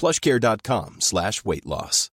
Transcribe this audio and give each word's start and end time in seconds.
plushcare.com 0.00 0.96
slash 1.00 1.44
weight 1.44 1.66
loss. 1.66 2.10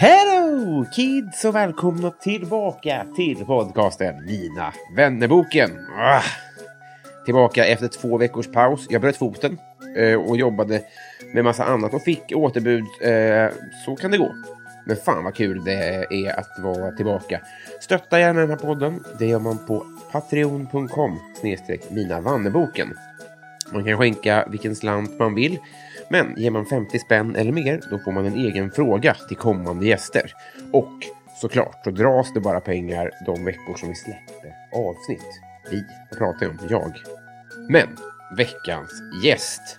Hello 0.00 0.84
kids 0.96 1.44
och 1.44 1.54
välkomna 1.54 2.10
tillbaka 2.10 3.06
till 3.16 3.44
podcasten 3.44 4.24
Mina 4.26 4.72
vännerboken. 4.96 5.70
Ah. 5.98 6.22
Tillbaka 7.24 7.66
efter 7.66 7.88
två 7.88 8.18
veckors 8.18 8.46
paus. 8.46 8.86
Jag 8.90 9.00
bröt 9.00 9.16
foten 9.16 9.58
eh, 9.96 10.20
och 10.20 10.36
jobbade 10.36 10.82
med 11.34 11.44
massa 11.44 11.64
annat 11.64 11.94
och 11.94 12.02
fick 12.02 12.32
återbud. 12.34 12.84
Eh, 13.00 13.50
så 13.84 13.96
kan 13.96 14.10
det 14.10 14.18
gå. 14.18 14.34
Men 14.84 14.96
fan 14.96 15.24
vad 15.24 15.34
kul 15.34 15.64
det 15.64 16.06
är 16.10 16.38
att 16.38 16.58
vara 16.58 16.92
tillbaka. 16.92 17.40
Stötta 17.80 18.20
gärna 18.20 18.40
den 18.40 18.50
här 18.50 18.56
podden. 18.56 19.04
Det 19.18 19.26
gör 19.26 19.38
man 19.38 19.66
på 19.66 19.86
patreon.com 20.12 21.18
snedstreck 21.40 21.90
MinaVanneboken. 21.90 22.94
Man 23.72 23.84
kan 23.84 23.98
skänka 23.98 24.46
vilken 24.50 24.76
slant 24.76 25.18
man 25.18 25.34
vill. 25.34 25.58
Men 26.08 26.34
ger 26.36 26.50
man 26.50 26.66
50 26.66 26.98
spänn 26.98 27.36
eller 27.36 27.52
mer, 27.52 27.80
då 27.90 27.98
får 27.98 28.12
man 28.12 28.26
en 28.26 28.34
egen 28.34 28.70
fråga 28.70 29.14
till 29.28 29.36
kommande 29.36 29.86
gäster. 29.86 30.32
Och 30.72 30.92
såklart, 31.40 31.80
så 31.84 31.90
dras 31.90 32.32
det 32.34 32.40
bara 32.40 32.60
pengar 32.60 33.10
de 33.26 33.44
veckor 33.44 33.74
som 33.76 33.88
vi 33.88 33.94
släpper 33.94 34.54
avsnitt. 34.72 35.40
Vi, 35.70 35.84
vad 36.10 36.18
pratar 36.18 36.46
jag 36.46 36.50
om? 36.50 36.68
Jag. 36.68 36.92
Men, 37.68 37.88
veckans 38.36 39.02
gäst. 39.24 39.78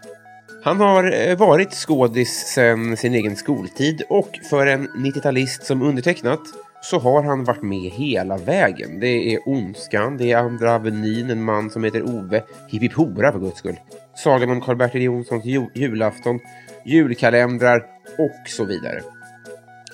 Han 0.63 0.79
har 0.79 1.29
eh, 1.29 1.37
varit 1.37 1.73
skådis 1.73 2.29
sedan 2.29 2.97
sin 2.97 3.13
egen 3.13 3.35
skoltid 3.35 4.03
och 4.09 4.39
för 4.49 4.67
en 4.67 4.87
90-talist 4.89 5.63
som 5.63 5.81
undertecknat 5.81 6.39
så 6.81 6.99
har 6.99 7.23
han 7.23 7.43
varit 7.43 7.61
med 7.61 7.91
hela 7.91 8.37
vägen. 8.37 8.99
Det 8.99 9.33
är 9.33 9.49
Ondskan, 9.49 10.17
det 10.17 10.31
är 10.31 10.37
Andra 10.37 10.75
Avenyn, 10.75 11.29
en 11.29 11.43
man 11.43 11.69
som 11.69 11.83
heter 11.83 12.03
Ove, 12.03 12.43
Hipp 12.67 12.81
Hipp 12.81 12.93
Hora 12.93 13.31
för 13.31 13.39
guds 13.39 13.57
skull. 13.57 13.79
Sagan 14.15 14.49
om 14.49 14.61
Karl-Bertil 14.61 15.01
Jonssons 15.01 15.45
jul 15.45 15.69
julafton, 15.73 16.39
julkalendrar 16.85 17.85
och 18.17 18.49
så 18.49 18.65
vidare. 18.65 19.01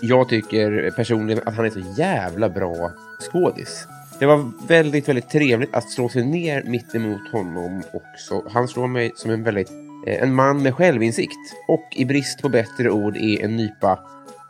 Jag 0.02 0.30
tycker 0.30 0.92
personligen 0.96 1.44
att 1.46 1.56
han 1.56 1.66
är 1.66 1.70
så 1.70 1.84
jävla 1.98 2.50
bra 2.50 2.92
skådis. 3.20 3.88
Det 4.20 4.26
var 4.26 4.68
väldigt, 4.68 5.10
väldigt 5.10 5.30
trevligt 5.30 5.74
att 5.74 5.90
slå 5.90 6.10
sig 6.10 6.26
ner 6.26 6.64
mitt 6.64 6.96
emot 6.96 7.32
honom 7.32 7.84
också. 7.94 8.44
Han 8.50 8.68
slår 8.68 8.88
mig 8.88 9.12
som 9.16 9.32
en 9.32 9.44
väldigt 9.44 9.89
Eh, 10.08 10.24
en 10.24 10.36
man 10.36 10.64
med 10.64 10.76
självinsikt 10.76 11.56
och 11.68 11.88
i 11.96 12.06
brist 12.06 12.42
på 12.42 12.50
bättre 12.50 12.90
ord 12.90 13.18
är 13.18 13.44
en 13.44 13.56
nypa 13.56 14.00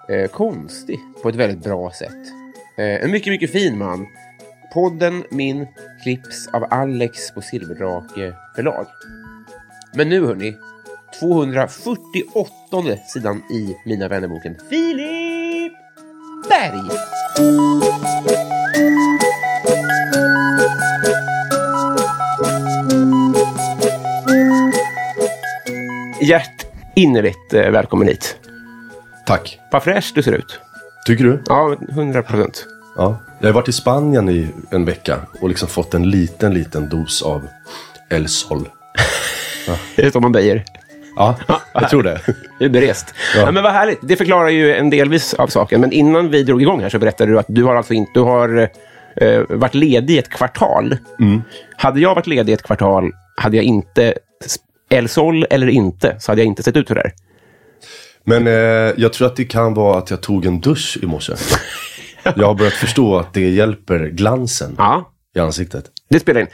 eh, 0.09 0.29
konstig 0.29 0.99
på 1.21 1.29
ett 1.29 1.35
väldigt 1.35 1.63
bra 1.63 1.91
sätt. 1.91 2.27
Eh, 2.77 3.03
en 3.03 3.11
mycket, 3.11 3.33
mycket 3.33 3.51
fin 3.51 3.77
man. 3.77 4.07
Podden 4.73 5.23
min 5.31 5.67
klipps 6.03 6.47
av 6.47 6.65
Alex 6.69 7.31
på 7.31 7.41
Silverdrake 7.41 8.33
förlag. 8.55 8.85
Men 9.93 10.09
nu 10.09 10.25
hörni, 10.25 10.55
248 11.19 12.97
sidan 13.07 13.37
i 13.51 13.75
Mina 13.85 14.07
vännerboken 14.07 14.55
Filip 14.69 15.73
Berg. 16.49 16.89
Hjärt 26.21 26.65
innerligt 26.95 27.53
eh, 27.53 27.69
välkommen 27.69 28.07
hit. 28.07 28.37
Tack. 29.25 29.59
Vad 29.71 29.83
fräsch 29.83 30.11
du 30.15 30.23
ser 30.23 30.31
ut. 30.31 30.59
Tycker 31.05 31.23
du? 31.23 31.43
Ja, 31.45 31.75
100 31.89 32.21
procent. 32.21 32.65
Ja. 32.97 33.17
Jag 33.39 33.47
har 33.47 33.53
varit 33.53 33.67
i 33.67 33.71
Spanien 33.71 34.29
i 34.29 34.47
en 34.71 34.85
vecka 34.85 35.19
och 35.41 35.49
liksom 35.49 35.67
fått 35.67 35.93
en 35.93 36.09
liten, 36.09 36.53
liten 36.53 36.89
dos 36.89 37.21
av 37.21 37.47
El 38.09 38.27
Sol. 38.27 38.69
Det 39.95 40.05
är 40.05 40.11
så 40.11 40.19
man 40.19 40.31
böjer. 40.31 40.63
Ja, 41.15 41.35
jag 41.73 41.89
tror 41.89 42.03
det. 42.03 42.21
Du 42.59 42.65
är 42.65 42.69
berest. 42.69 43.13
Ja. 43.35 43.41
Ja. 43.41 43.51
men 43.51 43.63
vad 43.63 43.73
härligt. 43.73 43.99
Det 44.01 44.15
förklarar 44.15 44.49
ju 44.49 44.75
en 44.75 44.89
delvis 44.89 45.33
av 45.33 45.47
saken. 45.47 45.81
Men 45.81 45.91
innan 45.91 46.29
vi 46.29 46.43
drog 46.43 46.61
igång 46.61 46.81
här 46.81 46.89
så 46.89 46.99
berättade 46.99 47.31
du 47.31 47.39
att 47.39 47.45
du 47.49 47.63
har 47.63 47.75
alltså 47.75 47.93
inte 47.93 48.11
du 48.13 48.19
har, 48.19 48.69
eh, 49.15 49.41
varit 49.49 49.73
ledig 49.73 50.17
ett 50.17 50.29
kvartal. 50.29 50.97
Hade 51.75 51.99
jag 51.99 52.15
varit 52.15 52.27
ledig 52.27 52.53
ett 52.53 52.63
kvartal 52.63 53.11
hade 53.35 53.57
jag 53.57 53.65
inte 53.65 54.13
El 54.89 55.07
Sol 55.09 55.45
eller 55.49 55.67
inte 55.67 56.15
så 56.19 56.31
hade 56.31 56.41
jag 56.41 56.47
inte 56.47 56.63
sett 56.63 56.77
ut 56.77 56.87
så 56.87 56.93
där. 56.93 57.11
Men 58.23 58.47
eh, 58.47 58.53
jag 58.97 59.13
tror 59.13 59.27
att 59.27 59.35
det 59.35 59.45
kan 59.45 59.73
vara 59.73 59.97
att 59.97 60.09
jag 60.09 60.21
tog 60.21 60.45
en 60.45 60.59
dusch 60.59 60.97
i 61.01 61.05
morse. 61.05 61.33
Jag 62.23 62.47
har 62.47 62.55
börjat 62.55 62.73
förstå 62.73 63.17
att 63.17 63.33
det 63.33 63.49
hjälper 63.49 63.99
glansen 64.07 64.75
Ja, 64.77 65.11
i 65.35 65.39
ansiktet. 65.39 65.85
det 66.09 66.19
spelar 66.19 66.41
in. 66.41 66.47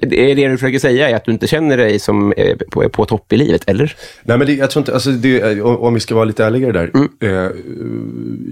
Det 0.00 0.30
är 0.30 0.36
det 0.36 0.48
du 0.48 0.56
försöker 0.58 0.78
säga 0.78 1.10
är 1.10 1.14
att 1.16 1.24
du 1.24 1.32
inte 1.32 1.46
känner 1.46 1.76
dig 1.76 1.98
som 1.98 2.32
eh, 2.32 2.56
på, 2.70 2.88
på 2.88 3.04
topp 3.04 3.32
i 3.32 3.36
livet, 3.36 3.62
eller? 3.66 3.94
Nej 4.22 4.38
men 4.38 4.46
det, 4.46 4.52
jag 4.52 4.70
tror 4.70 4.80
inte, 4.80 4.94
alltså 4.94 5.10
det, 5.10 5.60
om 5.62 5.94
vi 5.94 6.00
ska 6.00 6.14
vara 6.14 6.24
lite 6.24 6.44
ärligare 6.44 6.72
där. 6.72 6.90
Eh, 7.22 7.50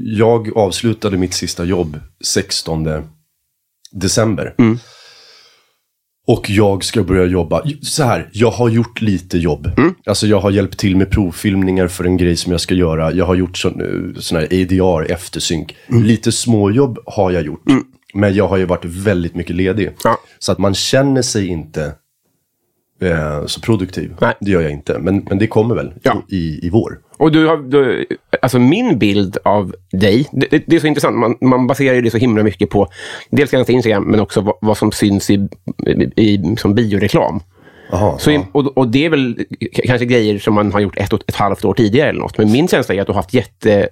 jag 0.05 0.57
avslutade 0.57 1.17
mitt 1.17 1.35
sista 1.35 1.65
jobb 1.65 2.01
16 2.25 2.89
december. 3.93 4.55
Och 6.29 6.51
jag 6.51 6.85
ska 6.85 7.03
börja 7.03 7.25
jobba. 7.25 7.63
Så 7.83 8.03
här, 8.05 8.29
jag 8.33 8.51
har 8.51 8.69
gjort 8.69 9.01
lite 9.01 9.39
jobb. 9.39 9.71
Alltså 10.07 10.27
jag 10.27 10.41
har 10.41 10.51
hjälpt 10.51 10.79
till 10.79 10.97
med 10.97 11.11
provfilmningar 11.11 11.89
för 11.89 12.05
en 12.05 12.17
grej 12.17 12.37
som 12.37 12.53
jag 12.53 12.61
ska 12.61 12.75
göra. 12.75 13.13
Jag 13.13 13.25
har 13.25 13.35
gjort 13.35 13.57
sån, 13.59 13.81
eh, 13.81 14.21
sån 14.21 14.39
här 14.39 14.45
ADR, 14.45 15.13
eftersynk. 15.13 15.77
Lite 15.89 16.33
småjobb 16.33 16.99
har 17.07 17.31
jag 17.31 17.43
gjort. 17.43 17.63
Men 18.15 18.35
jag 18.35 18.49
har 18.49 18.57
ju 18.57 18.65
varit 18.65 18.85
väldigt 18.85 19.35
mycket 19.35 19.57
ledig. 19.57 19.91
Ja. 20.05 20.19
Så 20.39 20.53
att 20.53 20.59
man 20.59 20.75
känner 20.75 21.23
sig 21.23 21.47
inte 21.47 21.93
eh, 23.03 23.47
så 23.47 23.61
produktiv. 23.61 24.15
Nej. 24.21 24.35
Det 24.41 24.51
gör 24.51 24.61
jag 24.61 24.73
inte. 24.73 24.99
Men, 24.99 25.27
men 25.29 25.39
det 25.39 25.47
kommer 25.47 25.75
väl 25.75 25.93
Ja. 26.03 26.23
i, 26.29 26.67
i 26.67 26.71
vår. 26.71 26.99
Och 27.17 27.33
du 27.33 27.47
har, 27.47 27.57
du, 27.57 28.07
alltså 28.43 28.59
min 28.59 28.99
bild 28.99 29.37
av 29.45 29.75
dig, 29.93 30.27
det, 30.33 30.47
det, 30.51 30.65
det 30.67 30.77
är 30.77 30.81
så 30.81 30.87
intressant, 30.87 31.17
man, 31.17 31.37
man 31.41 31.67
baserar 31.67 32.03
det 32.03 32.11
så 32.11 32.19
himla 32.19 32.43
mycket 32.43 32.71
på 32.71 32.89
dels 33.31 33.51
ganska 33.51 33.73
Instagram, 33.73 34.05
men 34.05 34.21
också 34.21 34.41
vad, 34.41 34.55
vad 34.61 34.77
som 34.79 34.93
syns 34.93 35.31
i, 35.31 35.49
i, 36.17 36.57
som 36.59 36.75
bioreklam. 36.75 37.41
Aha, 37.93 38.19
Så, 38.19 38.31
ja. 38.31 38.45
och, 38.53 38.79
och 38.79 38.89
det 38.89 39.05
är 39.05 39.11
väl 39.11 39.45
kanske 39.85 40.07
grejer 40.07 40.39
som 40.39 40.55
man 40.55 40.73
har 40.73 40.81
gjort 40.81 40.97
ett, 40.99 41.13
och 41.13 41.21
ett 41.27 41.35
halvt 41.35 41.65
år 41.65 41.75
tidigare 41.75 42.09
eller 42.09 42.21
något. 42.21 42.39
Men 42.39 42.53
min 42.53 42.69
känsla 42.69 42.95
är 42.95 43.01
att 43.01 43.07
du 43.07 43.13
har 43.13 43.19
haft 43.19 43.35
jätte... 43.35 43.89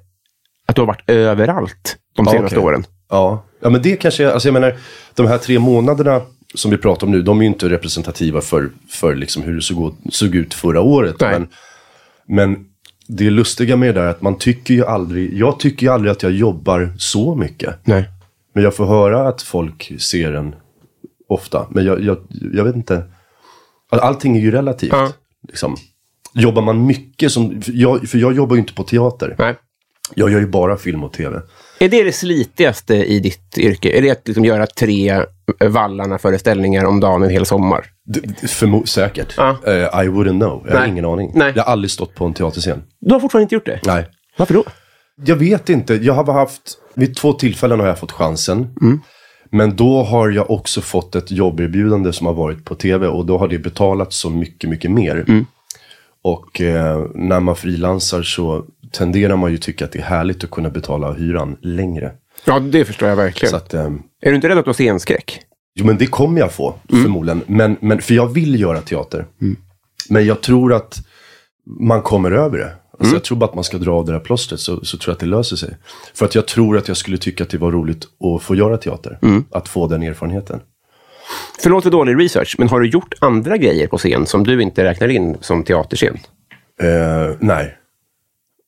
Att 0.68 0.76
du 0.76 0.82
har 0.82 0.86
varit 0.86 1.10
överallt 1.10 1.96
de 2.16 2.26
Ja, 2.26 2.32
senaste 2.32 2.56
okej. 2.58 2.66
åren. 2.68 2.84
Ja. 3.10 3.44
ja, 3.60 3.70
men 3.70 3.82
det 3.82 3.96
kanske, 3.96 4.32
alltså 4.32 4.48
jag 4.48 4.52
menar, 4.52 4.76
de 5.14 5.26
här 5.26 5.38
tre 5.38 5.58
månaderna 5.58 6.20
som 6.54 6.70
vi 6.70 6.76
pratar 6.78 7.06
om 7.06 7.12
nu, 7.12 7.22
de 7.22 7.38
är 7.38 7.42
ju 7.42 7.48
inte 7.48 7.68
representativa 7.68 8.40
för, 8.40 8.70
för 8.90 9.14
liksom 9.14 9.42
hur 9.42 9.54
det 9.54 9.62
såg, 9.62 9.94
såg 10.12 10.34
ut 10.34 10.54
förra 10.54 10.80
året. 10.80 11.16
Nej. 11.20 11.30
Men, 11.32 11.48
men 12.28 12.64
det 13.08 13.30
lustiga 13.30 13.76
med 13.76 13.94
det 13.94 14.00
där 14.00 14.06
är 14.06 14.10
att 14.10 14.22
man 14.22 14.38
tycker 14.38 14.74
ju 14.74 14.86
aldrig, 14.86 15.34
jag 15.34 15.60
tycker 15.60 15.86
ju 15.86 15.92
aldrig 15.92 16.12
att 16.12 16.22
jag 16.22 16.32
jobbar 16.32 16.94
så 16.98 17.34
mycket. 17.34 17.74
Nej. 17.84 18.04
Men 18.54 18.64
jag 18.64 18.74
får 18.74 18.86
höra 18.86 19.28
att 19.28 19.42
folk 19.42 19.92
ser 19.98 20.32
en 20.32 20.54
ofta. 21.28 21.66
Men 21.70 21.84
jag, 21.84 22.00
jag, 22.00 22.18
jag 22.52 22.64
vet 22.64 22.76
inte. 22.76 23.04
Allting 23.90 24.36
är 24.36 24.40
ju 24.40 24.50
relativt. 24.50 24.92
Ja. 24.92 25.12
Liksom. 25.48 25.76
Jobbar 26.34 26.62
man 26.62 26.86
mycket 26.86 27.32
som, 27.32 27.62
för 27.62 27.72
jag, 27.72 28.08
för 28.08 28.18
jag 28.18 28.32
jobbar 28.32 28.56
ju 28.56 28.60
inte 28.60 28.74
på 28.74 28.82
teater. 28.82 29.34
Nej. 29.38 29.54
Jag 30.14 30.30
gör 30.30 30.40
ju 30.40 30.46
bara 30.46 30.76
film 30.76 31.04
och 31.04 31.12
tv. 31.12 31.40
Är 31.78 31.88
det 31.88 32.02
det 32.02 32.12
slitigaste 32.12 32.94
i 32.94 33.20
ditt 33.20 33.58
yrke? 33.58 33.98
Är 33.98 34.02
det 34.02 34.10
att 34.10 34.26
liksom 34.26 34.44
göra 34.44 34.66
tre 34.66 35.24
Vallarna-föreställningar 35.64 36.84
om 36.84 37.00
dagen 37.00 37.22
en 37.22 37.30
hel 37.30 37.46
sommar. 37.46 37.86
Förmo- 38.42 38.86
säkert. 38.86 39.34
Ja. 39.36 39.58
Eh, 39.66 39.72
I 39.74 40.08
wouldn't 40.08 40.38
know. 40.40 40.62
Jag 40.66 40.72
har 40.74 40.80
Nej. 40.80 40.90
ingen 40.90 41.04
aning. 41.04 41.32
Nej. 41.34 41.52
Jag 41.56 41.62
har 41.64 41.72
aldrig 41.72 41.90
stått 41.90 42.14
på 42.14 42.24
en 42.24 42.34
teaterscen. 42.34 42.82
Du 43.00 43.12
har 43.12 43.20
fortfarande 43.20 43.42
inte 43.42 43.54
gjort 43.54 43.66
det? 43.66 43.80
Nej. 43.86 44.06
Varför 44.36 44.54
då? 44.54 44.64
Jag 45.24 45.36
vet 45.36 45.68
inte. 45.68 45.94
Jag 45.94 46.14
har 46.14 46.32
haft, 46.32 46.62
vid 46.94 47.16
två 47.16 47.32
tillfällen 47.32 47.80
har 47.80 47.86
jag 47.86 47.98
fått 47.98 48.12
chansen. 48.12 48.68
Men 49.50 49.76
då 49.76 50.02
har 50.02 50.30
jag 50.30 50.50
också 50.50 50.80
fått 50.80 51.14
ett 51.14 51.30
jobberbjudande 51.30 52.12
som 52.12 52.26
har 52.26 52.34
varit 52.34 52.64
på 52.64 52.74
tv 52.74 53.06
och 53.06 53.26
då 53.26 53.38
har 53.38 53.48
det 53.48 53.58
betalats 53.58 54.16
så 54.16 54.30
mycket, 54.30 54.70
mycket 54.70 54.90
mer. 54.90 55.24
Och 56.22 56.60
eh, 56.60 57.06
när 57.14 57.40
man 57.40 57.56
frilansar 57.56 58.22
så 58.22 58.64
tenderar 58.92 59.36
man 59.36 59.50
ju 59.50 59.58
tycka 59.58 59.84
att 59.84 59.92
det 59.92 59.98
är 59.98 60.02
härligt 60.02 60.44
att 60.44 60.50
kunna 60.50 60.70
betala 60.70 61.12
hyran 61.12 61.56
längre. 61.62 62.12
Ja, 62.44 62.58
det 62.58 62.84
förstår 62.84 63.08
jag 63.08 63.16
verkligen. 63.16 63.50
Så 63.50 63.56
att, 63.56 63.74
eh, 63.74 63.84
Är 64.20 64.30
du 64.30 64.34
inte 64.34 64.48
rädd 64.48 64.58
att 64.58 64.64
du 64.64 64.68
har 64.68 64.74
scenskräck? 64.74 65.40
Jo, 65.78 65.86
men 65.86 65.98
det 65.98 66.06
kommer 66.06 66.40
jag 66.40 66.52
få, 66.52 66.74
förmodligen. 66.88 67.42
Men, 67.46 67.76
men, 67.80 68.00
för 68.00 68.14
jag 68.14 68.26
vill 68.26 68.60
göra 68.60 68.80
teater. 68.80 69.26
Men 70.08 70.26
jag 70.26 70.40
tror 70.40 70.72
att 70.74 70.98
man 71.80 72.02
kommer 72.02 72.30
över 72.30 72.58
det. 72.58 72.72
Alltså, 72.98 73.14
Jag 73.14 73.24
tror 73.24 73.38
bara 73.38 73.44
att 73.46 73.54
man 73.54 73.64
ska 73.64 73.78
dra 73.78 73.92
av 73.92 74.04
det 74.04 74.12
där 74.12 74.20
plåstret 74.20 74.60
så, 74.60 74.84
så 74.84 74.98
tror 74.98 75.10
jag 75.10 75.14
att 75.14 75.20
det 75.20 75.26
löser 75.26 75.56
sig. 75.56 75.76
För 76.14 76.24
att 76.26 76.34
jag 76.34 76.46
tror 76.46 76.78
att 76.78 76.88
jag 76.88 76.96
skulle 76.96 77.18
tycka 77.18 77.44
att 77.44 77.50
det 77.50 77.58
var 77.58 77.72
roligt 77.72 78.04
att 78.04 78.42
få 78.42 78.54
göra 78.54 78.76
teater. 78.76 79.18
Att 79.50 79.68
få 79.68 79.86
den 79.86 80.02
erfarenheten. 80.02 80.60
Förlåt 81.62 81.82
för 81.82 81.90
dålig 81.90 82.18
research, 82.20 82.54
men 82.58 82.68
har 82.68 82.80
du 82.80 82.88
gjort 82.88 83.14
andra 83.20 83.56
grejer 83.56 83.86
på 83.86 83.98
scen 83.98 84.26
som 84.26 84.44
du 84.44 84.62
inte 84.62 84.84
räknar 84.84 85.08
in 85.08 85.36
som 85.40 85.62
teaterscen? 85.64 86.18
Eh, 86.80 87.36
nej. 87.40 87.76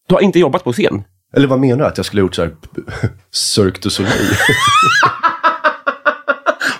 Du 0.08 0.14
har 0.14 0.20
inte 0.22 0.38
jobbat 0.38 0.64
på 0.64 0.72
scen? 0.72 1.02
Eller 1.36 1.46
vad 1.46 1.60
menar 1.60 1.76
du? 1.78 1.84
Att 1.84 1.96
jag 1.96 2.06
skulle 2.06 2.22
ha 2.22 2.24
gjort 2.24 2.34
så 2.34 2.42
här 2.42 2.54
Cirque 3.30 3.78
du 3.82 3.90
Soleil? 3.90 4.12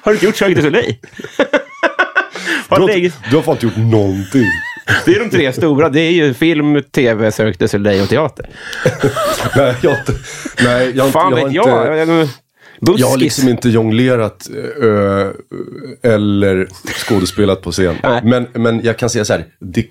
Har 0.08 0.12
du 0.12 0.16
inte 0.16 0.26
gjort 0.26 0.36
Cirque 0.36 0.54
du 0.54 0.62
Soleil? 0.62 0.96
Du 1.36 1.44
Har 2.68 2.80
har, 2.80 2.86
länge- 2.88 3.04
inte- 3.04 3.16
du 3.30 3.36
har 3.36 3.42
fan 3.42 3.54
inte 3.54 3.66
gjort 3.66 3.76
någonting. 3.76 4.44
det 5.04 5.10
är 5.14 5.18
de 5.20 5.30
tre 5.30 5.52
stora. 5.52 5.88
Det 5.88 6.00
är 6.00 6.10
ju 6.10 6.34
film, 6.34 6.82
tv, 6.82 7.32
Cirque 7.32 7.56
du 7.58 7.68
Soleil 7.68 8.02
och 8.02 8.08
teater. 8.08 8.48
nej, 9.56 9.74
jag 9.82 9.90
har 9.90 9.98
inte... 9.98 10.12
Nej, 10.64 10.92
jag 10.96 11.04
har 11.04 11.10
Fan 11.10 11.32
inte, 11.32 11.44
vet 11.44 11.54
jag 11.54 11.64
har 11.66 11.86
jag. 11.96 12.02
inte, 12.08 12.32
Buskis. 12.80 13.00
Jag 13.00 13.06
har 13.08 13.16
liksom 13.16 13.48
inte 13.48 13.68
jonglerat 13.68 14.48
ö, 14.82 15.32
eller 16.02 16.68
skådespelat 17.08 17.62
på 17.62 17.72
scen. 17.72 17.96
Men, 18.22 18.46
men 18.54 18.80
jag 18.84 18.96
kan 18.98 19.10
säga 19.10 19.24
så 19.24 19.32
här, 19.32 19.44
det, 19.60 19.86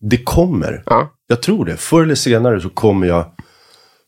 det 0.00 0.16
kommer. 0.24 0.82
Ja. 0.86 1.12
Jag 1.26 1.42
tror 1.42 1.64
det. 1.64 1.76
Förr 1.76 2.02
eller 2.02 2.14
senare 2.14 2.60
så 2.60 2.68
kommer 2.68 3.06
jag 3.06 3.24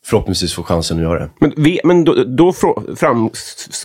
förhoppningsvis 0.05 0.53
få 0.53 0.63
chansen 0.63 0.97
att 0.97 1.03
göra 1.03 1.19
det. 1.19 1.29
Men, 1.39 1.53
vi, 1.57 1.79
men 1.83 2.03
då, 2.03 2.23
då 2.23 2.53
fram, 2.95 3.29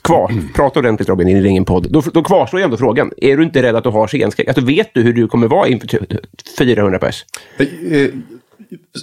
kvar, 0.02 0.34
prata 0.55 0.78
ordentligt 0.78 1.08
Robin, 1.08 1.28
i 1.28 1.49
ingen 1.49 1.64
podd. 1.64 1.87
Då, 1.93 2.02
då 2.14 2.22
kvarstår 2.22 2.61
ju 2.61 2.64
ändå 2.64 2.76
frågan. 2.76 3.11
Är 3.17 3.37
du 3.37 3.43
inte 3.43 3.62
rädd 3.62 3.76
att 3.76 3.84
du 3.84 3.90
har 3.90 4.06
scenskräck? 4.06 4.49
Alltså, 4.49 4.64
vet 4.64 4.94
du 4.94 5.02
hur 5.02 5.12
du 5.12 5.28
kommer 5.28 5.49
vara 5.49 5.69
inför 5.69 5.87
t- 5.87 6.17
400 6.58 6.99
pers? 6.99 7.25
Eh, 7.58 8.08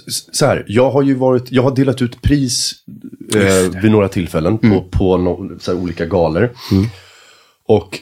Så 0.08 0.46
här, 0.46 0.64
jag 0.68 0.90
har 0.90 1.02
ju 1.02 1.14
varit, 1.14 1.52
jag 1.52 1.62
har 1.62 1.76
delat 1.76 2.02
ut 2.02 2.22
pris 2.22 2.72
eh, 3.36 3.80
vid 3.82 3.90
några 3.90 4.08
tillfällen 4.08 4.58
på, 4.58 4.84
på 4.90 5.16
no, 5.16 5.58
så 5.60 5.72
här, 5.72 5.80
olika 5.82 6.06
galor. 6.06 6.50
Och 7.68 7.98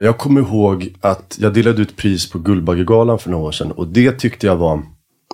jag 0.00 0.18
kommer 0.18 0.40
ihåg 0.40 0.94
att 1.00 1.36
jag 1.40 1.54
delade 1.54 1.82
ut 1.82 1.96
pris 1.96 2.30
på 2.30 2.38
Guldbaggegalan 2.38 3.18
för 3.18 3.30
några 3.30 3.44
år 3.44 3.52
sedan. 3.52 3.72
Och 3.72 3.88
det 3.88 4.12
tyckte 4.12 4.46
jag 4.46 4.56
var... 4.56 4.82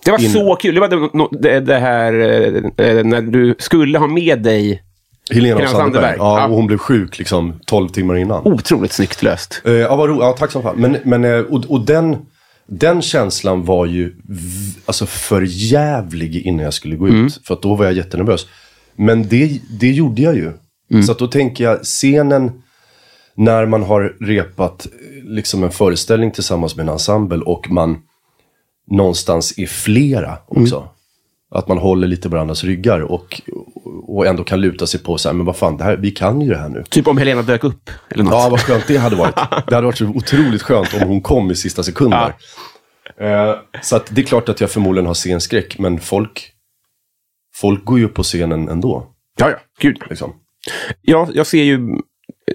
Det 0.05 0.11
var 0.11 0.23
In- 0.25 0.31
så 0.33 0.57
kul. 0.57 0.75
Det 0.75 0.81
var 0.81 0.89
det, 0.89 1.39
det, 1.49 1.61
det 1.61 1.79
här 1.79 2.13
eh, 2.77 3.05
när 3.05 3.23
du 3.23 3.55
skulle 3.59 3.99
ha 3.99 4.07
med 4.07 4.43
dig... 4.43 4.83
Helena 5.31 5.55
Helena 5.59 5.71
Sandberg. 5.71 5.93
Sandberg. 6.03 6.15
Ja, 6.19 6.47
och 6.47 6.55
hon 6.55 6.67
blev 6.67 6.79
sjuk 6.79 7.19
liksom 7.19 7.61
12 7.67 7.89
timmar 7.89 8.17
innan. 8.17 8.43
Otroligt 8.45 8.93
snyggt 8.93 9.23
löst. 9.23 9.63
Eh, 9.65 9.73
ja, 9.73 9.97
vad 9.97 10.09
ro- 10.09 10.21
ja, 10.21 10.33
tack 10.39 10.51
som 10.51 10.63
fan. 10.63 10.77
Men, 10.79 10.97
men, 11.05 11.25
eh, 11.25 11.39
och, 11.41 11.65
och 11.69 11.81
den, 11.81 12.17
den 12.67 13.03
känslan 13.03 13.65
var 13.65 13.87
ju 13.87 14.15
alltså 14.87 15.07
för 15.07 15.43
jävlig 15.47 16.37
innan 16.47 16.65
jag 16.65 16.75
skulle 16.75 16.97
gå 16.97 17.09
ut. 17.09 17.41
För 17.47 17.55
att 17.55 17.63
då 17.63 17.75
var 17.75 17.85
jag 17.85 17.95
jättenervös. 17.95 18.47
Men 18.97 19.29
det, 19.29 19.61
det 19.81 19.91
gjorde 19.91 20.23
jag 20.23 20.35
ju. 20.37 20.53
Så 21.07 21.13
att 21.13 21.19
då 21.19 21.27
tänker 21.27 21.65
jag, 21.65 21.81
scenen 21.83 22.51
när 23.35 23.67
man 23.67 23.83
har 23.83 24.17
repat 24.21 24.87
liksom 25.25 25.65
en 25.65 25.71
föreställning 25.71 26.31
tillsammans 26.31 26.77
med 26.77 26.83
en 26.83 26.93
ensemble 26.93 27.39
och 27.39 27.71
man 27.71 27.97
någonstans 28.91 29.59
är 29.59 29.67
flera 29.67 30.39
också. 30.47 30.89
Att 31.51 31.69
man 31.69 31.79
håller 31.79 32.07
lite 32.09 32.29
varandras 32.29 32.65
ryggar 32.65 33.01
och, 33.01 33.41
och 34.07 34.27
ändå 34.27 34.45
kan 34.45 34.61
luta 34.61 34.87
sig 34.87 35.01
på 35.01 35.19
så 35.19 35.29
här, 35.29 35.35
men 35.35 35.47
vad 35.47 35.57
fan, 35.57 35.77
det 35.77 35.85
här, 35.85 35.97
vi 35.97 36.11
kan 36.11 36.41
ju 36.41 36.49
det 36.49 36.59
här 36.59 36.69
nu. 36.69 36.85
Typ 36.89 37.07
om 37.07 37.19
Helena 37.19 37.43
dök 37.43 37.65
upp. 37.65 37.91
Eller 38.11 38.25
något. 38.25 38.33
Ja, 38.33 38.49
vad 38.51 38.61
skönt 38.61 38.87
det 38.87 38.97
hade 38.97 39.17
varit. 39.17 39.35
Det 39.67 39.75
hade 39.75 39.87
varit 39.87 39.99
så 39.99 40.07
otroligt 40.07 40.63
skönt 40.63 40.95
om 40.95 41.09
hon 41.09 41.21
kom 41.21 41.51
i 41.51 41.55
sista 41.55 41.83
sekunder. 41.83 42.35
Eh, 43.21 43.55
så 43.83 43.97
att 43.97 44.07
det 44.11 44.21
är 44.21 44.25
klart 44.25 44.49
att 44.49 44.61
jag 44.61 44.71
förmodligen 44.71 45.07
har 45.07 45.15
scenskräck, 45.15 45.79
men 45.79 46.01
folk, 46.01 46.53
folk 47.57 47.85
går 47.85 47.99
ju 47.99 48.05
upp 48.05 48.15
på 48.15 48.23
scenen 48.23 48.69
ändå. 48.69 49.07
ja, 49.39 49.51
ja. 49.51 49.57
Gud. 49.81 49.99
Liksom. 50.11 50.35
Jag, 51.03 51.31
jag 51.35 51.47
ser 51.47 51.63
ju 51.63 51.81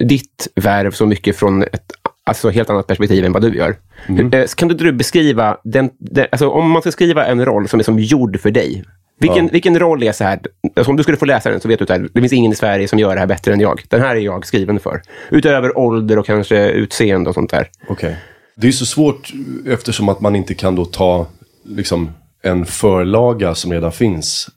ditt 0.00 0.48
värv 0.56 0.90
så 0.90 1.06
mycket 1.06 1.36
från 1.36 1.62
ett 1.62 1.92
alltså, 2.26 2.50
helt 2.50 2.70
annat 2.70 2.86
perspektiv 2.86 3.24
än 3.24 3.32
vad 3.32 3.42
du 3.42 3.56
gör. 3.56 3.76
Hur, 4.06 4.34
eh, 4.34 4.46
kan 4.56 4.68
du, 4.68 4.92
beskriva, 4.92 5.56
den, 5.64 5.90
den, 5.98 6.26
alltså, 6.32 6.48
om 6.48 6.70
man 6.70 6.82
ska 6.82 6.92
skriva 6.92 7.26
en 7.26 7.44
roll 7.44 7.68
som 7.68 7.80
är 7.80 7.84
som 7.84 7.98
gjord 7.98 8.40
för 8.40 8.50
dig. 8.50 8.84
Vilken, 9.20 9.44
Ja. 9.44 9.50
vilken 9.52 9.78
roll 9.78 10.02
är 10.02 10.12
så 10.12 10.24
här, 10.24 10.40
alltså, 10.76 10.90
om 10.90 10.96
du 10.96 11.02
skulle 11.02 11.18
få 11.18 11.24
läsa 11.24 11.50
den 11.50 11.60
så 11.60 11.68
vet 11.68 11.78
du 11.78 11.94
att 11.94 12.14
det 12.14 12.20
finns 12.20 12.32
ingen 12.32 12.52
i 12.52 12.54
Sverige 12.54 12.88
som 12.88 12.98
gör 12.98 13.14
det 13.14 13.20
här 13.20 13.26
bättre 13.26 13.52
än 13.52 13.60
jag. 13.60 13.82
Den 13.88 14.00
här 14.00 14.16
är 14.16 14.20
jag 14.20 14.46
skriven 14.46 14.80
för. 14.80 15.02
Utöver 15.30 15.78
ålder 15.78 16.18
och 16.18 16.26
kanske 16.26 16.70
utseende 16.70 17.28
och 17.28 17.34
sånt 17.34 17.50
där. 17.50 17.68
Okej. 17.88 18.16
Det 18.56 18.68
är 18.68 18.72
så 18.72 18.86
svårt 18.86 19.32
eftersom 19.66 20.08
att 20.08 20.20
man 20.20 20.36
inte 20.36 20.54
kan 20.54 20.74
då 20.76 20.84
ta 20.84 21.26
liksom, 21.64 22.10
en 22.42 22.66
förlaga 22.66 23.54
som 23.54 23.72
redan 23.72 23.92
finns. 23.92 24.48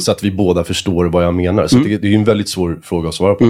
Så 0.00 0.12
att 0.12 0.24
vi 0.24 0.30
båda 0.30 0.64
förstår 0.64 1.04
vad 1.04 1.24
jag 1.24 1.34
menar. 1.34 1.66
Så 1.66 1.78
att 1.78 1.84
det, 1.84 1.98
det 1.98 2.08
är 2.08 2.14
en 2.14 2.24
väldigt 2.24 2.48
svår 2.48 2.80
fråga 2.82 3.08
att 3.08 3.14
svara 3.14 3.34
på. 3.34 3.44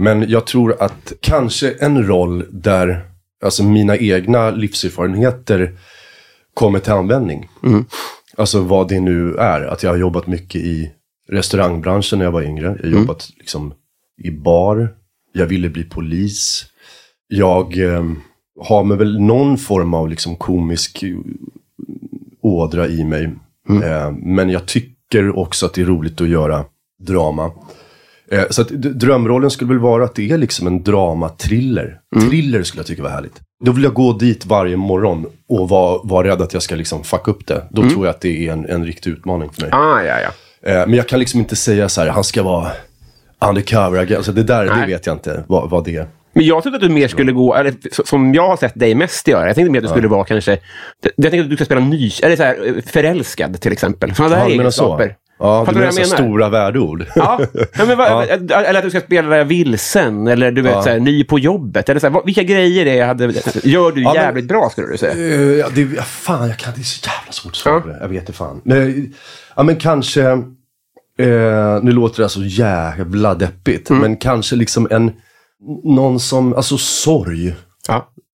Men 0.00 0.30
jag 0.30 0.46
tror 0.46 0.82
att 0.82 1.12
kanske 1.20 1.70
en 1.70 2.06
roll 2.06 2.46
där 2.50 3.04
alltså 3.44 3.64
mina 3.64 3.96
egna 3.96 4.50
livserfarenheter 4.50 5.78
kommer 6.54 6.78
till 6.78 6.92
användning. 6.92 7.48
Alltså 8.36 8.60
vad 8.60 8.88
det 8.88 9.00
nu 9.00 9.34
är. 9.34 9.60
Att 9.60 9.82
jag 9.82 9.90
har 9.90 9.96
jobbat 9.96 10.26
mycket 10.26 10.60
i 10.60 10.90
restaurangbranschen 11.28 12.18
när 12.18 12.26
jag 12.26 12.32
var 12.32 12.42
yngre. 12.42 12.78
Jag 12.82 12.90
har 12.90 12.98
jobbat 12.98 13.28
liksom 13.38 13.74
i 14.22 14.30
bar. 14.30 14.94
Jag 15.32 15.46
ville 15.46 15.68
bli 15.68 15.84
polis. 15.84 16.66
Jag 17.28 17.78
eh, 17.78 18.04
har 18.60 18.84
med 18.84 18.98
väl 18.98 19.20
någon 19.20 19.58
form 19.58 19.94
av 19.94 20.08
liksom 20.08 20.36
komisk 20.36 21.04
ådra 22.42 22.88
i 22.88 23.04
mig. 23.04 23.24
Eh, 23.84 24.12
men 24.12 24.50
jag 24.50 24.66
tycker 24.66 25.38
också 25.38 25.66
att 25.66 25.74
det 25.74 25.80
är 25.80 25.86
roligt 25.86 26.20
att 26.20 26.28
göra 26.28 26.64
drama. 26.98 27.50
Eh, 28.32 28.44
så 28.50 28.62
att 28.62 28.68
drömrollen 28.68 29.50
skulle 29.50 29.68
väl 29.68 29.78
vara 29.78 30.04
att 30.04 30.14
det 30.14 30.30
är 30.30 30.38
liksom 30.38 30.66
en 30.66 30.82
dramatriller. 30.82 31.98
Thriller 32.30 32.62
skulle 32.62 32.80
jag 32.80 32.86
tycka 32.86 33.02
var 33.02 33.10
härligt. 33.10 33.40
Då 33.64 33.72
vill 33.72 33.84
jag 33.84 33.94
gå 33.94 34.12
dit 34.12 34.46
varje 34.46 34.76
morgon 34.76 35.26
och 35.48 35.68
vara, 35.68 36.00
vara 36.04 36.28
rädd 36.28 36.42
att 36.42 36.52
jag 36.52 36.62
ska 36.62 36.74
liksom 36.74 37.04
fucka 37.04 37.30
upp 37.30 37.46
det. 37.46 37.66
Då 37.70 37.90
tror 37.90 38.06
jag 38.06 38.14
att 38.14 38.20
det 38.20 38.48
är 38.48 38.52
en, 38.52 38.66
en 38.66 38.84
riktig 38.86 39.10
utmaning 39.10 39.50
för 39.50 39.62
mig. 39.62 39.70
Ah, 39.72 40.02
ja, 40.02 40.14
ja. 40.20 40.30
Eh, 40.70 40.86
men 40.86 40.94
jag 40.94 41.08
kan 41.08 41.18
liksom 41.18 41.40
inte 41.40 41.56
säga 41.56 41.88
så 41.88 42.00
här, 42.00 42.08
han 42.08 42.24
ska 42.24 42.42
vara 42.42 42.70
undercover. 43.48 44.16
Alltså 44.16 44.32
det 44.32 44.42
där, 44.42 44.64
det 44.64 44.76
Nej. 44.76 44.86
vet 44.86 45.06
jag 45.06 45.14
inte 45.14 45.44
vad, 45.48 45.70
vad 45.70 45.84
det 45.84 45.96
är. 45.96 46.06
Men 46.32 46.44
jag 46.44 46.62
trodde 46.62 46.76
att 46.76 46.82
du 46.82 46.88
mer 46.88 47.08
skulle 47.08 47.32
gå, 47.32 47.54
eller 47.54 47.74
som 48.04 48.34
jag 48.34 48.48
har 48.48 48.56
sett 48.56 48.74
dig 48.74 48.94
mest 48.94 49.28
göra, 49.28 49.46
jag 49.46 49.54
tänkte 49.54 49.72
mer 49.72 49.78
att 49.78 49.84
du 49.84 49.88
skulle 49.88 50.08
vara 50.08 50.24
kanske, 50.24 50.58
jag 51.16 51.30
tänkte 51.30 51.40
att 51.40 51.50
du 51.50 51.56
ska 51.56 51.64
spela 51.64 51.80
ny, 51.80 52.10
eller 52.22 52.36
så 52.36 52.42
här, 52.42 52.66
eh, 52.66 52.82
förälskad 52.86 53.60
till 53.60 53.72
exempel. 53.72 54.14
Sådana 54.14 54.36
där 54.36 54.48
Ja, 54.50 54.56
menar 54.56 54.70
så? 54.70 55.00
Ja, 55.40 55.64
Fattar 55.66 55.80
du 55.80 55.86
menar 55.86 56.04
stora 56.04 56.48
värdeord. 56.48 57.06
Ja, 57.14 57.40
ja, 57.78 57.84
men 57.86 57.98
vad, 57.98 58.28
eller 58.28 58.74
att 58.74 58.82
du 58.84 58.90
ska 58.90 59.00
spela 59.00 59.44
vilsen, 59.44 60.26
eller 60.26 60.50
du 60.52 60.62
vet, 60.62 60.72
Ja. 60.72 60.82
så 60.82 60.88
här, 60.88 61.00
ny 61.00 61.24
på 61.24 61.38
jobbet. 61.38 61.88
Eller 61.88 62.00
så 62.00 62.06
här, 62.06 62.14
vad, 62.14 62.24
vilka 62.26 62.42
grejer 62.42 62.86
är 62.86 63.06
hade, 63.06 63.24
gör 63.62 63.92
du 63.92 64.02
Ja, 64.02 64.12
men- 64.14 64.22
jävligt 64.22 64.48
bra, 64.48 64.68
skulle 64.70 64.86
du 64.86 64.98
säga? 64.98 65.12
Eh, 65.12 65.40
ja, 65.58 65.66
det, 65.74 65.86
fan, 66.02 66.48
jag 66.48 66.58
kan, 66.58 66.72
det 66.74 66.80
är 66.80 66.84
så 66.84 67.06
jävla 67.08 67.32
svårt 67.32 67.52
att 67.52 67.56
svara 67.56 67.80
på 67.80 67.88
det. 67.88 67.98
Jag 68.00 68.08
vet 68.08 68.20
inte 68.22 68.32
fan. 68.32 68.60
Men, 68.64 69.14
ja, 69.56 69.62
men 69.62 69.76
kanske, 69.76 70.22
eh, 71.18 71.82
nu 71.82 71.92
låter 71.92 72.22
det 72.22 72.28
så 72.28 72.42
jävla 72.44 73.34
deppigt, 73.34 73.90
Mm. 73.90 74.02
men 74.02 74.16
kanske 74.16 74.56
liksom 74.56 74.88
en, 74.90 75.12
någon 75.84 76.20
som, 76.20 76.54
alltså 76.54 76.78
sorg. 76.78 77.54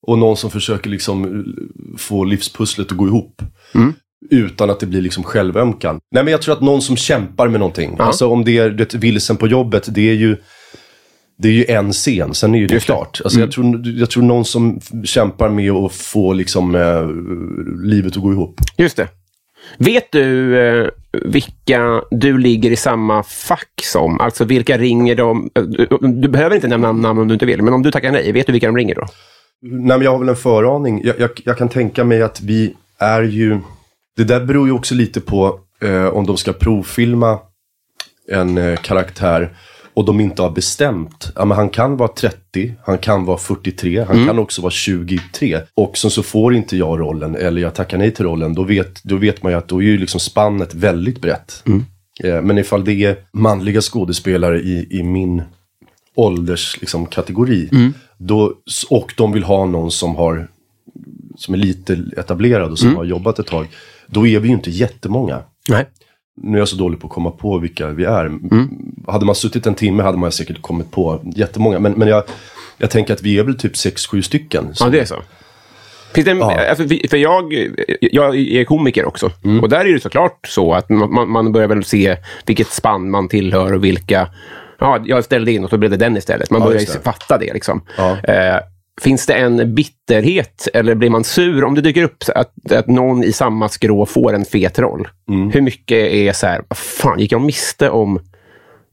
Och 0.09 0.19
någon 0.19 0.37
som 0.37 0.51
försöker 0.51 0.91
liksom 0.91 1.25
eh, 1.25 1.99
få 1.99 2.25
livspusslet 2.25 2.91
att 2.91 2.97
gå 2.97 3.07
ihop. 3.07 3.43
Mm. 3.75 3.95
Utan 4.31 4.71
att 4.71 4.81
det 4.81 4.87
blir 4.87 5.01
liksom 5.03 5.23
självömkan. 5.25 6.01
Nej 6.11 6.25
men 6.25 6.31
jag 6.31 6.43
tror 6.43 6.55
att 6.55 6.61
någon 6.61 6.83
som 6.83 6.97
kämpar 6.97 7.49
med 7.49 7.61
någonting. 7.61 7.97
Alltså 7.99 8.27
om 8.29 8.45
det 8.45 8.59
är 8.59 8.71
det, 8.71 8.95
vilsen 8.95 9.37
på 9.37 9.47
jobbet, 9.47 9.89
det 9.95 10.11
är 10.11 10.15
ju 10.15 10.37
det 11.39 11.49
är 11.49 11.53
ju 11.53 11.65
en 11.69 11.93
scen, 11.93 12.35
sen 12.35 12.55
är 12.55 12.59
ju 12.59 12.67
det 12.67 12.75
Just. 12.75 12.89
Mm. 12.89 12.97
klart. 12.99 13.21
Alltså 13.25 13.41
jag, 13.41 13.53
tror, 13.53 13.83
jag 13.87 14.11
tror 14.11 14.23
någon 14.23 14.45
som 14.45 14.81
kämpar 15.05 15.49
med 15.49 15.71
att 15.73 15.93
få 15.93 16.33
liksom, 16.33 16.75
eh, 16.75 17.09
livet 17.89 18.17
att 18.17 18.23
gå 18.23 18.33
ihop. 18.33 18.61
Just 18.77 18.97
det. 18.97 19.09
Vet 19.79 20.13
du 20.13 20.59
eh, 20.59 20.89
vilka 21.25 22.03
du 22.11 22.39
ligger 22.39 22.71
i 22.71 22.77
samma 22.77 23.23
fack 23.23 23.81
som? 23.83 24.21
Alltså 24.21 24.45
vilka 24.45 24.79
ringer 24.79 25.15
de? 25.15 25.51
eh, 25.55 25.63
Du, 25.63 25.87
du 26.01 26.29
behöver 26.29 26.55
inte 26.55 26.69
nämna 26.69 26.93
namn 26.93 27.21
om 27.21 27.29
du 27.29 27.35
inte 27.35 27.47
vill, 27.47 27.63
men 27.63 27.75
om 27.75 27.83
du 27.83 27.91
tackar 27.91 28.13
nej, 28.13 28.33
vet 28.33 28.47
du 28.47 28.53
vilka 28.53 28.67
de 28.67 28.77
ringer 28.77 28.95
då? 28.95 29.07
Nej, 29.63 29.99
men 29.99 30.03
jag 30.03 30.11
har 30.11 30.19
väl 30.19 30.29
en 30.29 30.37
föraning. 30.37 31.01
Jag, 31.05 31.15
jag, 31.21 31.31
jag 31.45 31.59
kan 31.59 31.69
tänka 31.69 32.05
mig 32.05 32.23
att 32.23 32.41
vi 32.41 32.75
är 32.99 33.23
ju... 33.23 33.59
Det 34.17 34.25
där 34.25 34.45
beror 34.45 34.67
ju 34.67 34.73
också 34.73 34.95
lite 34.95 35.21
på 35.21 35.61
eh, 35.81 36.07
om 36.07 36.27
de 36.27 36.37
ska 36.37 36.53
provfilma 36.53 37.39
en 38.29 38.59
eh, 38.59 38.77
karaktär 38.77 39.57
och 39.95 40.05
de 40.05 40.21
inte 40.21 40.43
har 40.43 40.51
bestämt. 40.51 41.33
Ja, 41.35 41.45
men 41.45 41.57
han 41.57 41.69
kan 41.69 41.97
vara 41.97 42.09
30, 42.09 42.75
han 42.85 42.99
kan 42.99 43.25
vara 43.25 43.39
43, 43.39 44.05
han 44.09 44.27
kan 44.27 44.39
också 44.39 44.63
vara 44.63 44.71
23. 44.71 45.61
Och 45.75 45.99
så, 45.99 46.11
så 46.11 46.23
får 46.23 46.55
inte 46.55 46.77
jag 46.77 47.01
rollen, 47.01 47.37
eller 47.37 47.63
jag 47.63 47.75
tackar 47.75 47.99
nej 47.99 48.11
till 48.11 48.25
rollen, 48.25 48.55
då 48.55 48.63
vet, 48.63 49.05
då 49.05 49.17
vet 49.17 49.43
man 49.43 49.53
ju 49.53 49.59
att 49.59 49.69
då 49.69 49.83
är 49.83 49.87
ju 49.87 49.99
liksom 49.99 50.21
spannet 50.21 50.75
väldigt 50.75 51.21
brett. 51.21 51.65
Eh, 52.25 52.43
men 52.43 52.59
ifall 52.59 52.85
det 52.85 53.05
är 53.05 53.17
manliga 53.33 53.81
skådespelare 53.81 54.61
i, 54.61 54.87
i 54.91 55.03
min 55.03 55.43
ålderskategori, 56.15 56.81
liksom, 56.81 57.07
kategori, 57.07 57.71
då, 58.19 58.53
och 58.91 59.15
de 59.17 59.33
vill 59.33 59.45
ha 59.45 59.67
någon 59.67 59.91
som 59.91 60.17
har 60.17 60.49
som 61.37 61.55
är 61.55 61.59
lite 61.59 62.05
etablerad 62.17 62.71
och 62.71 62.79
som 62.79 62.97
har 62.97 63.05
jobbat 63.05 63.39
ett 63.39 63.47
tag, 63.47 63.69
då 64.07 64.27
är 64.27 64.41
vi 64.41 64.49
ju 64.49 64.55
inte 64.55 64.71
jättemånga. 64.71 65.43
Nej. 65.69 65.87
Nu 66.43 66.57
är 66.57 66.61
jag 66.61 66.69
så 66.69 66.77
dålig 66.77 67.01
på 67.01 67.07
att 67.07 67.13
komma 67.13 67.31
på 67.31 67.59
vilka 67.59 67.87
vi 67.89 68.05
är. 68.05 68.31
Hade 69.13 69.27
man 69.27 69.35
suttit 69.35 69.67
en 69.67 69.75
timme 69.75 70.03
hade 70.03 70.19
man 70.19 70.33
säkert 70.33 70.63
kommit 70.63 70.91
på 70.91 71.21
jättemånga. 71.37 71.79
Men, 71.79 71.93
men 71.93 72.09
jag, 72.09 72.23
jag 72.79 72.91
tänker 72.91 73.15
att 73.15 73.23
vi 73.23 73.39
är 73.39 73.43
väl 73.45 73.59
typ 73.59 73.73
6-7 73.73 74.21
stycken. 74.21 74.73
Ja, 74.81 74.89
det 74.89 75.01
är 75.01 75.05
så. 75.05 75.17
Finns 76.15 76.25
det 76.25 76.31
Ja. 76.33 76.69
alltså, 76.69 76.85
vi- 76.85 77.07
för 77.11 77.17
jag, 77.17 77.53
jag 78.01 78.37
är 78.37 78.65
komiker 78.65 79.05
också. 79.05 79.31
Och 79.63 79.69
där 79.69 79.85
är 79.85 79.93
det 79.93 80.01
såklart 80.03 80.47
så 80.49 80.75
att 80.75 80.89
man, 80.91 81.31
man 81.31 81.53
börjar 81.53 81.69
väl 81.69 81.85
se 81.85 82.17
vilket 82.47 82.69
spann 82.69 83.11
man 83.11 83.29
tillhör 83.29 83.73
och 83.73 83.85
vilka... 83.85 84.29
Ja, 84.79 84.99
jag 85.05 85.25
ställde 85.25 85.53
in 85.53 85.65
och 85.65 85.71
så 85.71 85.79
blev 85.79 85.91
det 85.91 85.97
den 85.97 86.17
istället. 86.17 86.51
Man 86.51 86.61
Ja, 86.61 86.67
börjar 86.67 86.81
ju 86.81 86.87
fatta 86.87 87.39
det. 87.39 87.53
Liksom. 87.53 87.83
Ja. 87.97 88.17
Eh, 88.23 88.57
finns 89.01 89.27
det 89.27 89.35
en 89.35 89.75
bitterhet 89.75 90.69
eller 90.75 90.95
blir 90.95 91.11
man 91.11 91.25
sur 91.25 91.65
om 91.65 91.75
det 91.75 91.81
dyker 91.81 92.03
upp 92.03 92.25
att, 92.35 92.73
att 92.73 92.87
någon 92.87 93.25
i 93.25 93.33
samma 93.33 93.69
skrå 93.69 94.07
får 94.07 94.35
en 94.35 94.45
fet 94.45 94.79
roll? 94.79 95.09
Hur 95.53 95.61
mycket 95.61 96.13
är 96.13 96.33
så 96.33 96.47
här, 96.47 96.63
fan, 96.75 97.19
gick 97.19 97.33
jag 97.33 97.41
miste 97.41 97.91
om 97.91 98.21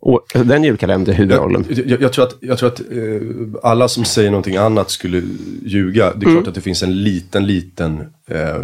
och, 0.05 0.25
den 0.33 0.63
julkalender 0.63 1.13
huvudrollen? 1.13 1.65
Jag, 1.69 1.87
jag, 1.87 2.01
jag 2.01 2.13
tror 2.13 2.25
att, 2.25 2.35
jag 2.39 2.57
tror 2.57 2.69
att 2.69 2.79
eh, 2.79 3.21
alla 3.63 3.87
som 3.87 4.05
säger 4.05 4.31
någonting 4.31 4.55
annat 4.55 4.89
skulle 4.89 5.21
ljuga. 5.65 6.13
Det 6.13 6.25
är 6.25 6.31
klart 6.31 6.47
att 6.47 6.55
det 6.55 6.61
finns 6.61 6.83
en 6.83 7.03
liten, 7.03 7.47
liten, 7.47 7.99
eh, 8.27 8.61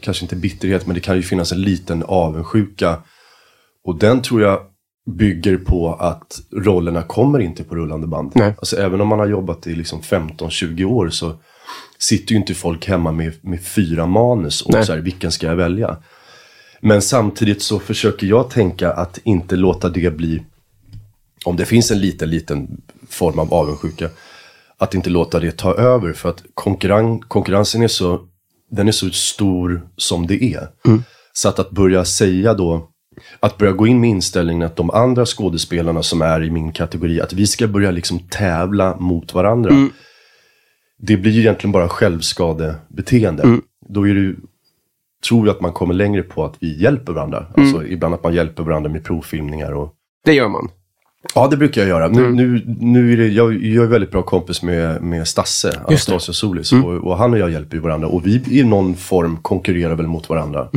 kanske 0.00 0.24
inte 0.24 0.36
bitterhet, 0.36 0.86
men 0.86 0.94
det 0.94 1.00
kan 1.00 1.16
ju 1.16 1.22
finnas 1.22 1.52
en 1.52 1.62
liten 1.62 2.02
avundsjuka. 2.02 2.96
Och 3.84 3.98
den 3.98 4.22
tror 4.22 4.42
jag 4.42 4.60
bygger 5.06 5.56
på 5.56 5.94
att 5.94 6.40
rollerna 6.52 7.02
kommer 7.02 7.38
inte 7.38 7.64
på 7.64 7.74
rullande 7.74 8.06
band. 8.06 8.32
Nej. 8.34 8.54
Alltså 8.58 8.76
även 8.76 9.00
om 9.00 9.08
man 9.08 9.18
har 9.18 9.26
jobbat 9.26 9.66
i 9.66 9.74
liksom 9.74 10.00
15-20 10.00 10.84
år 10.84 11.10
så 11.10 11.32
sitter 11.98 12.32
ju 12.32 12.38
inte 12.38 12.54
folk 12.54 12.88
hemma 12.88 13.12
med, 13.12 13.32
med 13.42 13.62
fyra 13.62 14.06
manus 14.06 14.62
och 14.62 14.72
Nej. 14.72 14.86
så 14.86 14.92
här, 14.92 15.00
vilken 15.00 15.32
ska 15.32 15.46
jag 15.46 15.56
välja? 15.56 15.96
Men 16.80 17.02
samtidigt 17.02 17.62
så 17.62 17.78
försöker 17.78 18.26
jag 18.26 18.50
tänka 18.50 18.92
att 18.92 19.18
inte 19.24 19.56
låta 19.56 19.88
det 19.88 20.16
bli 20.16 20.42
om 21.44 21.56
det 21.56 21.66
finns 21.66 21.90
en 21.90 22.00
liten, 22.00 22.30
liten 22.30 22.82
form 23.08 23.38
av 23.38 23.54
avundsjuka, 23.54 24.10
att 24.78 24.94
inte 24.94 25.10
låta 25.10 25.40
det 25.40 25.56
ta 25.56 25.74
över. 25.74 26.12
För 26.12 26.28
att 26.28 26.42
konkurren, 26.54 27.20
konkurrensen 27.20 27.82
är 27.82 27.88
så, 27.88 28.20
den 28.70 28.88
är 28.88 28.92
så 28.92 29.10
stor 29.10 29.88
som 29.96 30.26
det 30.26 30.44
är. 30.44 30.68
Så 31.32 31.48
att, 31.48 31.58
att 31.58 31.70
börja 31.70 32.04
säga 32.04 32.54
då, 32.54 32.89
att 33.40 33.58
börja 33.58 33.72
gå 33.72 33.86
in 33.86 34.00
med 34.00 34.10
inställningen 34.10 34.62
att 34.66 34.76
de 34.76 34.90
andra 34.90 35.26
skådespelarna 35.26 36.02
som 36.02 36.22
är 36.22 36.42
i 36.44 36.50
min 36.50 36.72
kategori, 36.72 37.20
att 37.20 37.32
vi 37.32 37.46
ska 37.46 37.66
börja 37.68 37.90
liksom 37.90 38.18
tävla 38.18 38.96
mot 38.96 39.34
varandra. 39.34 39.70
Det 40.98 41.16
blir 41.16 41.32
ju 41.32 41.40
egentligen 41.40 41.72
bara 41.72 41.88
självskadebeteende. 41.88 43.58
Då 43.88 44.08
är 44.08 44.14
det 44.14 44.34
tror 45.28 45.46
jag 45.46 45.54
att 45.54 45.60
man 45.60 45.72
kommer 45.72 45.94
längre 45.94 46.22
på 46.22 46.44
att 46.44 46.54
vi 46.60 46.82
hjälper 46.82 47.12
varandra. 47.12 47.46
Alltså 47.56 47.86
ibland 47.86 48.14
att 48.14 48.22
man 48.22 48.34
hjälper 48.34 48.62
varandra 48.62 48.90
med 48.90 49.04
provfilmningar 49.04 49.72
och 49.72 49.94
Det 50.24 50.32
gör 50.34 50.48
man. 50.48 50.68
Ja, 51.34 51.48
det 51.48 51.56
brukar 51.56 51.80
jag 51.80 51.88
göra. 51.88 52.08
Nu, 52.08 52.20
Mm. 52.26 52.36
nu, 52.36 52.62
nu 52.80 53.12
är 53.12 53.16
det, 53.16 53.28
jag, 53.28 53.64
jag 53.64 53.84
är 53.84 53.88
väldigt 53.88 54.10
bra 54.10 54.22
kompis 54.22 54.62
med, 54.62 55.02
med 55.02 55.28
Stasse. 55.28 55.70
Mm. 55.70 55.86
Anastasia 55.86 56.32
Solis. 56.32 56.72
Och, 56.72 56.84
och 56.94 57.16
han 57.18 57.32
och 57.32 57.38
jag 57.38 57.50
hjälper 57.50 57.78
varandra. 57.78 58.08
Och 58.08 58.26
vi 58.26 58.42
i 58.60 58.64
någon 58.64 58.94
form 58.96 59.36
konkurrerar 59.42 59.94
väl 59.94 60.06
mot 60.06 60.28
varandra. 60.28 60.68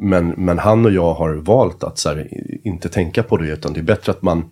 Mm. 0.00 0.10
Men, 0.26 0.44
men 0.44 0.58
han 0.58 0.84
och 0.84 0.92
jag 0.92 1.14
har 1.14 1.34
valt 1.34 1.84
att 1.84 2.04
här, 2.04 2.28
inte 2.64 2.88
tänka 2.88 3.22
på 3.22 3.36
det. 3.36 3.48
Utan 3.52 3.72
det 3.72 3.80
är 3.80 3.84
bättre 3.84 4.12
att 4.12 4.22
man 4.22 4.44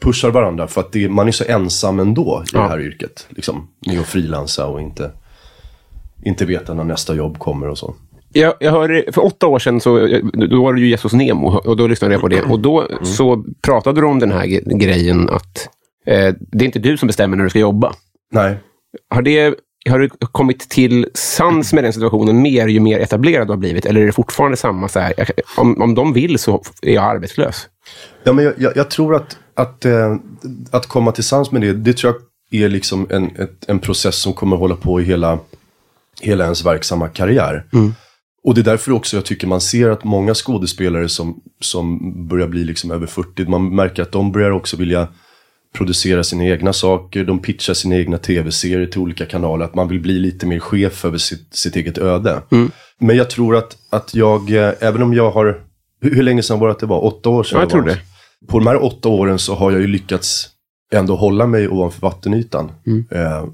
pushar 0.00 0.30
varandra. 0.30 0.66
För 0.66 0.80
att 0.80 0.92
det, 0.92 1.08
man 1.08 1.28
är 1.28 1.32
så 1.32 1.44
ensam 1.48 2.00
ändå 2.00 2.42
i 2.46 2.50
Ja. 2.52 2.60
det 2.60 2.68
här 2.68 2.80
yrket. 2.80 3.26
Liksom, 3.28 3.68
med 3.86 4.00
att 4.00 4.06
frilansa 4.06 4.66
och 4.66 4.80
inte, 4.80 5.10
inte 6.24 6.44
veta 6.44 6.74
när 6.74 6.84
nästa 6.84 7.14
jobb 7.14 7.38
kommer 7.38 7.68
och 7.68 7.78
så. 7.78 7.94
Jag, 8.32 8.54
jag 8.60 8.72
hörde, 8.72 9.04
för 9.12 9.24
åtta 9.24 9.46
år 9.46 9.58
sedan 9.58 9.80
så, 9.80 10.20
då 10.50 10.62
var 10.62 10.72
det 10.74 10.80
ju 10.80 10.88
Jesus 10.88 11.12
Nemo 11.12 11.46
och 11.46 11.76
då 11.76 11.86
lyssnade 11.86 12.14
jag 12.14 12.20
på 12.20 12.28
det. 12.28 12.42
Och 12.42 12.60
då 12.60 12.88
så 13.02 13.44
pratade 13.62 14.00
du 14.00 14.06
om 14.06 14.18
den 14.18 14.32
här 14.32 14.46
grejen 14.78 15.28
att 15.30 15.68
eh, 16.06 16.34
det 16.38 16.64
är 16.64 16.66
inte 16.66 16.78
du 16.78 16.96
som 16.96 17.06
bestämmer 17.06 17.36
när 17.36 17.44
du 17.44 17.50
ska 17.50 17.58
jobba. 17.58 17.92
Nej. 18.32 18.56
Har, 19.10 19.22
det, 19.22 19.54
har 19.90 19.98
du 19.98 20.08
kommit 20.08 20.68
till 20.68 21.06
sans 21.14 21.72
med 21.72 21.84
den 21.84 21.92
situationen 21.92 22.42
mer 22.42 22.68
ju 22.68 22.80
mer 22.80 23.00
etablerad 23.00 23.46
du 23.46 23.52
har 23.52 23.58
blivit? 23.58 23.86
Eller 23.86 24.00
är 24.00 24.06
det 24.06 24.12
fortfarande 24.12 24.56
samma 24.56 24.88
så 24.88 25.00
här, 25.00 25.14
om, 25.56 25.82
om 25.82 25.94
de 25.94 26.12
vill 26.12 26.38
så 26.38 26.62
är 26.82 26.94
jag 26.94 27.04
arbetslös? 27.04 27.68
Ja, 28.24 28.32
men 28.32 28.44
jag, 28.44 28.54
jag, 28.58 28.76
jag 28.76 28.90
tror 28.90 29.14
att, 29.14 29.38
att, 29.54 29.84
eh, 29.84 30.16
att 30.70 30.86
komma 30.86 31.12
tillsammans 31.12 31.50
med 31.50 31.62
det, 31.62 31.72
det 31.72 31.92
tror 31.92 32.14
jag 32.50 32.62
är 32.62 32.68
liksom 32.68 33.06
en, 33.10 33.36
ett, 33.36 33.68
en 33.68 33.78
process 33.78 34.16
som 34.16 34.32
kommer 34.32 34.56
hålla 34.56 34.76
på 34.76 35.00
i 35.00 35.04
hela, 35.04 35.38
hela 36.20 36.44
ens 36.44 36.64
verksamma 36.64 37.08
karriär. 37.08 37.64
Och 38.44 38.54
det 38.54 38.60
är 38.60 38.64
därför 38.64 38.92
också 38.92 39.16
jag 39.16 39.24
tycker 39.24 39.46
man 39.46 39.60
ser 39.60 39.88
att 39.88 40.04
många 40.04 40.34
skådespelare 40.34 41.08
som, 41.08 41.40
som 41.60 42.12
börjar 42.28 42.48
bli 42.48 42.64
liksom 42.64 42.90
över 42.90 43.06
40, 43.06 43.44
man 43.44 43.74
märker 43.74 44.02
att 44.02 44.12
de 44.12 44.32
börjar 44.32 44.50
också 44.50 44.76
vilja 44.76 45.08
producera 45.72 46.24
sina 46.24 46.44
egna 46.44 46.72
saker, 46.72 47.24
de 47.24 47.38
pitchar 47.38 47.74
sina 47.74 47.96
egna 47.96 48.18
tv-serier 48.18 48.86
till 48.86 49.00
olika 49.00 49.26
kanaler, 49.26 49.64
att 49.64 49.74
man 49.74 49.88
vill 49.88 50.00
bli 50.00 50.18
lite 50.18 50.46
mer 50.46 50.58
chef 50.58 51.04
över 51.04 51.18
sitt, 51.18 51.54
sitt 51.54 51.76
eget 51.76 51.98
öde. 51.98 52.42
Men 52.98 53.16
jag 53.16 53.30
tror 53.30 53.56
att, 53.56 53.76
att 53.90 54.14
jag, 54.14 54.50
eh, 54.50 54.72
även 54.80 55.02
om 55.02 55.14
jag 55.14 55.30
har, 55.30 55.60
hur, 56.00 56.14
hur 56.14 56.22
länge 56.22 56.42
sedan 56.42 56.58
var 56.58 56.66
det 56.66 56.72
att 56.72 56.78
det 56.78 56.86
var? 56.86 57.04
Åtta 57.04 57.30
år 57.30 57.44
sedan? 57.44 57.56
Ja, 57.56 57.62
jag 57.62 57.70
tror 57.70 57.82
det. 57.82 57.98
På 58.48 58.58
de 58.58 58.66
här 58.66 58.82
åtta 58.82 59.08
åren 59.08 59.38
så 59.38 59.54
har 59.54 59.70
jag 59.70 59.80
ju 59.80 59.86
lyckats 59.86 60.48
ändå 60.92 61.16
hålla 61.16 61.46
mig 61.46 61.68
ovanför 61.68 62.00
vattenytan. 62.00 62.72
Eh, 63.10 63.44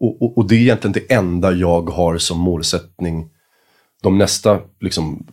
och, 0.00 0.22
och, 0.22 0.38
och 0.38 0.48
det 0.48 0.54
är 0.54 0.58
egentligen 0.58 0.92
det 0.92 1.14
enda 1.14 1.52
jag 1.52 1.90
har 1.90 2.18
som 2.18 2.38
målsättning 2.38 3.30
de 4.02 4.18
nästa 4.18 4.60
liksom, 4.80 5.26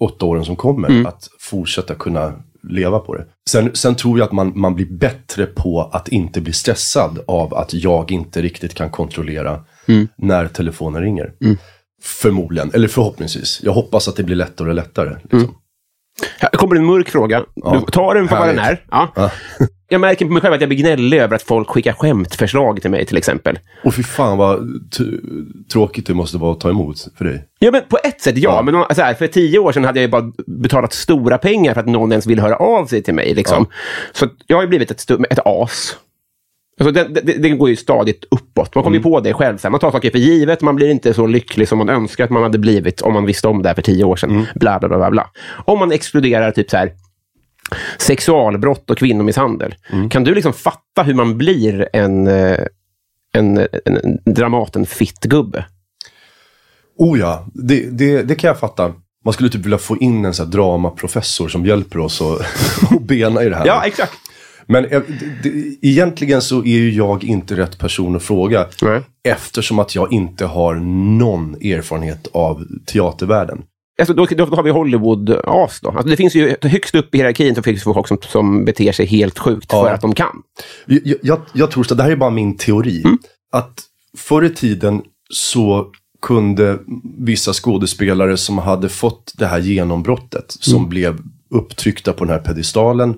åtta 0.00 0.26
åren 0.26 0.44
som 0.44 0.56
kommer. 0.56 0.88
Att 1.06 1.28
fortsätta 1.38 1.94
kunna 1.94 2.32
leva 2.68 2.98
på 2.98 3.14
det. 3.14 3.24
Sen, 3.50 3.70
sen 3.74 3.94
tror 3.94 4.18
jag 4.18 4.26
att 4.26 4.32
man, 4.32 4.52
man 4.54 4.74
blir 4.74 4.86
bättre 4.86 5.46
på 5.46 5.82
att 5.92 6.08
inte 6.08 6.40
bli 6.40 6.52
stressad 6.52 7.18
av 7.26 7.54
att 7.54 7.74
jag 7.74 8.10
inte 8.10 8.42
riktigt 8.42 8.74
kan 8.74 8.90
kontrollera 8.90 9.64
när 10.16 10.48
telefonen 10.48 11.02
ringer. 11.02 11.32
Förmodligen, 12.02 12.70
eller 12.74 12.88
förhoppningsvis. 12.88 13.60
Jag 13.62 13.72
hoppas 13.72 14.08
att 14.08 14.16
det 14.16 14.22
blir 14.22 14.36
lättare 14.36 14.68
och 14.68 14.74
lättare. 14.74 15.16
Liksom. 15.22 15.54
Här 16.38 16.48
kommer 16.48 16.76
en 16.76 16.84
mörk 16.84 17.08
fråga. 17.08 17.44
Ja, 17.54 17.84
Du 17.86 17.92
tar 17.92 18.14
den 18.14 18.28
för 18.28 18.38
vad 18.38 18.48
den 18.48 18.58
är. 18.58 18.84
Ja. 18.90 19.12
Ja. 19.16 19.30
Jag 19.88 20.00
märker 20.00 20.24
på 20.26 20.32
mig 20.32 20.42
själv 20.42 20.54
att 20.54 20.60
jag 20.60 20.68
blir 20.68 20.78
gnällig 20.78 21.18
över 21.18 21.36
att 21.36 21.42
folk 21.42 21.68
skickar 21.68 21.92
skämtförslag 21.92 22.82
till 22.82 22.90
mig 22.90 23.06
till 23.06 23.16
exempel. 23.16 23.58
Och 23.84 23.94
fy 23.94 24.02
fan 24.02 24.38
vad 24.38 24.60
tråkigt 25.72 26.06
det 26.06 26.14
måste 26.14 26.38
vara 26.38 26.52
att 26.52 26.60
ta 26.60 26.70
emot 26.70 27.08
för 27.18 27.24
dig. 27.24 27.44
Ja, 27.58 27.70
men 27.70 27.82
på 27.88 27.98
ett 28.04 28.20
sätt 28.20 28.38
ja. 28.38 28.56
Ja. 28.56 28.62
Men 28.62 28.94
så 28.96 29.02
här, 29.02 29.14
för 29.14 29.26
tio 29.26 29.58
år 29.58 29.72
sedan 29.72 29.84
hade 29.84 30.00
jag 30.00 30.10
bara 30.10 30.32
betalat 30.46 30.92
stora 30.92 31.38
pengar 31.38 31.74
för 31.74 31.80
att 31.80 31.86
någon 31.86 32.12
ens 32.12 32.26
vill 32.26 32.40
höra 32.40 32.56
av 32.56 32.86
sig 32.86 33.02
till 33.02 33.14
mig. 33.14 33.34
Liksom. 33.34 33.66
Så 34.12 34.26
jag 34.46 34.56
har 34.56 34.66
blivit 34.66 34.90
ett, 34.90 35.10
ett 35.10 35.38
as. 35.44 35.96
Alltså, 36.80 36.92
det, 36.92 37.20
det, 37.22 37.32
det 37.32 37.48
går 37.48 37.68
ju 37.68 37.76
stadigt 37.76 38.24
uppåt. 38.30 38.74
Man 38.74 38.84
kommer 38.84 38.96
ju 38.96 39.02
på 39.02 39.20
det 39.20 39.32
själv. 39.34 39.58
Så 39.58 39.62
här. 39.66 39.70
Man 39.70 39.80
tar 39.80 39.90
saker 39.90 40.10
för 40.10 40.18
givet. 40.18 40.62
Man 40.62 40.76
blir 40.76 40.90
inte 40.90 41.14
så 41.14 41.26
lycklig 41.26 41.68
som 41.68 41.78
man 41.78 41.88
önskar 41.88 42.24
att 42.24 42.30
man 42.30 42.42
hade 42.42 42.58
blivit 42.58 43.00
om 43.02 43.12
man 43.12 43.26
visste 43.26 43.48
om 43.48 43.62
det 43.62 43.68
här 43.68 43.74
för 43.74 43.82
tio 43.82 44.04
år 44.04 44.16
sedan. 44.16 44.46
Bla, 44.54 44.78
bla, 44.78 44.88
bla, 44.88 44.98
bla, 44.98 45.10
bla. 45.10 45.30
Om 45.64 45.78
man 45.78 45.92
exkluderar 45.92 46.50
typ 46.50 46.70
så 46.70 46.76
här 46.76 46.92
sexualbrott 47.98 48.90
och 48.90 48.98
kvinnomisshandel. 48.98 49.74
Kan 50.10 50.24
du 50.24 50.34
liksom 50.34 50.52
fatta 50.52 51.02
hur 51.02 51.14
man 51.14 51.38
blir 51.38 51.88
en, 51.92 52.26
eh, 52.26 52.58
en, 53.34 53.58
en, 53.58 53.96
en 54.02 54.18
Dramaten-fitt-gubbe? 54.34 55.64
Oh 56.98 57.18
ja, 57.18 57.46
det, 57.54 57.90
det, 57.90 58.22
det 58.22 58.34
kan 58.34 58.48
jag 58.48 58.58
fatta. 58.58 58.92
Man 59.24 59.32
skulle 59.34 59.50
typ 59.50 59.64
vilja 59.64 59.78
få 59.78 59.96
in 59.96 60.24
en 60.24 60.34
sån 60.34 60.46
här 60.46 60.52
dramaprofessor 60.52 61.48
som 61.48 61.66
hjälper 61.66 61.98
oss 61.98 62.22
att 62.90 63.02
bena 63.02 63.42
i 63.42 63.48
det 63.48 63.56
här. 63.56 63.66
Ja, 63.66 63.82
exakt. 63.86 64.12
Men 64.66 64.82
det, 65.42 65.52
egentligen 65.82 66.42
så 66.42 66.58
är 66.58 66.66
ju 66.78 66.90
jag 66.90 67.24
inte 67.24 67.56
rätt 67.56 67.78
person 67.78 68.16
att 68.16 68.22
fråga. 68.22 68.66
Nej. 68.82 69.00
Eftersom 69.28 69.78
att 69.78 69.94
jag 69.94 70.12
inte 70.12 70.46
har 70.46 70.74
någon 71.18 71.54
erfarenhet 71.54 72.28
av 72.32 72.64
teatervärlden. 72.86 73.62
Alltså, 73.98 74.14
då, 74.14 74.26
då 74.26 74.44
har 74.46 74.62
vi 74.62 74.70
Hollywood-as 74.70 75.80
då. 75.82 75.88
Alltså, 75.88 76.08
det 76.08 76.16
finns 76.16 76.34
ju 76.34 76.56
högst 76.62 76.94
upp 76.94 77.14
i 77.14 77.18
hierarkin 77.18 77.54
så 77.54 77.62
finns 77.62 77.84
det 77.84 77.94
folk 77.94 78.08
som, 78.08 78.18
som 78.22 78.64
beter 78.64 78.92
sig 78.92 79.06
helt 79.06 79.38
sjukt 79.38 79.66
Ja. 79.72 79.82
för 79.84 79.90
att 79.94 80.00
de 80.00 80.14
kan. 80.14 80.42
Jag, 80.86 81.14
jag, 81.22 81.40
jag 81.52 81.70
tror 81.70 81.84
så, 81.84 81.94
det 81.94 82.02
här 82.02 82.10
är 82.10 82.16
bara 82.16 82.30
min 82.30 82.56
teori. 82.56 83.02
Mm. 83.04 83.18
Att 83.52 83.82
förr 84.18 84.42
i 84.44 84.50
tiden 84.50 85.02
så 85.30 85.86
kunde 86.22 86.78
vissa 87.18 87.52
skådespelare 87.52 88.36
som 88.36 88.58
hade 88.58 88.88
fått 88.88 89.32
det 89.38 89.46
här 89.46 89.58
genombrottet, 89.58 90.44
som 90.48 90.76
Mm. 90.76 90.88
blev 90.88 91.18
upptryckta 91.50 92.12
på 92.12 92.24
den 92.24 92.32
här 92.34 92.40
pedestalen, 92.40 93.14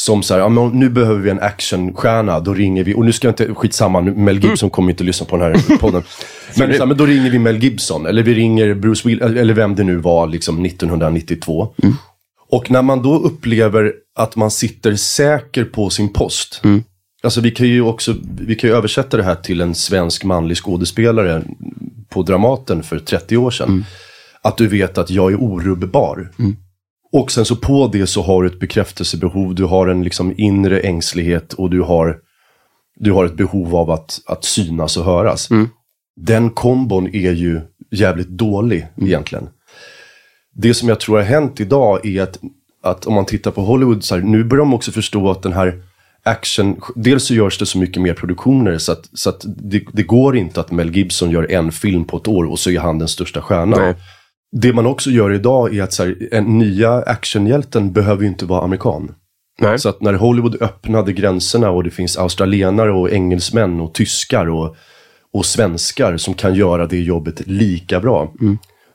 som 0.00 0.22
så 0.22 0.34
här, 0.34 0.40
ja, 0.40 0.48
men 0.48 0.68
nu 0.68 0.88
behöver 0.90 1.20
vi 1.20 1.30
en 1.30 1.40
actionstjärna, 1.40 2.40
då 2.40 2.54
ringer 2.54 2.84
vi, 2.84 2.94
och 2.94 3.04
nu 3.04 3.12
ska 3.12 3.26
jag 3.28 3.32
inte, 3.32 3.54
skitsamma, 3.54 4.00
nu- 4.00 4.14
Mel 4.14 4.34
Gibson 4.34 4.66
Mm. 4.66 4.70
kommer 4.70 4.90
inte 4.90 5.02
att 5.02 5.06
lyssna 5.06 5.26
på 5.26 5.36
den 5.36 5.52
här 5.52 5.76
podden. 5.80 6.02
men, 6.58 6.72
så 6.72 6.78
här, 6.78 6.86
men 6.86 6.96
då 6.96 7.06
ringer 7.06 7.30
vi 7.30 7.38
Mel 7.38 7.62
Gibson, 7.62 8.06
eller 8.06 8.22
vi 8.22 8.34
ringer 8.34 8.74
Bruce 8.74 9.08
Will, 9.08 9.22
eller 9.22 9.54
vem 9.54 9.74
det 9.74 9.84
nu 9.84 9.96
var, 9.96 10.26
liksom 10.26 10.64
1992. 10.64 11.68
Och 12.50 12.70
när 12.70 12.82
man 12.82 13.02
då 13.02 13.18
upplever 13.18 13.92
att 14.18 14.36
man 14.36 14.50
sitter 14.50 14.94
säker 14.96 15.64
på 15.64 15.90
sin 15.90 16.12
post. 16.12 16.62
Alltså 17.22 17.40
vi 17.40 17.50
kan 17.50 17.66
ju 17.68 17.82
också, 17.82 18.14
vi 18.40 18.54
kan 18.54 18.70
ju 18.70 18.76
översätta 18.76 19.16
det 19.16 19.22
här 19.22 19.34
till 19.34 19.60
en 19.60 19.74
svensk 19.74 20.24
manlig 20.24 20.56
skådespelare 20.56 21.42
på 22.08 22.22
Dramaten 22.22 22.82
för 22.82 22.98
30 22.98 23.36
år 23.36 23.50
sedan. 23.50 23.84
Att 24.42 24.56
du 24.56 24.66
vet 24.66 24.98
att 24.98 25.10
jag 25.10 25.32
är 25.32 25.36
orubbbar. 25.42 26.30
Och 27.12 27.32
sen 27.32 27.44
så 27.44 27.56
på 27.56 27.88
det 27.92 28.06
så 28.06 28.22
har 28.22 28.42
du 28.42 28.48
ett 28.48 28.60
bekräftelsebehov, 28.60 29.54
du 29.54 29.64
har 29.64 29.86
en 29.86 30.04
liksom 30.04 30.34
inre 30.36 30.80
ängslighet 30.80 31.52
och 31.52 31.70
du 31.70 31.80
har, 31.80 32.18
du 32.96 33.12
har 33.12 33.24
ett 33.24 33.36
behov 33.36 33.76
av 33.76 33.90
att, 33.90 34.20
att 34.26 34.44
synas 34.44 34.96
och 34.96 35.04
höras. 35.04 35.48
Den 36.16 36.50
kombon 36.50 37.06
är 37.06 37.32
ju 37.32 37.60
jävligt 37.90 38.28
dålig 38.28 38.86
egentligen. 38.96 39.48
Det 40.54 40.74
som 40.74 40.88
jag 40.88 41.00
tror 41.00 41.16
har 41.16 41.24
hänt 41.24 41.60
idag 41.60 42.06
är 42.06 42.22
att, 42.22 42.38
att 42.82 43.06
om 43.06 43.14
man 43.14 43.24
tittar 43.26 43.50
på 43.50 43.60
Hollywood, 43.60 44.04
så 44.04 44.14
här, 44.14 44.22
nu 44.22 44.44
börjar 44.44 44.64
de 44.64 44.74
också 44.74 44.92
förstå 44.92 45.30
att 45.30 45.42
den 45.42 45.52
här 45.52 45.82
action, 46.22 46.80
dels 46.94 47.24
så 47.24 47.34
görs 47.34 47.58
det 47.58 47.66
så 47.66 47.78
mycket 47.78 48.02
mer 48.02 48.14
produktioner 48.14 48.78
så 48.78 48.92
att, 48.92 49.08
så 49.12 49.30
att 49.30 49.44
det, 49.46 49.82
det 49.92 50.02
går 50.02 50.36
inte 50.36 50.60
att 50.60 50.70
Mel 50.70 50.96
Gibson 50.96 51.30
gör 51.30 51.52
en 51.52 51.72
film 51.72 52.04
på 52.04 52.16
ett 52.16 52.28
år 52.28 52.44
och 52.44 52.58
så 52.58 52.70
är 52.70 52.78
han 52.78 52.98
den 52.98 53.08
största 53.08 53.42
stjärnan. 53.42 53.80
Nej. 53.80 53.94
Det 54.56 54.72
man 54.72 54.86
också 54.86 55.10
gör 55.10 55.32
idag 55.32 55.76
är 55.76 55.82
att 55.82 55.92
så 55.92 56.04
här, 56.04 56.28
en 56.32 56.58
nya 56.58 56.92
actionhjälten 56.92 57.92
behöver 57.92 58.22
ju 58.22 58.28
inte 58.28 58.44
vara 58.44 58.64
amerikan. 58.64 59.14
Nej. 59.60 59.78
Så 59.78 59.88
att 59.88 60.00
när 60.00 60.12
Hollywood 60.12 60.62
öppnade 60.62 61.12
gränserna 61.12 61.70
och 61.70 61.84
det 61.84 61.90
finns 61.90 62.18
australienare 62.18 62.92
och 62.92 63.10
engelsmän 63.10 63.80
och 63.80 63.94
tyskar 63.94 64.48
och, 64.48 64.76
och 65.32 65.46
svenskar 65.46 66.16
som 66.16 66.34
kan 66.34 66.54
göra 66.54 66.86
det 66.86 66.98
jobbet 67.00 67.46
lika 67.46 68.00
bra. 68.00 68.32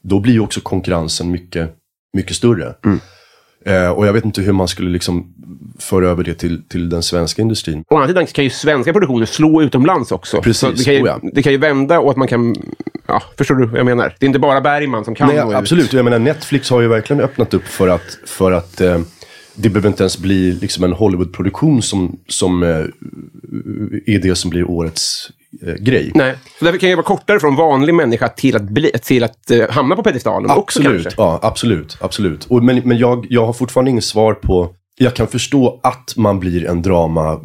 Då 0.01 0.19
blir 0.19 0.33
ju 0.33 0.39
också 0.39 0.61
konkurrensen 0.61 1.31
mycket, 1.31 1.69
mycket 2.13 2.35
större. 2.35 2.75
Eh, 3.65 3.89
och 3.89 4.07
jag 4.07 4.13
vet 4.13 4.25
inte 4.25 4.41
hur 4.41 4.53
man 4.53 4.67
skulle 4.67 4.89
liksom 4.89 5.33
föra 5.79 6.07
över 6.07 6.23
det 6.23 6.33
till, 6.33 6.63
till 6.63 6.89
den 6.89 7.03
svenska 7.03 7.41
industrin. 7.41 7.83
Å 7.87 7.95
andra 7.95 8.07
sidan 8.07 8.25
kan 8.25 8.43
ju 8.43 8.49
svenska 8.49 8.93
produktioner 8.93 9.25
slå 9.25 9.61
utomlands 9.61 10.11
också. 10.11 10.41
Precis, 10.41 10.77
det, 10.77 10.83
kan 10.83 10.93
ju, 10.93 11.01
oh 11.01 11.07
ja. 11.07 11.19
det 11.33 11.43
kan 11.43 11.51
ju 11.51 11.57
vända 11.57 11.99
och 11.99 12.11
att 12.11 12.17
man 12.17 12.27
kan... 12.27 12.55
Ja, 13.07 13.23
förstår 13.37 13.55
du 13.55 13.65
vad 13.65 13.79
jag 13.79 13.85
menar? 13.85 14.15
Det 14.19 14.25
är 14.25 14.27
inte 14.27 14.39
bara 14.39 14.61
Bergman 14.61 15.05
som 15.05 15.15
kan 15.15 15.27
Nej, 15.27 15.37
nå 15.37 15.51
ut. 15.51 15.55
absolut. 15.55 15.93
Jag 15.93 16.05
menar, 16.05 16.19
Netflix 16.19 16.69
har 16.69 16.81
ju 16.81 16.87
verkligen 16.87 17.21
öppnat 17.21 17.53
upp 17.53 17.67
för 17.67 17.87
att, 17.87 18.17
för 18.25 18.51
att 18.51 18.81
eh, 18.81 18.99
det 19.55 19.69
behöver 19.69 19.89
inte 19.89 20.03
ens 20.03 20.17
bli 20.17 20.51
liksom 20.51 20.83
en 20.83 20.93
Hollywood-produktion 20.93 21.81
som, 21.81 22.19
som 22.27 22.63
eh, 22.63 22.69
är 24.05 24.19
det 24.19 24.35
som 24.35 24.49
blir 24.49 24.69
årets 24.69 25.29
eh, 25.61 25.73
grej. 25.73 26.11
Nej, 26.15 26.35
så 26.59 26.65
därför 26.65 26.79
kan 26.79 26.89
det 26.89 26.95
vara 26.95 27.05
kortare 27.05 27.39
från 27.39 27.55
vanlig 27.55 27.93
människa 27.95 28.29
till 28.29 28.55
att, 28.55 28.61
bli, 28.61 28.91
till 29.03 29.23
att 29.23 29.51
eh, 29.51 29.69
hamna 29.69 29.95
på 29.95 30.03
pedestalen 30.03 30.51
också 30.51 30.79
Absolut, 30.79 31.03
kanske. 31.03 31.21
ja, 31.21 31.39
absolut. 31.41 31.97
absolut. 32.01 32.45
Och, 32.45 32.63
men 32.63 32.81
men 32.85 32.97
jag, 32.97 33.27
jag 33.29 33.45
har 33.45 33.53
fortfarande 33.53 33.91
inget 33.91 34.03
svar 34.03 34.33
på... 34.33 34.75
Jag 34.97 35.13
kan 35.13 35.27
förstå 35.27 35.79
att 35.83 36.13
man 36.17 36.39
blir 36.39 36.65
en 36.65 36.81
drama 36.81 37.39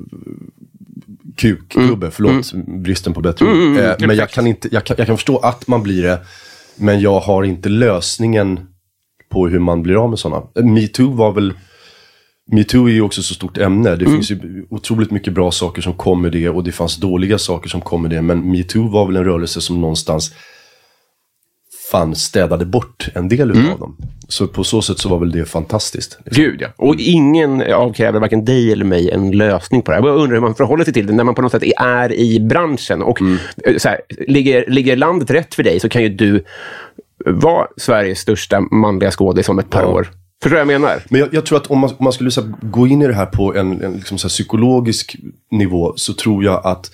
kukgubbe, 1.36 2.10
förlåt 2.10 2.52
bristen 2.66 3.14
på 3.14 3.20
bättre 3.20 3.46
ord. 3.46 3.78
eh, 3.78 4.06
men 4.06 4.16
jag 4.16 4.30
kan, 4.30 4.46
inte, 4.46 4.68
jag, 4.72 4.84
kan, 4.84 4.94
jag 4.98 5.06
kan 5.06 5.16
förstå 5.16 5.38
att 5.38 5.66
man 5.68 5.82
blir 5.82 6.02
det, 6.02 6.18
men 6.76 7.00
jag 7.00 7.21
har 7.21 7.42
inte 7.42 7.68
lösningen 7.68 8.60
på 9.28 9.49
hur 9.49 9.58
man 9.58 9.82
blir 9.82 10.02
av 10.04 10.10
med 10.10 10.18
sådana. 10.18 10.42
Metoo 10.54 11.12
var 11.14 11.32
väl... 11.32 11.52
Metoo 12.52 12.89
är 12.89 12.93
ju 12.93 13.00
också 13.02 13.23
så 13.23 13.34
stort 13.34 13.58
ämne. 13.58 13.97
Det 13.97 14.04
finns 14.04 14.30
ju 14.30 14.67
otroligt 14.71 15.11
mycket 15.11 15.32
bra 15.32 15.50
saker 15.50 15.82
som 15.82 15.93
kom 15.95 16.23
med 16.23 16.32
det 16.32 16.49
och 16.49 16.65
det 16.65 16.73
fanns 16.73 16.97
dåliga 16.97 17.39
saker 17.39 17.69
som 17.69 17.80
kom 17.80 18.02
med 18.02 18.11
det. 18.11 18.23
Men 18.23 18.50
metoo 18.50 18.89
var 18.89 19.06
väl 19.06 19.17
en 19.17 19.25
rörelse 19.25 19.61
som 19.61 19.80
någonstans 19.80 20.32
fan 21.91 22.15
städade 22.15 22.67
bort 22.67 23.08
en 23.15 23.28
del 23.28 23.50
utav 23.50 23.78
dem. 23.78 23.97
Så 24.28 24.47
på 24.47 24.65
så 24.65 24.82
sätt 24.82 24.99
så 24.99 25.08
var 25.08 25.19
väl 25.19 25.30
det 25.32 25.45
fantastiskt. 25.45 26.19
Gud, 26.25 26.61
ja. 26.61 26.69
Och 26.76 26.95
ingen 26.99 27.73
avkräver 27.73 28.21
varken 28.21 28.45
dig 28.45 28.73
eller 28.73 28.84
mig 28.84 29.11
en 29.11 29.30
lösning 29.30 29.82
på 29.82 29.91
det 29.91 29.97
här. 29.97 30.06
Jag 30.06 30.17
undrar 30.17 30.34
hur 30.34 30.41
man 30.41 30.54
förhåller 30.54 30.84
sig 30.84 30.93
till 30.95 31.06
det 31.06 31.13
när 31.13 31.25
man 31.25 31.34
på 31.34 31.43
något 31.43 31.52
sätt 31.52 31.63
är 31.76 32.13
i 32.13 32.41
branschen. 32.41 33.02
Och 33.02 33.19
eh, 33.65 33.76
så 33.76 33.89
här, 33.89 34.00
ligger, 34.26 34.65
ligger 34.71 34.97
landet 34.97 35.30
rätt 35.30 35.54
för 35.54 35.63
dig 35.63 35.80
så 35.80 35.89
kan 35.89 36.02
ju 36.02 36.08
du 36.08 36.45
vara 37.26 37.67
Sveriges 37.76 38.19
största 38.19 38.61
manliga 38.61 39.11
skådis 39.11 39.49
om 39.49 39.58
ett 39.58 39.71
par 39.71 39.82
Ja. 39.82 39.89
år. 39.89 40.08
Förstår 40.42 40.56
du 40.58 40.64
vad 40.64 40.74
jag 40.74 40.80
menar? 40.80 41.02
Men 41.08 41.20
jag, 41.20 41.34
jag 41.34 41.46
tror 41.46 41.58
att 41.58 41.66
om 41.66 41.78
man, 41.78 41.90
om 41.90 42.04
man 42.04 42.12
skulle 42.12 42.30
här, 42.36 42.54
gå 42.62 42.86
in 42.86 43.02
i 43.02 43.06
det 43.06 43.14
här 43.14 43.26
på 43.26 43.54
en, 43.54 43.82
en 43.82 43.92
liksom 43.92 44.18
här, 44.22 44.28
psykologisk 44.28 45.16
nivå 45.50 45.92
så 45.96 46.12
tror 46.12 46.44
jag 46.44 46.66
att 46.66 46.90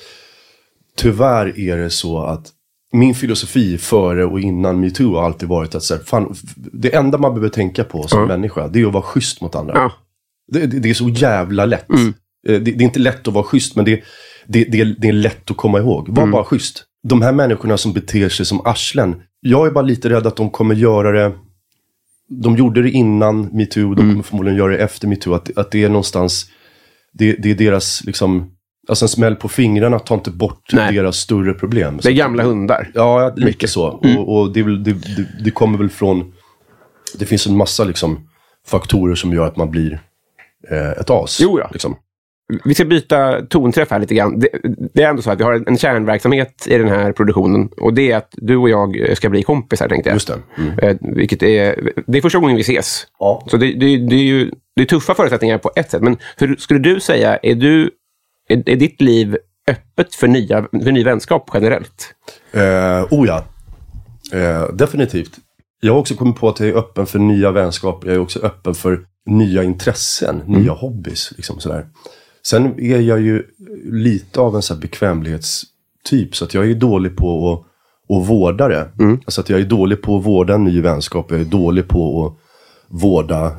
tyvärr 0.97 1.59
är 1.59 1.77
det 1.77 1.91
så 1.91 2.23
att 2.23 2.51
min 2.93 3.15
filosofi 3.15 3.79
före 3.79 4.25
och 4.25 4.41
innan 4.41 4.81
metoo 4.81 5.15
har 5.15 5.25
alltid 5.25 5.49
varit 5.49 5.75
att 5.75 5.83
så 5.83 5.95
här, 5.95 6.03
fan, 6.03 6.35
det 6.57 6.95
enda 6.95 7.19
man 7.19 7.35
behöver 7.35 7.49
tänka 7.49 7.85
på 7.85 8.09
som 8.09 8.27
människa 8.27 8.69
det 8.69 8.81
är 8.81 8.87
att 8.87 8.93
vara 8.93 9.03
schysst 9.03 9.41
mot 9.41 9.55
andra. 9.55 9.75
Ja. 9.75 9.93
Det, 10.53 10.67
det, 10.67 10.79
det 10.79 10.91
är 10.91 10.95
så 10.95 11.09
jävla 11.09 11.67
lätt. 11.67 11.91
Eh, 11.91 11.97
Det, 12.43 12.59
det 12.59 12.71
är 12.71 12.83
inte 12.83 12.99
lätt 12.99 13.29
att 13.29 13.35
vara 13.35 13.45
schysst, 13.45 13.77
men 13.77 13.85
det, 13.85 13.93
är, 13.93 14.05
det 14.99 15.09
är 15.09 15.13
lätt 15.13 15.51
att 15.51 15.57
komma 15.57 15.79
ihåg. 15.79 16.09
Var 16.09 16.27
bara 16.27 16.45
schysst. 16.45 16.85
De 17.09 17.23
här 17.23 17.33
människorna 17.33 17.77
som 17.77 17.93
beter 17.93 18.29
sig 18.29 18.47
som 18.47 18.61
arslen, 18.67 19.23
jag 19.41 19.67
är 19.67 19.71
bara 19.71 19.85
lite 19.85 20.11
rädd 20.11 20.27
att 20.27 20.37
de 20.37 20.51
kommer 20.51 20.75
göra 20.75 21.13
det 21.13 21.33
de 22.29 22.57
gjorde 22.57 22.83
det 22.83 22.91
innan 22.91 23.43
metoo, 23.53 23.95
de 23.95 24.11
kommer 24.11 24.23
förmodligen 24.23 24.59
göra 24.59 24.73
det 24.73 24.79
efter 24.79 25.09
metoo. 25.09 25.35
Att, 25.35 25.59
att 25.59 25.71
det 25.71 25.85
är 25.85 25.89
någonstans, 25.89 26.47
det, 27.13 27.33
det 27.33 27.51
är 27.51 27.55
deras, 27.55 28.05
liksom, 28.05 28.51
alltså 28.89 29.05
en 29.05 29.09
smäll 29.09 29.37
på 29.37 29.49
fingrarna 29.49 29.99
tar 29.99 30.15
inte 30.15 30.31
bort 30.31 30.71
Nej. 30.73 30.95
deras 30.95 31.17
större 31.17 31.55
problem. 31.55 31.99
Det 32.03 32.09
är 32.09 32.13
gamla 32.13 32.43
hundar. 32.43 32.91
Ja, 32.95 33.33
mycket 33.37 33.71
så. 33.71 33.87
Och, 33.89 34.37
och 34.41 34.53
det, 34.53 34.63
väl- 34.63 34.85
det, 34.85 34.97
det 35.45 35.51
kommer 35.51 35.79
väl 35.79 35.91
från... 35.91 36.33
Det 37.19 37.27
finns 37.27 37.47
en 37.47 37.57
massa 37.57 37.85
liksom, 37.85 38.29
faktorer 38.67 39.15
som 39.15 39.33
gör 39.33 39.47
att 39.47 39.57
man 39.57 39.71
blir 39.71 40.01
eh, 40.71 40.91
ett 40.91 41.11
as. 41.11 41.39
Jo, 41.43 41.59
ja. 41.59 41.69
Liksom. 41.73 41.97
Vi 42.65 42.75
ska 42.75 42.85
byta 42.85 43.43
tonträff 43.43 43.91
här 43.91 43.99
lite 43.99 44.15
grann. 44.15 44.39
Det, 44.39 44.49
det 44.95 45.03
är 45.03 45.09
ändå 45.09 45.23
så 45.23 45.31
att 45.31 45.41
vi 45.41 45.45
har 45.45 45.65
en 45.69 45.79
kärnverksamhet 45.79 46.67
i 46.67 46.79
den 46.79 46.89
här 46.89 47.13
produktionen. 47.13 47.69
Och 47.77 47.95
det 47.95 48.13
är 48.13 48.17
att 48.17 48.29
du 48.33 48.57
och 48.57 48.69
jag 48.69 49.17
ska 49.17 49.31
bli 49.31 49.43
kompisar, 49.43 49.89
tänkte 49.89 50.11
jag. 50.11 50.15
Just 50.15 50.29
det. 50.29 50.39
Mm. 50.59 50.79
Eh, 50.79 50.97
vilket 51.01 51.43
är, 51.43 51.93
det 52.07 52.19
är 52.19 52.23
första 52.23 52.39
gången 52.39 52.57
vi 52.57 52.63
ses. 52.63 53.07
Ja. 53.19 53.47
Så 53.47 53.57
det, 53.57 53.67
det, 53.67 53.97
det 53.97 54.17
är 54.17 54.25
ju 54.25 54.51
det 54.77 54.83
är 54.83 54.87
tuffa 54.87 55.15
förutsättningar 55.15 55.59
på 55.59 55.71
ett 55.77 55.91
sätt. 55.91 56.03
Men 56.03 56.17
hur 56.37 56.57
skulle 56.57 56.81
du 56.81 57.01
säga, 57.01 57.39
är, 57.43 57.55
du, 57.55 57.91
är, 58.49 58.69
är 58.69 58.77
ditt 58.77 59.01
liv 59.01 59.37
öppet 59.69 60.15
för, 60.15 60.29
nya, 60.29 60.63
för 60.63 60.93
ny 60.93 61.05
vänskap 61.05 61.51
generellt? 61.55 62.15
Eh, 62.53 63.13
oh 63.13 63.27
ja. 63.27 63.45
Eh, 64.33 64.69
definitivt. 64.73 65.39
Jag 65.81 65.93
har 65.93 66.01
också 66.01 66.15
kommit 66.15 66.37
på 66.37 66.49
att 66.49 66.61
jag 66.61 66.69
är 66.69 66.77
öppen 66.77 67.07
för 67.07 67.19
nya 67.19 67.51
vänskaper. 67.51 68.09
Jag 68.09 68.15
är 68.17 68.21
också 68.21 68.39
öppen 68.39 68.75
för 68.75 69.07
nya 69.27 69.63
intressen, 69.63 70.43
nya 70.47 70.73
hobbys. 70.73 71.33
Liksom 71.37 71.61
sådär. 71.61 71.87
Sen 72.47 72.81
är 72.81 73.01
jag 73.01 73.21
ju 73.21 73.43
lite 73.85 74.41
av 74.41 74.57
en 74.57 74.63
så 74.63 74.75
bekvämlighetstyp. 74.75 76.37
Så 76.37 76.45
att 76.45 76.55
jag 76.55 76.71
är 76.71 76.75
dålig 76.75 77.17
på 77.17 77.53
att, 77.53 77.61
att 78.17 78.29
vårda 78.29 78.69
det. 78.69 78.89
Alltså 79.25 79.41
att 79.41 79.51
jag 79.51 79.61
är 79.61 79.65
dålig 79.65 80.03
på 80.03 80.19
att 80.19 80.25
vårda 80.25 80.55
en 80.55 80.65
ny 80.65 80.81
vänskap. 80.81 81.31
Jag 81.31 81.41
är 81.41 81.45
dålig 81.45 81.89
på 81.89 82.27
att 82.27 82.33
vårda 83.03 83.53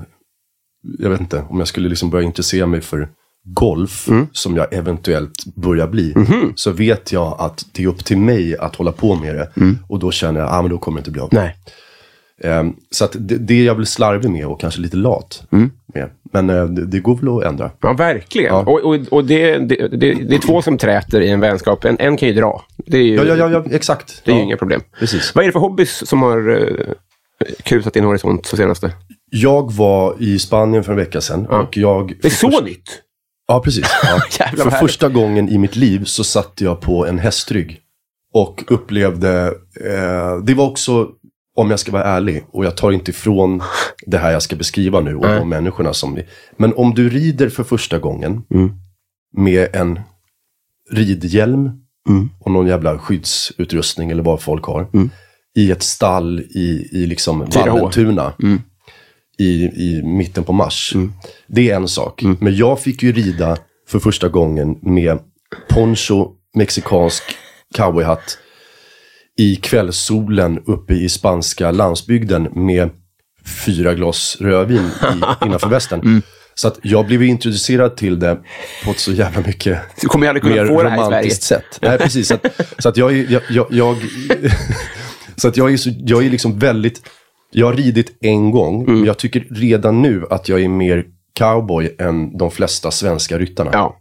jag 1.00 1.10
vet 1.10 1.20
inte, 1.20 1.44
om 1.50 1.60
jag 1.60 1.68
skulle 1.68 1.90
liksom 1.90 2.10
börja 2.10 2.26
intressera 2.26 2.66
mig 2.66 2.82
för 2.82 3.10
golf, 3.44 4.10
som 4.32 4.56
jag 4.56 4.74
eventuellt 4.74 5.46
börjar 5.56 5.88
bli, 5.88 6.14
så 6.56 6.72
vet 6.72 7.12
jag 7.12 7.36
att 7.40 7.66
det 7.72 7.84
är 7.84 7.88
upp 7.88 8.06
till 8.06 8.18
mig 8.18 8.58
att 8.58 8.76
hålla 8.76 8.92
på 8.92 9.16
med 9.16 9.36
det. 9.36 9.52
Och 9.90 10.00
då 10.00 10.12
känner 10.12 10.40
jag, 10.40 10.50
ah, 10.52 10.62
men 10.62 10.72
då 10.72 10.78
kommer 10.78 10.98
det 10.98 11.00
inte 11.00 11.12
bli 11.12 11.22
av. 11.22 11.30
Nej. 11.32 11.56
Ehm, 12.42 12.74
så 12.92 13.06
att 13.06 13.16
det, 13.20 13.38
det 13.38 13.54
är 13.54 13.66
jag 13.66 13.76
väl 13.76 13.86
slarvig 13.86 14.32
med 14.32 14.48
och 14.48 14.60
kanske 14.62 14.82
lite 14.82 14.98
lat 14.98 15.44
med. 15.94 16.10
Men 16.36 16.50
eh, 16.50 16.66
det, 16.66 17.00
går 17.00 17.16
väl 17.16 17.38
att 17.38 17.52
ändra. 17.52 17.72
Ja, 17.82 17.94
verkligen. 17.94 18.54
Ja. 18.54 18.60
Och, 18.60 18.86
och, 18.86 18.96
och 19.10 19.26
det, 19.26 19.58
det, 19.58 19.88
det, 19.88 20.14
det 20.14 20.36
är 20.36 20.40
två 20.40 20.62
som 20.62 20.78
träter 20.78 21.22
i 21.22 21.30
en 21.30 21.40
vänskap. 21.40 21.86
En, 21.86 21.98
en 22.00 22.18
kan 22.18 22.30
ju 22.30 22.36
dra. 22.36 22.66
Det 22.86 22.98
är 22.98 23.04
ju, 23.04 23.16
Ja, 23.16 23.36
ja, 23.36 23.50
ja, 23.50 23.64
exakt. 23.72 24.22
Det 24.26 24.32
är 24.32 24.36
ju 24.36 24.42
inga 24.42 24.58
problem. 24.58 24.82
Precis. 25.00 25.36
Vad 25.36 25.44
är 25.44 25.48
det 25.48 25.52
för 25.52 25.60
hobbys 25.60 26.08
som 26.08 26.22
har 26.22 26.50
uh, 26.50 26.94
krusat 27.64 27.94
din 27.94 28.04
horisont 28.04 28.46
så 28.46 28.58
senaste? 28.58 28.92
Jag 29.32 29.74
var 29.74 30.16
i 30.20 30.40
Spanien 30.40 30.84
för 30.84 30.92
en 30.92 30.98
vecka 30.98 31.22
sedan. 31.22 31.46
Och 31.46 31.78
jag, 31.78 32.14
Det 32.22 32.28
är 32.28 32.32
så 32.32 32.62
nytt! 32.62 33.02
Ja, 33.48 33.60
precis. 33.60 33.88
För 34.58 34.70
första 34.70 35.10
gången 35.10 35.50
i 35.50 35.58
mitt 35.58 35.76
liv 35.76 36.04
så 36.04 36.24
satt 36.24 36.62
jag 36.62 36.82
på 36.82 37.06
en 37.06 37.20
hästrygg. 37.20 37.80
Och 38.34 38.64
upplevde, 38.68 39.46
eh, 39.86 40.38
det 40.44 40.54
var 40.54 40.66
också, 40.66 41.10
om 41.56 41.70
jag 41.70 41.80
ska 41.80 41.92
vara 41.92 42.04
ärlig, 42.04 42.44
och 42.52 42.66
jag 42.66 42.78
tar 42.78 42.92
inte 42.92 43.12
ifrån 43.12 43.62
det 44.06 44.18
här 44.18 44.32
jag 44.32 44.42
ska 44.42 44.56
beskriva 44.56 45.02
nu 45.02 45.16
och 45.16 45.28
de 45.28 45.50
människorna 45.50 45.94
som 45.94 46.16
vi... 46.16 46.26
Men 46.58 46.74
om 46.74 46.94
du 46.94 47.10
rider 47.10 47.50
för 47.50 47.64
första 47.64 48.00
gången 48.00 48.44
med 49.38 49.76
en 49.76 50.00
ridhjälm 50.92 51.72
och 52.40 52.52
någon 52.52 52.68
jävla 52.68 53.00
skyddsutrustning 53.00 54.12
eller 54.12 54.24
vad 54.24 54.42
folk 54.42 54.66
har. 54.66 54.88
I 55.56 55.72
ett 55.72 55.84
stall 55.84 56.40
i, 56.40 56.90
i 56.92 57.06
liksom 57.06 57.46
4H. 57.46 57.70
Vallentuna. 57.72 58.34
I, 59.38 59.64
I 59.64 60.02
mitten 60.04 60.44
på 60.44 60.54
mars. 60.54 60.94
Det 61.48 61.70
är 61.72 61.76
en 61.76 61.88
sak. 61.88 62.24
Men 62.40 62.56
jag 62.56 62.80
fick 62.80 63.04
ju 63.04 63.12
rida 63.12 63.58
för 63.88 64.00
första 64.00 64.30
gången 64.30 64.78
med 64.82 65.20
poncho, 65.70 66.32
mexikansk 66.56 67.24
cowboyhatt 67.76 68.38
i 69.38 69.56
kvällssolen 69.56 70.60
uppe 70.66 70.94
i 70.94 71.10
spanska 71.10 71.72
landsbygden 71.72 72.44
med 72.54 72.90
fyra 73.66 73.94
glas 73.94 74.38
rödvin 74.40 74.90
i, 75.42 75.46
innanför 75.46 75.70
västen. 75.70 76.22
Så 76.58 76.68
att 76.68 76.80
jag 76.84 77.06
blev 77.06 77.24
introducerad 77.24 77.98
till 77.98 78.20
det 78.20 78.38
på 78.86 78.92
ett 78.92 79.00
så 79.00 79.12
jävla 79.12 79.42
mycket 79.42 79.80
Du 80.02 80.08
kommer 80.08 80.28
aldrig 80.28 80.44
kunna 80.44 80.56
mer 80.56 80.66
få 80.68 80.84
det 80.84 80.90
här 80.90 80.96
i 80.96 81.00
Sverige. 81.00 81.08
romantiskt 81.10 81.44
sätt. 81.44 81.66
Nej, 81.82 81.98
precis. 81.98 82.28
Så 82.28 82.34
att, 82.34 82.46
så 82.80 82.90
att 82.90 82.98
jag 82.98 83.12
är, 83.18 83.26
jag, 83.32 83.42
jag, 83.50 83.68
jag, 83.70 83.98
så 85.36 85.48
att 85.48 85.58
jag 85.58 85.74
är, 85.74 85.78
så, 85.78 85.90
jag 85.98 86.26
är 86.26 86.30
liksom 86.30 86.60
väldigt, 86.60 87.02
jag 87.52 87.66
har 87.66 87.74
ridit 87.74 88.18
en 88.22 88.52
gång, 88.52 88.82
Mm. 88.84 88.96
men 88.96 89.06
jag 89.06 89.18
tycker 89.18 89.48
redan 89.52 90.02
nu 90.02 90.26
att 90.30 90.50
jag 90.50 90.62
är 90.62 90.68
mer 90.68 91.06
cowboy 91.40 91.96
än 92.00 92.38
de 92.38 92.52
flesta 92.52 92.92
svenska 92.92 93.38
ryttarna. 93.40 93.70
Ja, 93.74 93.98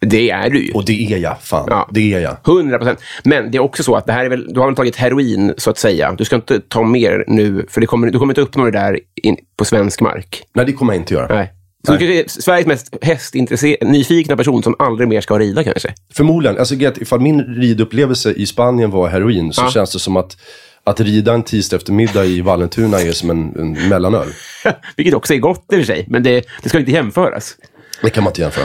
det 0.00 0.30
är 0.30 0.50
du 0.50 0.66
ju. 0.66 0.72
Och 0.72 0.84
det 0.84 1.12
är 1.14 1.18
jag, 1.18 1.42
fan. 1.42 1.66
Ja. 1.70 1.88
Det 1.92 2.14
är 2.14 2.20
jag. 2.20 2.36
100 2.46 2.78
procent. 2.78 2.98
Men 3.24 3.50
det 3.50 3.58
är 3.58 3.62
också 3.62 3.82
så 3.82 3.94
att 3.94 4.06
det 4.06 4.12
här 4.12 4.24
är 4.24 4.28
väl, 4.28 4.46
du 4.54 4.60
har 4.60 4.66
väl 4.66 4.76
tagit 4.76 4.96
heroin, 4.96 5.54
så 5.56 5.70
att 5.70 5.78
säga. 5.78 6.14
Du 6.18 6.24
ska 6.24 6.36
inte 6.36 6.60
ta 6.60 6.82
mer 6.82 7.24
nu, 7.26 7.66
för 7.70 7.80
det 7.80 7.86
kommer, 7.86 8.10
du 8.10 8.18
kommer 8.18 8.32
inte 8.32 8.40
uppnå 8.40 8.64
det 8.64 8.70
där 8.70 8.98
in, 9.22 9.36
på 9.56 9.64
svensk 9.64 10.00
mark. 10.00 10.42
Nej, 10.54 10.66
det 10.66 10.72
kommer 10.72 10.92
jag 10.92 11.00
inte 11.02 11.14
göra. 11.14 11.34
Nej. 11.34 11.52
Så 11.86 11.96
du 11.96 12.14
är 12.14 12.24
Sveriges 12.28 12.66
mest 12.66 12.96
hästintresse- 13.02 13.84
nyfikna 13.84 14.36
person 14.36 14.62
som 14.62 14.74
aldrig 14.78 15.08
mer 15.08 15.20
ska 15.20 15.38
rida 15.38 15.64
kanske. 15.64 15.94
Förmodligen. 16.14 16.58
Alltså, 16.58 16.74
ifall 16.74 17.20
min 17.20 17.40
ridupplevelse 17.40 18.32
i 18.32 18.46
Spanien 18.46 18.90
var 18.90 19.08
heroin 19.08 19.52
så 19.52 19.62
Ja. 19.62 19.70
känns 19.70 19.92
det 19.92 19.98
som 19.98 20.16
att 20.16 20.36
att 20.84 21.00
rida 21.00 21.34
en 21.34 21.42
tisdag 21.42 21.76
eftermiddag 21.76 22.24
i 22.24 22.40
Vallentuna 22.40 23.00
är 23.00 23.12
som 23.12 23.30
en, 23.30 23.56
en 23.58 23.88
mellanöl. 23.88 24.28
Vilket 24.96 25.14
också 25.14 25.34
är 25.34 25.38
gott 25.38 25.64
i 25.72 25.74
och 25.74 25.78
för 25.78 25.84
sig, 25.86 26.06
men 26.08 26.22
det, 26.22 26.44
det 26.62 26.68
ska 26.68 26.78
inte 26.78 26.90
jämföras. 26.90 27.56
Det 28.02 28.10
kan 28.10 28.24
man 28.24 28.30
inte 28.30 28.40
jämföra. 28.40 28.64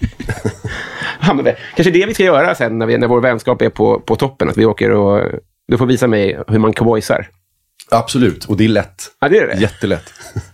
Ja, 1.22 1.34
men 1.34 1.44
det- 1.44 1.56
Kanske 1.76 1.90
det 1.90 2.06
vi 2.06 2.14
ska 2.14 2.22
göra 2.24 2.54
sen 2.54 2.78
när, 2.78 2.86
vi, 2.86 2.98
när 2.98 3.08
vår 3.08 3.20
vänskap 3.20 3.62
är 3.62 3.70
på, 3.70 4.00
på 4.00 4.16
toppen. 4.16 4.48
Att 4.48 4.56
vi 4.56 4.64
åker 4.66 4.90
och... 4.90 5.26
Du 5.68 5.78
får 5.78 5.86
visa 5.86 6.06
mig 6.06 6.38
hur 6.48 6.58
man 6.58 6.72
cowboysar. 6.72 7.28
Absolut, 7.90 8.44
och 8.44 8.56
det 8.56 8.64
är 8.64 8.68
lätt. 8.68 9.02
Ja, 9.20 9.28
det 9.28 9.38
är 9.38 9.46
det. 9.46 9.54
Jättelätt. 9.60 10.12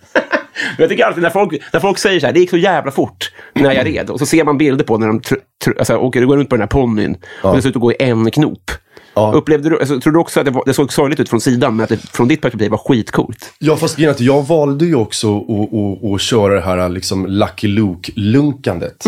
Jag 0.79 0.89
tycker 0.89 1.05
alltid 1.05 1.23
när 1.23 1.31
folk, 1.31 1.63
när 1.73 1.81
folk 1.81 1.99
säger 1.99 2.21
så 2.21 2.27
här, 2.27 2.33
det 2.33 2.41
gick 2.41 2.51
så 2.51 2.57
jävla 2.57 2.91
fort 2.91 3.33
när 3.55 3.73
jag 3.75 3.87
red. 3.87 4.11
Och 4.11 4.19
så 4.19 4.27
ser 4.27 4.45
man 4.45 4.59
bilder 4.59 4.85
på 4.85 4.99
när 4.99 5.07
de 5.07 5.21
tr- 5.21 5.37
tr- 5.65 5.79
alltså, 5.79 5.97
åker 5.97 6.23
och 6.23 6.29
går 6.29 6.37
runt 6.37 6.49
på 6.49 6.57
den 6.57 6.61
här 6.63 6.69
ponnyn. 6.69 7.17
Och 7.43 7.57
det 7.57 7.63
ser 7.63 7.69
ut 7.69 7.77
att 7.77 7.83
gå 7.83 7.93
i 7.93 7.97
en 7.99 8.31
knop. 8.31 8.71
Ja. 9.15 9.33
Upplevde 9.35 9.69
du, 9.71 9.79
alltså, 9.79 10.01
tror 10.01 10.13
du 10.13 10.19
också 10.19 10.41
att 10.41 10.47
det, 10.47 10.53
var, 10.53 10.63
det 10.67 10.75
såg 10.75 10.93
sorgligt 10.93 11.21
ut 11.21 11.29
från 11.29 11.41
sidan, 11.41 11.77
men 11.77 11.85
att 11.85 11.89
det 11.91 11.97
från 11.97 12.29
ditt 12.29 12.41
perspektiv 12.43 12.71
var 12.71 12.79
skitcoolt? 12.79 13.53
Ja, 13.59 13.77
fast 13.77 14.01
att 14.03 14.21
jag 14.21 14.43
valde 14.47 14.85
ju 14.87 14.95
också 14.95 15.37
att, 15.39 15.51
att, 15.51 16.15
att 16.15 16.21
köra 16.21 16.55
det 16.55 16.61
här 16.61 16.89
liksom 16.89 17.27
Lucky 17.27 17.69
Luke-lunkandet. 17.69 19.05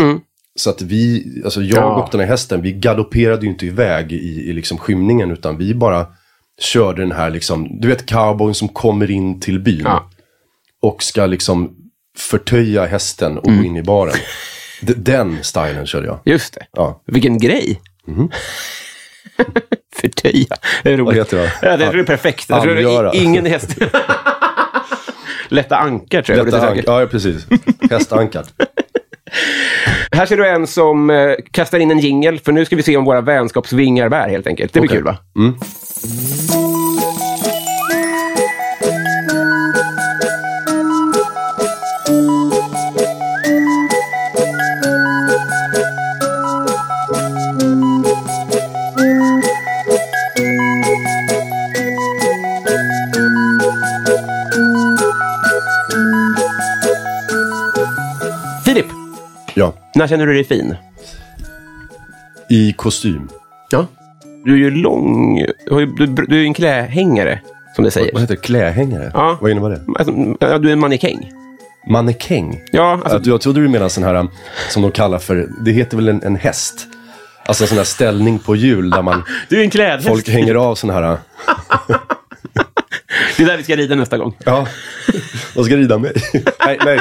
Så 0.58 0.70
att 0.70 0.82
vi, 0.82 1.24
alltså 1.44 1.62
jag 1.62 1.78
Ja. 1.82 2.02
och 2.02 2.08
den 2.10 2.20
här 2.20 2.26
hästen, 2.26 2.62
vi 2.62 2.72
galopperade 2.72 3.42
ju 3.46 3.48
inte 3.52 3.66
iväg 3.66 4.12
i, 4.12 4.16
i 4.50 4.52
liksom 4.52 4.78
skymningen, 4.78 5.30
utan 5.30 5.56
vi 5.58 5.74
bara 5.74 6.06
körde 6.60 7.02
den 7.02 7.12
här 7.12 7.30
liksom, 7.30 7.80
du 7.80 7.88
vet 7.88 8.06
cowboyn 8.06 8.54
som 8.54 8.68
kommer 8.68 9.10
in 9.10 9.40
till 9.40 9.60
byn. 9.60 9.82
Ja. 9.84 10.10
Och 10.82 11.02
ska 11.02 11.26
liksom 11.26 11.70
förtöja 12.18 12.86
hästen 12.86 13.38
och 13.38 13.44
gå 13.56 13.64
in 13.64 13.76
i 13.76 13.82
baren. 13.82 14.14
D- 14.80 14.92
Den 14.96 15.38
stilen 15.42 15.86
körde 15.86 16.06
jag. 16.06 16.18
Just 16.24 16.54
det. 16.54 16.66
Ja. 16.72 17.02
Vilken 17.06 17.38
grej! 17.38 17.80
Förtöja. 20.00 20.56
Det 20.82 20.92
är 20.92 20.96
roligt. 20.96 21.06
Vad 21.06 21.14
heter 21.14 21.36
det? 21.36 21.52
Ja, 21.62 21.76
det 21.76 21.84
är 21.84 22.02
perfekt. 22.04 22.46
Jag 22.48 22.62
tror 22.62 22.76
Angöra. 22.76 23.12
ingen 23.14 23.46
häst... 23.46 23.76
Lätta 25.48 25.76
ankar, 25.76 26.22
tror 26.22 26.38
jag. 26.38 26.46
Detta 26.46 26.56
Detta 26.74 26.74
ank- 26.90 27.00
ja, 27.02 27.06
precis. 27.10 27.46
Hästankart. 27.90 28.46
Här 30.18 30.26
ser 30.26 30.36
du 30.36 30.48
en 30.48 30.66
som 30.66 31.10
eh, 31.10 31.32
kastar 31.50 31.78
in 31.78 31.90
en 31.90 31.98
jingel, 31.98 32.38
för 32.38 32.52
nu 32.52 32.64
ska 32.64 32.76
vi 32.76 32.82
se 32.82 32.96
om 32.96 33.04
våra 33.04 33.20
vänskapsvingar 33.20 34.08
bär 34.08 34.28
helt 34.28 34.46
enkelt. 34.46 34.72
Det 34.72 34.80
blir 34.80 34.90
Okej. 34.90 34.96
kul 34.98 35.04
va? 35.04 35.16
Filip, 35.34 35.54
när 59.98 60.08
känner 60.08 60.26
du 60.26 60.34
dig 60.34 60.44
fin? 60.44 60.76
I 62.50 62.72
kostym. 62.72 63.28
Ja. 63.70 63.86
Du 64.44 64.52
är 64.52 64.56
ju 64.56 64.70
lång. 64.70 65.36
Du, 65.66 65.86
du, 65.86 66.06
du 66.06 66.40
är 66.40 66.44
en 66.44 66.54
klähängare, 66.54 67.40
som 67.74 67.84
det 67.84 67.90
säger. 67.90 68.12
Vad 68.12 68.22
heter 68.22 68.34
det? 68.34 68.40
Klähängare? 68.40 69.10
Ja. 69.14 69.38
Vad 69.40 69.50
innebär 69.50 69.70
det? 69.70 69.80
Alltså, 69.98 70.58
du 70.58 70.68
är 70.68 70.72
en 70.72 70.78
mannekäng. 70.78 71.32
Mannekäng? 71.90 72.60
Ja, 72.72 72.92
alltså, 72.92 73.08
Alltså, 73.08 73.30
jag 73.30 73.40
trodde 73.40 73.60
du 73.60 73.68
menade 73.68 73.90
sån 73.90 74.04
här, 74.04 74.14
um, 74.14 74.30
som 74.70 74.82
de 74.82 74.90
kallar 74.90 75.18
för, 75.18 75.48
det 75.60 75.70
heter 75.70 75.96
väl 75.96 76.08
en, 76.08 76.22
en 76.22 76.36
häst? 76.36 76.86
Alltså 77.46 77.64
en 77.64 77.68
sån 77.68 77.78
här 77.78 77.84
ställning 77.84 78.38
på 78.38 78.56
hjul 78.56 78.90
där 78.90 79.02
man, 79.02 79.22
du 79.48 79.58
är 79.58 79.64
en 79.64 79.70
klädhäst. 79.70 80.08
folk 80.08 80.28
hänger 80.28 80.54
av 80.54 80.74
sån 80.74 80.90
här, 80.90 81.12
uh, 81.12 81.18
Det 83.36 83.42
är 83.42 83.46
där 83.46 83.56
vi 83.56 83.62
ska 83.62 83.76
rida 83.76 83.94
nästa 83.94 84.18
gång. 84.18 84.36
ja, 84.44 84.66
de 85.54 85.64
ska 85.64 85.76
rida 85.76 85.98
mig. 85.98 86.12
nej, 86.66 86.78
nej, 86.84 87.00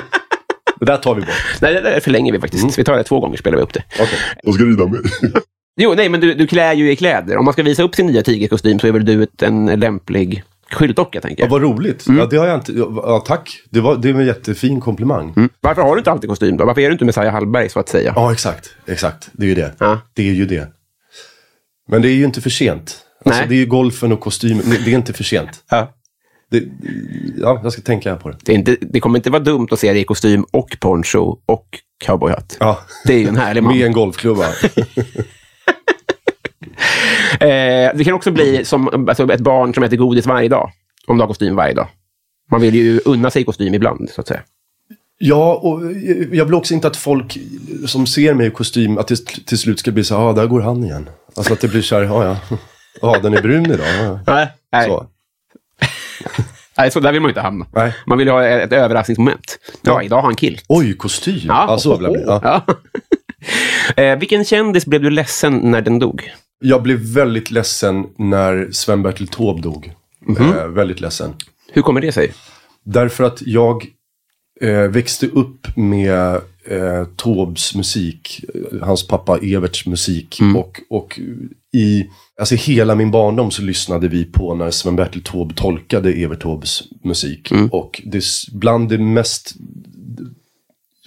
det 0.80 0.86
där 0.86 0.98
tar 0.98 1.16
vi 1.16 1.22
bort. 1.22 1.30
Nej, 1.62 1.74
det 1.74 1.82
där 1.82 2.00
förlänger 2.00 2.32
vi 2.34 2.40
faktiskt. 2.40 2.80
Vi 2.80 2.84
tar 2.84 2.98
det 2.98 3.04
två 3.04 3.20
gånger, 3.20 3.38
spelar 3.38 3.58
vi 3.58 3.64
upp 3.64 3.74
det. 3.74 3.84
Okej. 4.00 4.20
De 4.44 4.54
ska 4.54 4.64
rida 4.64 4.88
mig. 4.88 5.00
Jo, 5.80 5.94
nej, 5.98 6.10
men 6.10 6.20
du, 6.20 6.34
du 6.34 6.48
klär 6.48 6.74
ju 6.74 6.92
i 6.92 6.96
kläder. 6.96 7.38
Om 7.38 7.46
man 7.46 7.54
ska 7.54 7.64
visa 7.64 7.84
upp 7.84 7.96
sin 7.96 8.06
nya 8.08 8.22
tigerkostym 8.24 8.80
så 8.80 8.88
är 8.88 8.92
väl 8.92 9.06
du 9.06 9.24
ett, 9.24 9.42
en 9.42 9.66
lämplig 9.80 10.44
skyltdocka, 10.72 11.22
tänker 11.22 11.44
Ja, 11.44 11.46
jag. 11.46 11.52
vad 11.52 11.62
roligt. 11.62 12.06
Ja, 12.08 12.26
det 12.26 12.38
har 12.38 12.48
jag 12.48 12.58
inte, 12.58 12.72
ja, 12.96 13.24
tack. 13.28 13.62
Det 13.70 13.80
var, 13.82 13.96
det 13.96 14.14
var 14.14 14.22
en 14.22 14.28
jättefin 14.28 14.82
komplimang. 14.82 15.50
Varför 15.62 15.82
har 15.82 15.96
du 15.96 16.00
inte 16.00 16.12
alltid 16.12 16.30
kostym 16.30 16.58
då? 16.58 16.66
Varför 16.66 16.82
är 16.82 16.86
du 16.88 16.92
inte 16.94 17.06
Messiah 17.06 17.34
Hallberg, 17.34 17.70
så 17.70 17.80
att 17.80 17.90
säga? 17.90 18.14
Ja, 18.16 18.32
exakt. 18.32 18.70
Exakt. 18.88 19.30
Det 19.34 19.46
är 19.46 19.50
ju 19.50 19.56
det. 19.56 19.74
Ja. 19.80 20.00
Det 20.14 20.30
är 20.30 20.34
ju 20.34 20.46
det. 20.46 20.68
Men 21.90 22.02
det 22.02 22.10
är 22.10 22.14
ju 22.16 22.24
inte 22.24 22.42
för 22.42 22.50
sent. 22.50 22.98
Alltså, 23.26 23.40
Nej. 23.40 23.50
det 23.50 23.56
är 23.56 23.60
ju 23.60 23.66
golfen 23.66 24.12
och 24.12 24.20
kostymen. 24.20 24.64
Det 24.70 24.78
det 24.86 24.92
är 24.92 24.96
inte 24.96 25.14
för 25.14 25.24
sent. 25.24 25.50
Ja. 25.70 25.94
Det, 26.52 26.64
ja, 27.38 27.60
jag 27.64 27.74
ska 27.74 27.82
tänka 27.82 28.16
på 28.16 28.30
det. 28.30 28.38
Det, 28.44 28.54
inte, 28.54 28.78
det 28.82 29.00
kommer 29.00 29.20
inte 29.20 29.30
vara 29.30 29.44
dumt 29.44 29.68
att 29.72 29.80
se 29.80 29.94
dig 29.94 30.02
i 30.02 30.06
kostym 30.06 30.46
och 30.52 30.78
poncho 30.80 31.38
och 31.46 31.68
cowboyhatt. 32.06 32.58
Ja. 32.60 32.80
Det 33.06 33.14
är 33.14 33.20
ju 33.20 33.28
en 33.28 33.36
härlig 33.36 33.64
man. 33.64 33.78
Med 33.78 33.86
en 33.86 33.94
golfklubba. 33.94 34.46
Eh, 37.40 37.92
det 37.96 38.04
kan 38.04 38.14
också 38.14 38.32
bli 38.32 38.66
som 38.66 39.08
alltså, 39.10 39.34
ett 39.34 39.40
barn 39.40 39.74
som 39.74 39.84
äter 39.84 39.98
godis 39.98 40.26
varje 40.26 40.50
dag. 40.50 40.72
Om 41.08 41.18
du 41.18 41.24
har 41.24 41.28
kostym 41.28 41.56
varje 41.56 41.74
dag. 41.74 41.88
Man 42.52 42.62
vill 42.62 42.76
ju 42.76 43.00
unna 43.06 43.32
sig 43.32 43.44
kostym 43.44 43.74
ibland, 43.74 44.10
så 44.10 44.22
att 44.22 44.28
säga. 44.28 44.42
Ja, 45.18 45.56
och 45.56 45.82
jag 46.32 46.46
vill 46.46 46.54
också 46.54 46.74
inte 46.74 46.88
att 46.88 46.98
folk 46.98 47.38
som 47.86 48.08
ser 48.08 48.34
mig 48.34 48.48
i 48.48 48.52
kostym, 48.52 48.98
att 48.98 49.08
det 49.08 49.26
till 49.26 49.58
slut 49.58 49.80
ska 49.80 49.92
bli 49.92 50.04
så 50.04 50.18
här, 50.18 50.30
ah, 50.30 50.34
där 50.34 50.48
går 50.48 50.62
han 50.62 50.84
igen. 50.84 51.10
Alltså 51.36 51.54
att 51.54 51.62
det 51.62 51.68
blir 51.68 51.82
så 51.82 51.96
här, 51.96 52.04
ja, 52.04 52.26
ja. 52.26 52.58
Ja, 53.02 53.20
den 53.20 53.34
är 53.34 53.42
brun 53.42 53.66
idag. 53.66 53.88
Ja, 54.00 54.04
ja. 54.04 54.20
Nej, 54.28 54.48
nej. 54.72 54.88
Så. 54.88 55.08
nej 56.78 56.92
så 56.92 57.00
där 57.00 57.12
vill 57.12 57.22
man 57.22 57.30
ju 57.30 57.32
inte 57.32 57.42
hamna. 57.42 57.66
Nej. 57.72 57.94
Man 58.06 58.18
vill 58.18 58.28
ju 58.28 58.34
ha 58.34 58.46
ett 58.46 58.74
överraskningsmoment. 58.74 59.60
Ja, 59.82 60.04
idag 60.04 60.16
har 60.16 60.24
han 60.24 60.36
kill. 60.36 60.60
Oj, 60.68 60.98
kostym. 60.98 61.42
Ja, 61.48 61.78
så 61.80 61.96
vill 61.96 62.04
jag 62.04 62.14
bli. 62.14 62.24
Ja. 62.28 62.64
Ja. 62.66 62.76
eh, 64.04 64.20
vilken 64.20 64.46
kändis 64.46 64.86
blev 64.86 65.02
du 65.02 65.10
ledsen 65.10 65.58
när 65.58 65.82
den 65.82 66.00
dog? 66.00 66.32
Jag 66.60 66.84
blev 66.84 67.00
väldigt 67.00 67.52
ledsen 67.52 68.06
när 68.18 68.68
Sven-Bertil 68.72 69.28
Taube 69.28 69.62
dog. 69.62 69.92
Eh, 70.40 70.68
väldigt 70.68 71.02
ledsen. 71.02 71.34
Hur 71.72 71.82
kommer 71.82 72.02
det 72.02 72.12
sig? 72.12 72.34
Därför 72.84 73.24
att 73.24 73.42
jag 73.42 73.86
eh, 74.62 74.80
växte 74.80 75.28
upp 75.28 75.68
med 75.76 76.42
eh, 76.70 77.06
Taubes 77.16 77.76
musik, 77.76 78.46
hans 78.82 79.08
pappa 79.08 79.38
Everts 79.38 79.86
musik. 79.86 80.40
Och, 80.56 80.82
och 80.90 81.20
i 81.74 82.08
alltså 82.40 82.56
hela 82.56 82.96
min 82.96 83.12
barndom 83.12 83.52
så 83.52 83.62
lyssnade 83.62 84.08
vi 84.08 84.26
på 84.26 84.56
när 84.56 84.72
Sven-Bertil 84.72 85.24
Taube 85.24 85.54
tolkade 85.56 86.12
Evert 86.12 86.42
Taubes 86.42 86.84
musik. 87.04 87.52
Och 87.72 88.02
det, 88.06 88.24
bland 88.52 88.90
det 88.90 88.98
mest... 88.98 89.56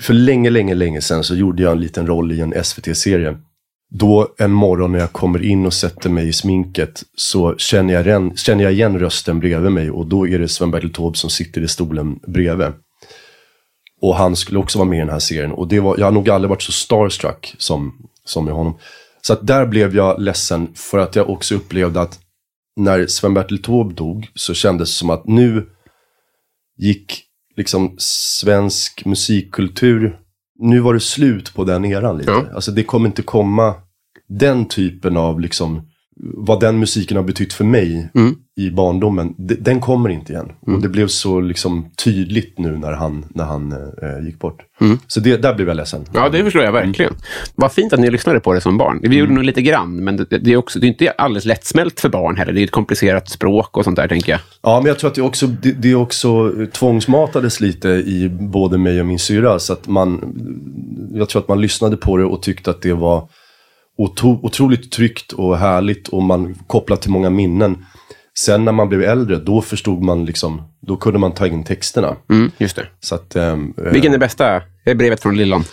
För 0.03 0.14
länge, 0.14 0.51
länge, 0.51 0.75
länge 0.75 1.01
sedan 1.01 1.25
så 1.25 1.35
gjorde 1.35 1.62
jag 1.62 1.73
en 1.73 1.81
liten 1.81 2.07
roll 2.07 2.33
i 2.33 2.40
en 2.40 2.64
SVT-serie. 2.64 3.37
då 3.90 4.35
en 4.38 4.51
morgon 4.51 4.92
när 4.92 4.99
jag 4.99 5.12
kommer 5.12 5.42
in 5.42 5.66
och 5.66 5.75
sätter 5.75 6.11
mig 6.11 6.29
i 6.29 6.33
sminket 6.33 7.03
så 7.16 7.55
känner 7.57 7.94
jag, 7.94 8.07
igen, 8.07 8.37
känner 8.37 8.64
jag 8.64 8.73
igen 8.73 8.99
rösten 8.99 9.40
bredvid 9.40 9.73
mig 9.73 9.90
och 9.90 10.07
då 10.07 10.29
är 10.29 10.38
det 10.38 10.49
Sven-Bertil 10.49 10.92
Taube 10.92 11.18
som 11.18 11.31
sitter 11.31 11.61
i 11.61 11.68
stolen 11.68 12.18
bredvid. 12.27 12.66
Och 14.00 14.16
han 14.16 14.36
skulle 14.36 14.58
också 14.58 14.78
vara 14.78 14.88
med 14.88 14.96
i 14.96 15.00
den 15.00 15.10
här 15.10 15.18
serien. 15.18 15.52
Och 15.52 15.68
det 15.68 15.80
var, 15.80 15.98
jag 15.98 16.06
har 16.06 16.12
nog 16.12 16.30
aldrig 16.30 16.48
varit 16.48 16.62
så 16.62 16.72
starstruck 16.72 17.54
som, 17.58 18.08
som 18.24 18.44
med 18.44 18.54
honom. 18.54 18.78
Så 19.22 19.32
att 19.32 19.46
där 19.46 19.66
blev 19.66 19.96
jag 19.96 20.20
ledsen 20.20 20.68
för 20.74 20.98
att 20.98 21.16
jag 21.16 21.30
också 21.30 21.54
upplevde 21.54 22.00
att 22.00 22.18
när 22.76 23.06
Sven-Bertil 23.06 23.62
Taube 23.62 23.94
dog 23.94 24.28
så 24.34 24.54
kändes 24.54 24.88
det 24.88 24.94
som 24.94 25.10
att 25.10 25.26
nu 25.26 25.66
gick 26.78 27.24
liksom 27.56 27.94
svensk 27.98 29.04
musikkultur, 29.04 30.18
nu 30.58 30.80
var 30.80 30.94
det 30.94 31.00
slut 31.00 31.54
på 31.54 31.64
den 31.64 31.84
eran 31.84 32.18
lite. 32.18 32.30
Ja. 32.30 32.46
Alltså 32.54 32.70
det 32.70 32.82
kommer 32.82 33.06
inte 33.06 33.22
komma 33.22 33.74
den 34.28 34.68
typen 34.68 35.16
av 35.16 35.40
liksom, 35.40 35.89
vad 36.22 36.61
den 36.61 36.78
musiken 36.78 37.16
har 37.16 37.24
betytt 37.24 37.52
för 37.52 37.64
mig 37.64 38.09
Mm. 38.14 38.35
i 38.61 38.70
barndomen, 38.70 39.35
den 39.38 39.80
kommer 39.80 40.09
inte 40.09 40.33
igen. 40.33 40.52
Och 40.66 40.83
det 40.83 40.88
blev 40.88 41.06
så 41.06 41.40
liksom 41.40 41.90
tydligt 42.04 42.59
nu 42.59 42.76
när 42.76 42.92
han, 42.92 43.24
när 43.28 43.44
han 43.44 43.72
eh, 43.72 44.26
gick 44.26 44.38
bort. 44.38 44.59
Så 45.06 45.20
det, 45.20 45.37
där 45.37 45.54
blev 45.54 45.68
jag 45.68 45.76
ledsen. 45.76 46.00
Mm. 46.00 46.12
Ja, 46.22 46.28
det 46.28 46.44
förstår 46.44 46.62
jag 46.62 46.72
verkligen. 46.72 47.14
Vad 47.54 47.72
fint 47.72 47.92
att 47.92 48.00
ni 48.00 48.11
lyssnade 48.11 48.40
på 48.40 48.52
det 48.54 48.61
som 48.61 48.78
barn. 48.78 48.98
Vi 49.02 49.06
Mm. 49.06 49.18
gjorde 49.18 49.33
nog 49.33 49.44
lite 49.44 49.62
grann, 49.62 49.96
men 50.04 50.16
det, 50.16 50.24
det 50.38 50.52
är 50.52 50.56
också 50.56 50.78
det 50.78 50.87
är 50.87 50.88
inte 50.88 51.11
alldeles 51.11 51.44
lättsmält 51.44 52.00
för 52.00 52.09
barn 52.09 52.37
heller. 52.37 52.52
Det 52.52 52.61
är 52.61 52.64
ett 52.64 52.70
komplicerat 52.70 53.28
språk 53.30 53.76
och 53.76 53.85
sånt 53.85 53.96
där, 53.96 54.09
tänker 54.09 54.33
jag. 54.33 54.40
Ja, 54.62 54.80
men 54.80 54.87
jag 54.88 54.98
tror 54.98 55.09
att 55.11 55.14
det 55.14 55.22
också, 55.22 55.46
det, 55.46 55.72
det 55.72 55.94
också 55.94 56.52
tvångsmatades 56.72 57.61
lite 57.61 57.88
i 57.88 58.28
både 58.40 58.78
mig 58.78 59.00
och 59.00 59.06
min 59.06 59.18
syra. 59.18 59.59
Så 59.59 59.72
att 59.72 59.88
man, 59.88 60.35
jag 61.14 61.28
tror 61.28 61.42
att 61.42 61.48
man 61.48 61.61
lyssnade 61.61 61.96
på 61.96 62.16
det 62.16 62.24
och 62.24 62.42
tyckte 62.42 62.70
att 62.70 62.83
det 62.83 62.92
var 62.92 63.28
otroligt 64.42 64.92
tryggt 64.92 65.32
och 65.32 65.58
härligt 65.58 66.08
och 66.08 66.22
man 66.22 66.54
kopplade 66.66 67.02
till 67.02 67.10
många 67.10 67.30
minnen. 67.30 67.84
Sen 68.38 68.64
när 68.64 68.72
man 68.72 68.88
blev 68.88 69.02
äldre, 69.02 69.36
då 69.36 69.62
förstod 69.62 70.02
man 70.02 70.24
liksom, 70.24 70.62
då 70.86 70.96
kunde 70.96 71.18
man 71.18 71.32
ta 71.32 71.46
in 71.46 71.64
texterna. 71.64 72.16
Mm, 72.30 72.50
just 72.58 72.76
det. 72.76 72.86
Så 73.00 73.14
att, 73.14 73.36
eh, 73.36 73.56
Vilken 73.76 74.14
är 74.14 74.18
bästa? 74.18 74.62
Det 74.84 74.90
är 74.90 74.94
brevet 74.94 75.22
från 75.22 75.36
Lillan. 75.36 75.64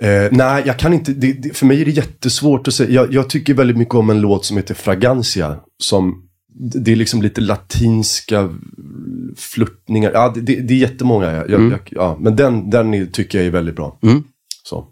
Eh, 0.00 0.28
nej, 0.30 0.62
jag 0.66 0.78
kan 0.78 0.92
inte. 0.92 1.12
Det, 1.12 1.32
det, 1.32 1.56
för 1.56 1.66
mig 1.66 1.80
är 1.80 1.84
det 1.84 1.90
jättesvårt 1.90 2.68
att 2.68 2.74
säga. 2.74 2.90
Jag, 2.90 3.12
jag 3.12 3.30
tycker 3.30 3.54
väldigt 3.54 3.76
mycket 3.76 3.94
om 3.94 4.10
en 4.10 4.20
låt 4.20 4.44
som 4.44 4.56
heter 4.56 4.74
Fragancia. 4.74 5.56
Som, 5.82 6.22
det 6.84 6.92
är 6.92 6.96
liksom 6.96 7.22
lite 7.22 7.40
latinska 7.40 8.48
flörtningar. 9.36 10.10
Ja, 10.14 10.32
det, 10.34 10.40
det, 10.40 10.60
det 10.60 10.74
är 10.74 10.78
jättemånga. 10.78 11.32
Jag, 11.32 11.50
jag, 11.50 11.62
jag, 11.62 11.80
ja, 11.90 12.16
men 12.20 12.36
den, 12.36 12.70
den 12.70 13.12
tycker 13.12 13.38
jag 13.38 13.46
är 13.46 13.50
väldigt 13.50 13.76
bra. 13.76 13.98
Mm. 14.02 14.24
Så. 14.62 14.86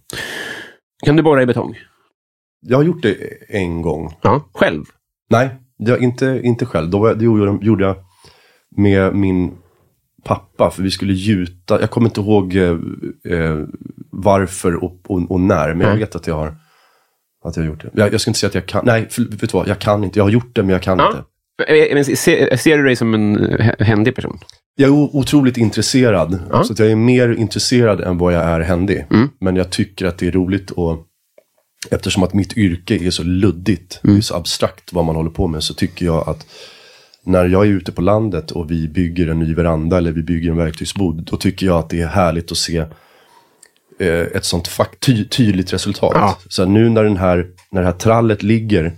Kan 1.06 1.16
du 1.16 1.22
borra 1.22 1.42
i 1.42 1.46
betong? 1.46 1.74
Jag 2.60 2.78
har 2.78 2.84
gjort 2.84 3.02
det 3.02 3.16
en 3.48 3.82
gång. 3.82 4.14
Ja, 4.22 4.48
själv? 4.54 4.84
Nej, 5.30 5.48
jag, 5.76 6.02
inte, 6.02 6.40
inte 6.44 6.66
själv. 6.66 6.90
Då, 6.90 7.14
det 7.14 7.24
gjorde, 7.24 7.84
jag 7.84 7.96
med 8.76 9.14
min 9.14 9.52
pappa. 10.24 10.70
För 10.70 10.82
vi 10.82 10.90
skulle 10.90 11.12
gjuta. 11.12 11.80
Jag 11.80 11.90
kommer 11.90 12.06
inte 12.08 12.20
ihåg 12.20 12.56
eh, 12.56 12.78
eh, 13.38 13.58
varför 14.10 14.84
och, 14.84 15.00
och, 15.06 15.30
och 15.30 15.40
när. 15.40 15.68
Men 15.68 15.80
jag 15.80 15.90
Nej. 15.90 15.98
vet 15.98 16.14
att 16.16 16.26
jag 16.26 16.34
har 16.34 16.54
att 17.44 17.56
jag 17.56 17.62
har 17.64 17.68
gjort 17.68 17.82
det. 17.82 17.90
Jag, 17.94 18.12
jag 18.12 18.20
ska 18.20 18.30
inte 18.30 18.40
säga 18.40 18.48
att 18.48 18.54
jag 18.54 18.66
kan. 18.66 18.84
Nej, 18.86 19.06
för, 19.10 19.22
vet 19.22 19.40
du 19.40 19.46
vad? 19.52 19.68
Jag 19.68 19.78
kan 19.78 20.04
inte. 20.04 20.18
Jag 20.18 20.24
har 20.24 20.30
gjort 20.30 20.54
det, 20.56 20.62
men 20.62 20.70
jag 20.70 20.82
kan 20.82 20.98
Ja. 20.98 21.06
inte. 21.08 21.24
Eh, 21.72 21.94
Men 21.94 22.04
ser, 22.04 22.56
ser 22.56 22.78
du 22.78 22.84
dig 22.84 22.96
som 22.96 23.14
en 23.14 23.38
eh, 23.38 23.74
händig 23.78 24.14
person? 24.14 24.38
Jag 24.74 24.88
är 24.88 25.16
otroligt 25.16 25.56
intresserad. 25.56 26.38
Ja. 26.50 26.64
Så 26.64 26.72
att 26.72 26.78
jag 26.78 26.90
är 26.90 26.96
mer 26.96 27.32
intresserad 27.32 28.00
än 28.00 28.18
vad 28.18 28.32
jag 28.32 28.42
är 28.44 28.60
händig. 28.60 29.06
Mm. 29.10 29.28
Men 29.40 29.56
jag 29.56 29.70
tycker 29.70 30.06
att 30.06 30.18
det 30.18 30.26
är 30.26 30.32
roligt 30.32 30.70
och 30.70 31.06
eftersom 31.90 32.22
att 32.22 32.34
mitt 32.34 32.56
yrke 32.56 32.94
är 33.06 33.10
så 33.10 33.22
luddigt, 33.22 34.00
Mm. 34.04 34.14
det 34.16 34.20
är 34.20 34.22
så 34.22 34.34
abstrakt 34.36 34.92
vad 34.92 35.04
man 35.04 35.16
håller 35.16 35.30
på 35.30 35.46
med, 35.46 35.62
så 35.64 35.74
tycker 35.74 36.04
jag 36.06 36.28
att 36.28 36.46
när 37.24 37.48
jag 37.48 37.62
är 37.66 37.70
ute 37.70 37.92
på 37.92 38.02
landet 38.02 38.50
och 38.50 38.70
vi 38.70 38.88
bygger 38.88 39.26
en 39.28 39.38
ny 39.38 39.54
veranda 39.54 39.98
eller 39.98 40.12
vi 40.12 40.22
bygger 40.22 40.50
en 40.50 40.56
verktygsbod, 40.56 41.24
då 41.24 41.36
tycker 41.36 41.66
jag 41.66 41.78
att 41.78 41.90
det 41.90 42.00
är 42.00 42.06
härligt 42.06 42.52
att 42.52 42.58
se 42.58 42.76
eh, 43.98 44.08
ett 44.08 44.44
sånt 44.44 44.68
ty- 45.00 45.28
tydligt 45.28 45.72
resultat. 45.72 46.12
Ja. 46.14 46.38
Så 46.48 46.64
nu 46.64 46.88
när, 46.88 47.04
den 47.04 47.16
här, 47.16 47.46
när 47.70 47.80
det 47.80 47.86
här 47.86 47.94
trallet 47.94 48.42
ligger, 48.42 48.92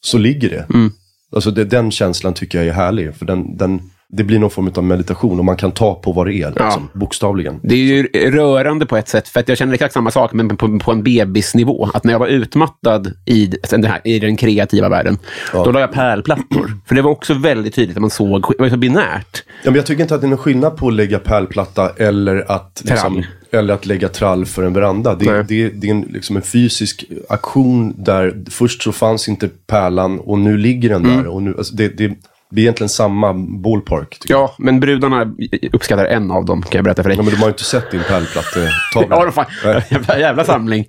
så 0.00 0.18
ligger 0.18 0.50
det. 0.50 0.66
Mm. 0.74 0.92
Alltså 1.32 1.50
det, 1.50 1.64
den 1.64 1.90
känslan 1.90 2.34
tycker 2.34 2.58
jag 2.58 2.66
är 2.66 2.72
härlig. 2.72 3.14
För 3.14 3.26
den, 3.26 3.56
den, 3.56 3.90
det 4.12 4.24
blir 4.24 4.38
någon 4.38 4.50
form 4.50 4.70
av 4.74 4.84
meditation 4.84 5.38
och 5.38 5.44
man 5.44 5.56
kan 5.56 5.72
ta 5.72 5.94
på 5.94 6.12
vad 6.12 6.26
det 6.26 6.34
är, 6.34 6.48
liksom, 6.50 6.88
bokstavligen. 6.92 7.60
Det 7.62 7.74
är 7.74 7.78
ju 7.78 8.02
rörande 8.30 8.86
på 8.86 8.96
ett 8.96 9.08
sätt, 9.08 9.28
för 9.28 9.40
att 9.40 9.48
jag 9.48 9.58
känner 9.58 9.74
exakt 9.74 9.94
samma 9.94 10.10
sak, 10.10 10.32
men 10.32 10.56
på, 10.56 10.78
på 10.78 10.92
en 10.92 11.02
bebisnivå. 11.02 11.88
Att 11.94 12.04
när 12.04 12.12
jag 12.12 12.18
var 12.18 12.26
utmattad 12.26 13.12
i 13.24 13.52
den, 13.70 13.84
här, 13.84 14.00
i 14.04 14.18
den 14.18 14.36
kreativa 14.36 14.88
världen, 14.88 15.18
då 15.52 15.72
la 15.72 15.80
jag 15.80 15.92
pärlplattor. 15.92 16.72
För 16.86 16.94
det 16.94 17.02
var 17.02 17.10
också 17.10 17.34
väldigt 17.34 17.74
tydligt 17.74 17.96
att 17.96 18.00
man 18.00 18.10
såg, 18.10 18.42
det 18.58 18.62
var 18.62 18.68
så 18.68 18.76
binärt. 18.76 19.42
Ja, 19.62 19.70
men 19.70 19.74
jag 19.74 19.86
tycker 19.86 20.02
inte 20.02 20.14
att 20.14 20.20
det 20.20 20.26
är 20.26 20.28
någon 20.28 20.38
skillnad 20.38 20.76
på 20.76 20.88
att 20.88 20.94
lägga 20.94 21.18
pärlplatta 21.18 21.90
eller 21.96 22.52
att, 22.52 22.82
liksom, 22.84 23.22
eller 23.52 23.74
att 23.74 23.86
lägga 23.86 24.08
trall 24.08 24.46
för 24.46 24.62
en 24.62 24.72
veranda. 24.72 25.14
Det, 25.14 25.32
Nej. 25.32 25.44
det, 25.48 25.68
det 25.68 25.86
är 25.86 25.90
en, 25.90 26.00
liksom 26.00 26.36
en 26.36 26.42
fysisk 26.42 27.04
aktion 27.28 27.94
där 27.98 28.44
först 28.50 28.82
så 28.82 28.92
fanns 28.92 29.28
inte 29.28 29.48
pärlan 29.66 30.18
och 30.20 30.38
nu 30.38 30.56
ligger 30.56 30.88
den 30.88 31.04
Mm. 31.04 31.16
där. 31.16 31.26
Och 31.26 31.42
nu, 31.42 31.54
alltså 31.58 31.74
det, 31.74 31.88
det, 31.88 32.16
det 32.50 32.60
är 32.60 32.62
egentligen 32.62 32.88
samma 32.88 33.34
ballpark. 33.34 34.18
Ja, 34.24 34.54
men 34.58 34.80
brudarna 34.80 35.34
uppskattar 35.72 36.04
en 36.04 36.30
av 36.30 36.44
dem, 36.44 36.62
kan 36.62 36.78
jag 36.78 36.84
berätta 36.84 37.02
för 37.02 37.08
dig. 37.10 37.18
Ja, 37.18 37.22
men 37.22 37.32
de 37.32 37.36
har 37.36 37.46
ju 37.46 37.52
inte 37.52 37.64
sett 37.64 37.90
din 37.90 38.02
pärlplattetavla. 38.02 39.16
Ja, 39.16 39.24
då 39.24 39.32
fan. 39.32 39.46
Jävla, 39.90 40.18
jävla 40.18 40.44
samling. 40.44 40.86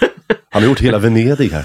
Han 0.50 0.62
har 0.62 0.68
gjort 0.68 0.80
hela 0.80 0.98
Venedig 0.98 1.48
här. 1.48 1.64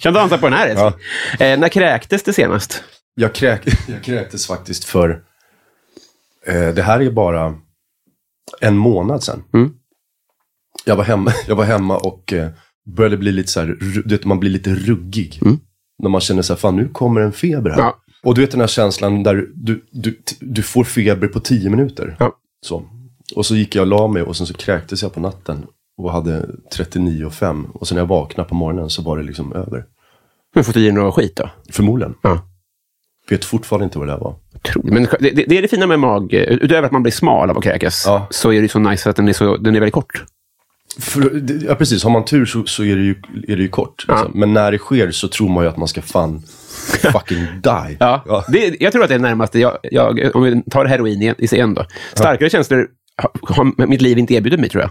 kan 0.00 0.14
dansa 0.14 0.38
på 0.38 0.48
den 0.48 0.58
här 0.58 0.68
älskling. 0.68 1.48
Eh, 1.48 1.58
när 1.58 1.68
kräktes 1.68 2.22
det 2.22 2.32
senast? 2.32 2.84
Jag, 3.14 3.34
kräk, 3.34 3.60
jag 3.88 4.02
kräktes 4.02 4.46
faktiskt 4.46 4.84
för... 4.84 5.22
Eh, 6.46 6.68
det 6.68 6.82
här 6.82 7.00
är 7.00 7.10
bara 7.10 7.54
en 8.60 8.76
månad 8.76 9.22
sedan. 9.22 9.42
Mm. 9.54 9.70
Jag, 10.84 10.96
var 10.96 11.04
hemma, 11.04 11.32
jag 11.46 11.56
var 11.56 11.64
hemma 11.64 11.96
och 11.98 12.32
eh, 12.32 12.48
började 12.96 13.16
bli 13.16 13.32
lite 13.32 13.50
så 13.50 13.60
här, 13.60 13.76
du 14.04 14.16
vet, 14.16 14.24
man 14.24 14.40
blir 14.40 14.50
lite 14.50 14.70
ruggig. 14.70 15.38
När 16.02 16.08
man 16.10 16.20
känner 16.20 16.42
så 16.42 16.52
här, 16.52 16.58
fan 16.58 16.76
nu 16.76 16.88
kommer 16.88 17.20
en 17.20 17.32
feber 17.32 17.70
här. 17.70 17.78
Ja. 17.78 17.96
Och 18.22 18.34
du 18.34 18.40
vet 18.40 18.50
den 18.50 18.60
här 18.60 18.68
känslan 18.68 19.22
där 19.22 19.34
du, 19.54 19.84
du, 19.90 20.20
du 20.40 20.62
får 20.62 20.84
feber 20.84 21.26
på 21.28 21.40
tio 21.40 21.70
minuter. 21.70 22.16
Ja. 22.18 22.32
Så. 22.66 22.82
Och 23.36 23.46
så 23.46 23.56
gick 23.56 23.74
jag 23.74 23.82
och 23.82 23.86
la 23.86 24.08
mig 24.08 24.22
och 24.22 24.36
sen 24.36 24.46
så 24.46 24.54
kräktes 24.54 25.02
jag 25.02 25.14
på 25.14 25.20
natten. 25.20 25.66
Och 25.98 26.12
hade 26.12 26.46
39,5. 26.76 27.64
Och 27.72 27.88
sen 27.88 27.94
när 27.96 28.02
jag 28.02 28.06
vaknade 28.08 28.48
på 28.48 28.54
morgonen 28.54 28.90
så 28.90 29.02
var 29.02 29.16
det 29.16 29.22
liksom 29.22 29.52
över. 29.52 29.84
Du 30.54 30.58
har 30.58 30.62
fått 30.62 30.76
i 30.76 30.82
dig 30.82 30.92
något 30.92 31.14
skit 31.14 31.36
då? 31.36 31.50
Förmodligen. 31.72 32.14
Ja. 32.22 32.46
Vet 33.30 33.44
fortfarande 33.44 33.84
inte 33.84 33.98
vad 33.98 34.08
det 34.08 34.12
där 34.12 34.20
var. 34.20 34.34
Otroligt. 34.54 34.92
Men 34.92 35.02
det, 35.20 35.30
det 35.30 35.44
det 35.48 35.58
är 35.58 35.62
det 35.62 35.68
fina 35.68 35.86
med 35.86 35.98
mag. 36.00 36.32
Utöver 36.34 36.82
att 36.82 36.92
man 36.92 37.02
blir 37.02 37.12
smal 37.12 37.50
av 37.50 37.58
att 37.58 37.64
kräkas, 37.64 38.02
Ja. 38.06 38.26
så 38.30 38.52
är 38.52 38.62
det 38.62 38.68
så 38.68 38.78
nice 38.78 39.10
att 39.10 39.16
den 39.16 39.28
är, 39.28 39.32
så, 39.32 39.56
den 39.56 39.76
är 39.76 39.80
väldigt 39.80 39.94
kort. 39.94 40.24
För, 40.98 41.42
ja, 41.66 41.74
precis. 41.74 42.04
Har 42.04 42.10
man 42.10 42.24
tur 42.24 42.46
så, 42.46 42.64
så 42.66 42.84
är, 42.84 42.96
det 42.96 43.02
ju, 43.02 43.14
är 43.48 43.56
det 43.56 43.62
ju 43.62 43.68
kort. 43.68 44.04
Ja. 44.08 44.14
Liksom. 44.14 44.40
Men 44.40 44.52
när 44.52 44.72
det 44.72 44.78
sker 44.78 45.10
så 45.10 45.28
tror 45.28 45.48
man 45.48 45.64
ju 45.64 45.70
att 45.70 45.76
man 45.76 45.88
ska 45.88 46.02
fan 46.02 46.42
fucking 47.12 47.46
die. 47.62 47.96
Ja. 48.00 48.44
Det, 48.48 48.76
jag 48.80 48.92
tror 48.92 49.02
att 49.02 49.08
det 49.08 49.14
är 49.14 49.18
närmast, 49.18 49.54
jag, 49.54 49.78
jag, 49.82 50.36
om 50.36 50.42
vi 50.42 50.62
tar 50.70 50.84
heroin 50.84 51.22
igen, 51.22 51.34
igen 51.38 51.74
då. 51.74 51.86
Starkare 52.14 52.50
känslor 52.50 52.88
har, 53.16 53.54
har 53.54 53.86
mitt 53.86 54.02
liv 54.02 54.18
inte 54.18 54.34
erbjudit 54.34 54.60
mig, 54.60 54.68
tror 54.68 54.82
jag. 54.82 54.90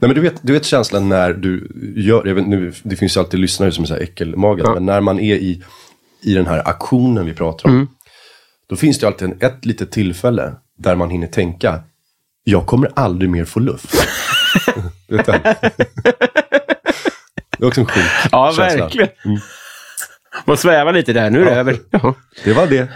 Nej, 0.00 0.08
men 0.08 0.14
du, 0.14 0.20
vet, 0.20 0.34
du 0.42 0.52
vet 0.52 0.64
känslan 0.64 1.08
när 1.08 1.32
du 1.32 1.72
gör, 1.96 2.26
jag 2.26 2.34
vet, 2.34 2.46
nu, 2.46 2.72
det 2.82 2.96
finns 2.96 3.16
ju 3.16 3.20
alltid 3.20 3.40
lyssnare 3.40 3.72
som 3.72 3.84
är 3.84 3.88
så 3.88 3.94
här 3.94 4.00
äckelmagade, 4.00 4.68
Ja. 4.68 4.74
men 4.74 4.86
när 4.86 5.00
man 5.00 5.20
är 5.20 5.34
i, 5.34 5.62
i 6.22 6.34
den 6.34 6.46
här 6.46 6.68
aktionen 6.68 7.26
vi 7.26 7.32
pratar 7.34 7.68
om. 7.68 7.74
Mm. 7.74 7.88
Då 8.68 8.76
finns 8.76 8.98
det 8.98 9.06
alltid 9.06 9.28
en, 9.28 9.36
ett 9.40 9.64
litet 9.64 9.92
tillfälle 9.92 10.54
där 10.78 10.94
man 10.96 11.10
hinner 11.10 11.26
tänka, 11.26 11.80
jag 12.44 12.66
kommer 12.66 12.90
aldrig 12.94 13.30
mer 13.30 13.44
få 13.44 13.60
luft. 13.60 13.94
Den? 15.08 15.24
Det 17.58 17.64
är 17.64 17.66
också 17.66 17.80
en 17.80 17.86
sjuk 17.86 18.04
Ja, 18.32 18.52
känsla. 18.56 18.84
verkligen. 18.84 19.10
Man 20.44 20.56
svävar 20.56 20.92
lite 20.92 21.12
där, 21.12 21.30
nu 21.30 21.40
är 21.42 21.44
det 21.44 21.50
över. 21.50 21.78
Jaha. 21.90 22.14
Det 22.44 22.52
var 22.52 22.66
det. 22.66 22.88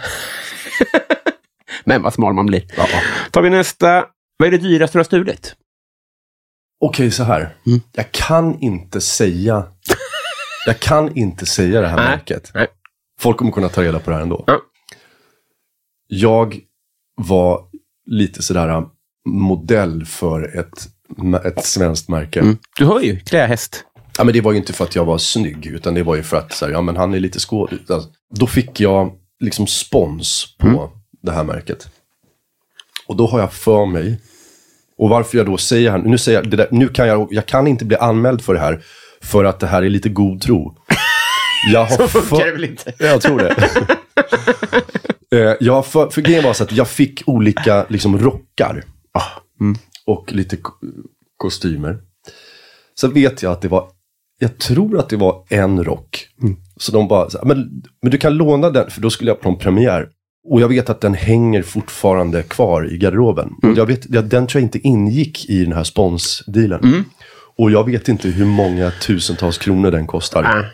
Men 1.83 2.01
vad 2.01 2.13
smal 2.13 2.33
man 2.33 2.45
blir. 2.45 2.63
Ja. 2.77 2.87
Tar 3.31 3.41
vi 3.41 3.49
nästa. 3.49 4.05
Vad 4.37 4.47
är 4.47 4.51
det 4.51 4.57
dyraste 4.57 4.97
du 4.97 4.99
har 4.99 5.03
stulit? 5.03 5.55
Okej, 6.81 7.11
så 7.11 7.23
här. 7.23 7.55
Mm. 7.67 7.81
Jag 7.93 8.11
kan 8.11 8.59
inte 8.59 9.01
säga... 9.01 9.63
Jag 10.65 10.79
kan 10.79 11.17
inte 11.17 11.45
säga 11.45 11.81
det 11.81 11.87
här 11.87 11.95
Nej. 11.95 12.05
märket. 12.05 12.51
Nej. 12.53 12.67
Folk 13.19 13.37
kommer 13.37 13.51
kunna 13.51 13.69
ta 13.69 13.83
reda 13.83 13.99
på 13.99 14.09
det 14.09 14.15
här 14.15 14.23
ändå. 14.23 14.43
Ja. 14.47 14.59
Jag 16.07 16.59
var 17.15 17.61
lite 18.05 18.43
sådär 18.43 18.69
äh, 18.69 18.83
modell 19.29 20.05
för 20.05 20.59
ett, 20.59 20.87
ett 21.45 21.65
svenskt 21.65 22.09
märke. 22.09 22.39
Mm. 22.39 22.57
Du 22.77 22.85
hör 22.85 22.99
ju, 22.99 23.19
klädhäst. 23.19 23.83
Ja, 24.17 24.23
men 24.23 24.33
det 24.33 24.41
var 24.41 24.51
ju 24.51 24.57
inte 24.57 24.73
för 24.73 24.83
att 24.85 24.95
jag 24.95 25.05
var 25.05 25.17
snygg, 25.17 25.65
utan 25.65 25.93
det 25.93 26.03
var 26.03 26.15
ju 26.15 26.23
för 26.23 26.37
att 26.37 26.53
så 26.53 26.65
här, 26.65 26.71
ja, 26.71 26.81
men 26.81 26.97
han 26.97 27.13
är 27.13 27.19
lite 27.19 27.39
skådis. 27.39 27.79
Alltså, 27.89 28.09
då 28.35 28.47
fick 28.47 28.79
jag 28.79 29.11
liksom 29.39 29.67
spons 29.67 30.55
på 30.59 30.67
Mm. 30.67 30.79
det 31.21 31.31
här 31.31 31.43
märket. 31.43 31.87
Och 33.07 33.15
då 33.15 33.27
har 33.27 33.39
jag 33.39 33.53
för 33.53 33.85
mig, 33.85 34.21
och 34.97 35.09
varför 35.09 35.37
jag 35.37 35.47
då 35.47 35.57
säger 35.57 35.91
här, 35.91 35.97
nu 35.97 36.17
säger 36.17 36.43
jag, 36.43 36.57
där, 36.57 36.67
nu 36.71 36.87
kan 36.87 37.07
jag, 37.07 37.27
jag 37.31 37.45
kan 37.45 37.67
inte 37.67 37.85
bli 37.85 37.97
anmäld 37.97 38.41
för 38.41 38.53
det 38.53 38.59
här, 38.59 38.83
För 39.21 39.43
att 39.45 39.59
det 39.59 39.67
här 39.67 39.81
är 39.83 39.89
lite 39.89 40.09
god 40.09 40.41
tro. 40.41 40.75
Jag 41.73 41.85
har 41.85 41.97
Så 41.97 42.07
funkar 42.07 42.27
för- 42.37 42.45
det 42.45 42.51
väl 42.51 42.63
inte? 42.65 42.93
Jag 42.99 43.21
tror 43.21 43.37
det. 43.39 43.69
Eh, 45.31 45.53
jag 45.59 45.85
för, 45.85 46.09
för 46.09 46.21
grejen 46.21 46.43
var 46.43 46.53
så 46.53 46.63
att 46.63 46.71
jag 46.71 46.87
fick 46.87 47.23
olika 47.25 47.85
liksom, 47.89 48.17
rockar. 48.19 48.83
Och 50.09 50.33
lite 50.33 50.57
ko- 50.57 50.73
kostymer. 51.37 51.97
Så 52.95 53.07
vet 53.07 53.43
jag 53.43 53.51
att 53.51 53.61
det 53.61 53.67
var, 53.67 53.87
jag 54.39 54.57
tror 54.57 54.99
att 54.99 55.09
det 55.09 55.17
var 55.17 55.45
en 55.49 55.83
rock. 55.83 56.27
Så 56.77 56.91
de 56.91 57.07
bara, 57.07 57.29
så 57.29 57.39
men, 57.45 57.57
men 58.01 58.11
du 58.11 58.17
kan 58.17 58.33
låna 58.33 58.69
den, 58.69 58.89
för 58.91 59.01
då 59.01 59.09
skulle 59.09 59.31
jag 59.31 59.41
på 59.41 59.49
en 59.49 59.57
premiär. 59.57 60.09
Och 60.49 60.61
jag 60.61 60.67
vet 60.67 60.89
att 60.89 61.01
den 61.01 61.13
hänger 61.13 61.61
fortfarande 61.61 62.43
kvar 62.43 62.93
i 62.93 62.97
garderoben. 62.97 63.49
Och 63.63 63.77
jag 63.77 63.85
vet, 63.85 64.05
ja, 64.09 64.21
den 64.21 64.47
tror 64.47 64.61
jag 64.61 64.65
inte 64.67 64.87
ingick 64.87 65.49
i 65.49 65.63
den 65.63 65.73
här 65.73 65.83
sponsdealen. 65.83 67.05
Och 67.57 67.71
jag 67.71 67.85
vet 67.85 68.07
inte 68.07 68.27
hur 68.29 68.45
många 68.45 68.91
tusentals 68.91 69.57
kronor 69.57 69.91
den 69.91 70.07
kostar. 70.07 70.43
Ah. 70.43 70.65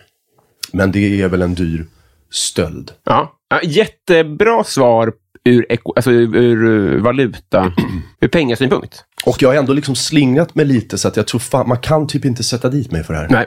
Men 0.74 0.91
det 0.91 1.21
är 1.21 1.28
väl 1.30 1.41
en 1.41 1.56
dyr 1.56 1.86
stöld. 2.32 2.91
Ja, 3.04 3.38
jättebra 3.63 4.63
svar 4.63 5.13
ur, 5.45 5.65
alltså 5.95 6.12
ur, 6.12 6.36
ur 6.36 6.99
valuta, 6.99 7.73
ur 8.21 8.27
pengasynpunkt. 8.27 9.03
Och 9.25 9.41
jag 9.41 9.49
har 9.49 9.55
ändå 9.55 9.73
liksom 9.73 9.95
slingrat 9.95 10.55
mig 10.55 10.65
lite 10.65 10.97
så 10.97 11.08
att 11.08 11.17
jag 11.17 11.27
tror 11.27 11.39
fan, 11.39 11.67
man 11.67 11.77
kan 11.77 12.08
typ 12.08 12.25
inte 12.25 12.43
sätta 12.43 12.69
dit 12.69 12.91
mig 12.91 13.03
för 13.03 13.13
det 13.13 13.19
här. 13.19 13.29
Nej. 13.29 13.45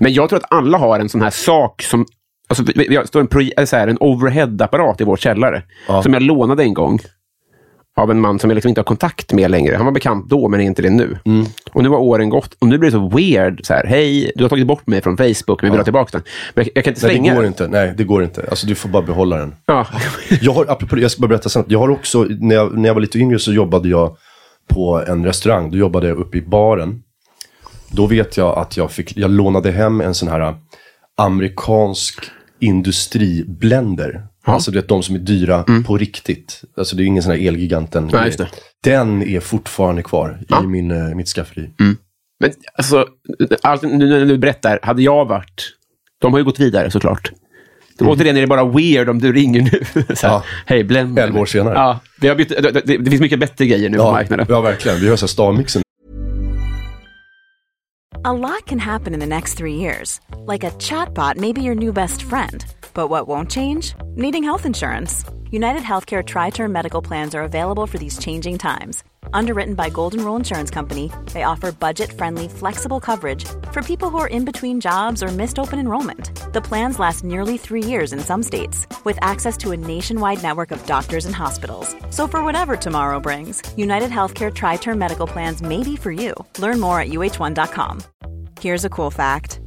Men 0.00 0.12
jag 0.12 0.28
tror 0.28 0.36
att 0.38 0.52
alla 0.52 0.78
har 0.78 1.00
en 1.00 1.08
sån 1.08 1.22
här 1.22 1.30
sak 1.30 1.82
som... 1.82 2.06
Alltså, 2.48 2.64
vi, 2.74 2.88
vi 2.88 2.96
har 2.96 3.04
står 3.04 3.20
en, 3.56 3.66
så 3.66 3.76
här, 3.76 3.88
en 3.88 3.98
overhead-apparat 4.00 5.00
i 5.00 5.04
vår 5.04 5.16
källare. 5.16 5.62
Ja. 5.88 6.02
Som 6.02 6.12
jag 6.12 6.22
lånade 6.22 6.62
en 6.62 6.74
gång. 6.74 6.98
Av 7.96 8.10
en 8.10 8.20
man 8.20 8.38
som 8.38 8.50
jag 8.50 8.54
liksom 8.54 8.68
inte 8.68 8.78
har 8.80 8.84
kontakt 8.84 9.32
med 9.32 9.50
längre. 9.50 9.76
Han 9.76 9.84
var 9.84 9.92
bekant 9.92 10.28
då, 10.30 10.48
men 10.48 10.60
är 10.60 10.64
inte 10.64 10.82
det 10.82 10.90
nu. 10.90 11.18
Och 11.72 11.82
nu 11.82 11.88
har 11.88 11.96
åren 11.98 12.28
gått. 12.28 12.56
Och 12.58 12.66
nu 12.68 12.78
blir 12.78 12.90
det 12.90 12.96
så 12.96 13.08
weird. 13.08 13.66
Så 13.66 13.74
här, 13.74 13.86
Hej, 13.86 14.32
du 14.36 14.44
har 14.44 14.48
tagit 14.48 14.66
bort 14.66 14.86
mig 14.86 15.02
från 15.02 15.16
Facebook, 15.16 15.62
men 15.62 15.70
vill 15.70 15.80
ha 15.80 15.84
tillbaka 15.84 16.10
den. 16.12 16.22
Men 16.54 16.64
jag, 16.64 16.72
jag 16.74 16.84
kan 16.84 16.90
inte 16.94 17.06
Nej, 17.06 17.14
slänga 17.14 17.30
det 17.30 17.36
går 17.36 17.42
den. 17.42 17.52
inte. 17.52 17.68
Nej, 17.68 17.94
det 17.96 18.04
går 18.04 18.24
inte. 18.24 18.46
Alltså 18.50 18.66
du 18.66 18.74
får 18.74 18.88
bara 18.88 19.02
behålla 19.02 19.36
den. 19.36 19.54
Ja. 19.66 19.86
Jag 20.40 20.52
har, 20.52 20.66
apropå 20.68 20.98
jag 20.98 21.10
ska 21.10 21.20
bara 21.20 21.28
berätta 21.28 21.48
snabbt. 21.48 21.70
Jag 21.70 21.78
har 21.78 21.88
också, 21.88 22.26
när 22.40 22.54
jag, 22.54 22.78
när 22.78 22.88
jag 22.88 22.94
var 22.94 23.00
lite 23.00 23.18
yngre 23.18 23.38
så 23.38 23.52
jobbade 23.52 23.88
jag 23.88 24.16
på 24.68 25.02
en 25.08 25.24
restaurang. 25.24 25.70
Då 25.70 25.76
jobbade 25.78 26.08
jag 26.08 26.18
uppe 26.18 26.38
i 26.38 26.42
baren. 26.42 27.02
Då 27.90 28.06
vet 28.06 28.36
jag 28.36 28.58
att 28.58 28.76
jag 28.76 28.90
fick, 28.90 29.16
jag 29.16 29.30
lånade 29.30 29.70
hem 29.70 30.00
en 30.00 30.14
sån 30.14 30.28
här 30.28 30.54
amerikansk 31.16 32.24
industriblender. 32.60 34.26
Alltså 34.44 34.70
du 34.70 34.78
vet 34.78 34.88
de 34.88 35.02
som 35.02 35.14
är 35.14 35.18
dyra 35.18 35.64
på 35.86 35.96
riktigt. 35.98 36.60
Alltså 36.76 36.96
det 36.96 37.02
är 37.02 37.04
ingen 37.04 37.22
sån 37.22 37.32
här 37.32 37.46
Elgiganten. 37.46 38.10
Nej, 38.12 38.26
just 38.26 38.38
det. 38.38 38.48
Den 38.84 39.22
är 39.22 39.40
fortfarande 39.40 40.02
kvar 40.02 40.38
i 40.62 40.66
min, 40.66 40.90
eh, 40.90 41.14
mitt 41.14 41.28
skafferi. 41.28 41.70
Men 42.40 42.52
alltså, 42.74 43.06
allt, 43.62 43.82
nu 43.82 44.06
när 44.08 44.24
du 44.24 44.38
berättar, 44.38 44.78
hade 44.82 45.02
jag 45.02 45.24
varit... 45.24 45.72
De 46.20 46.32
har 46.32 46.38
ju 46.40 46.44
gått 46.44 46.60
vidare 46.60 46.90
såklart. 46.90 47.32
Mm. 48.00 48.12
Återigen 48.12 48.36
är 48.36 48.40
det 48.40 48.46
bara 48.46 48.64
weird 48.64 49.08
om 49.08 49.18
du 49.18 49.32
ringer 49.32 49.60
nu. 49.62 49.70
så 50.16 50.26
här, 50.26 50.34
Ja. 50.34 50.44
Hej, 50.66 50.84
Blend. 50.84 51.18
Elva 51.18 51.40
år 51.40 51.46
senare. 51.46 51.74
Ja, 51.74 52.00
vi 52.20 52.28
har 52.28 52.34
bytt, 52.36 52.48
det, 52.48 52.70
det, 52.70 52.80
det 52.98 53.10
finns 53.10 53.20
mycket 53.20 53.38
bättre 53.38 53.66
grejer 53.66 53.90
nu 53.90 53.96
på 53.96 54.02
Ja, 54.02 54.12
marknaden. 54.12 54.46
ja, 54.48 54.60
verkligen. 54.60 55.00
Vi 55.00 55.08
har 55.08 55.16
så 55.16 55.28
stavmixen. 55.28 55.82
A 58.24 58.32
lot 58.32 58.66
can 58.66 58.80
happen 58.80 59.14
in 59.14 59.20
the 59.20 59.26
next 59.26 59.58
three 59.58 59.74
years. 59.74 60.20
Like 60.52 60.66
a 60.66 60.70
chatbot 60.78 61.36
may 61.36 61.52
be 61.52 61.60
your 61.60 61.74
new 61.74 61.92
best 61.94 62.22
friend. 62.22 62.64
But 62.94 63.08
what 63.08 63.26
won't 63.28 63.50
change? 63.50 63.94
Needing 64.14 64.44
health 64.44 64.66
insurance. 64.66 65.24
United 65.50 65.82
Healthcare 65.82 66.24
Tri 66.24 66.50
Term 66.50 66.72
Medical 66.72 67.02
Plans 67.02 67.34
are 67.34 67.42
available 67.42 67.86
for 67.86 67.98
these 67.98 68.18
changing 68.18 68.56
times. 68.56 69.04
Underwritten 69.34 69.74
by 69.74 69.90
Golden 69.90 70.24
Rule 70.24 70.36
Insurance 70.36 70.70
Company, 70.70 71.10
they 71.34 71.42
offer 71.42 71.72
budget 71.72 72.10
friendly, 72.10 72.48
flexible 72.48 73.00
coverage 73.00 73.44
for 73.70 73.82
people 73.82 74.08
who 74.08 74.16
are 74.18 74.28
in 74.28 74.46
between 74.46 74.80
jobs 74.80 75.22
or 75.22 75.28
missed 75.28 75.58
open 75.58 75.78
enrollment. 75.78 76.30
The 76.52 76.62
plans 76.62 76.98
last 76.98 77.22
nearly 77.22 77.58
three 77.58 77.84
years 77.84 78.14
in 78.14 78.20
some 78.20 78.42
states, 78.42 78.86
with 79.04 79.18
access 79.20 79.56
to 79.58 79.72
a 79.72 79.76
nationwide 79.76 80.42
network 80.42 80.70
of 80.70 80.84
doctors 80.86 81.26
and 81.26 81.34
hospitals. 81.34 81.94
So, 82.10 82.26
for 82.26 82.42
whatever 82.42 82.76
tomorrow 82.76 83.20
brings, 83.20 83.62
United 83.76 84.10
Healthcare 84.10 84.54
Tri 84.54 84.76
Term 84.76 84.98
Medical 84.98 85.26
Plans 85.26 85.60
may 85.60 85.82
be 85.82 85.96
for 85.96 86.12
you. 86.12 86.34
Learn 86.58 86.80
more 86.80 87.00
at 87.00 87.08
uh1.com. 87.08 88.00
Here's 88.60 88.84
a 88.84 88.90
cool 88.90 89.10
fact 89.10 89.60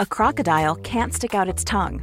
a 0.00 0.06
crocodile 0.06 0.74
can't 0.76 1.14
stick 1.14 1.34
out 1.34 1.48
its 1.48 1.64
tongue. 1.64 2.02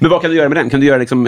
Men 0.00 0.10
vad 0.10 0.22
kan 0.22 0.30
du 0.30 0.36
göra 0.36 0.48
med 0.48 0.56
den? 0.56 0.70
Kan 0.70 0.80
du 0.80 0.86
göra 0.86 0.98
liksom, 0.98 1.26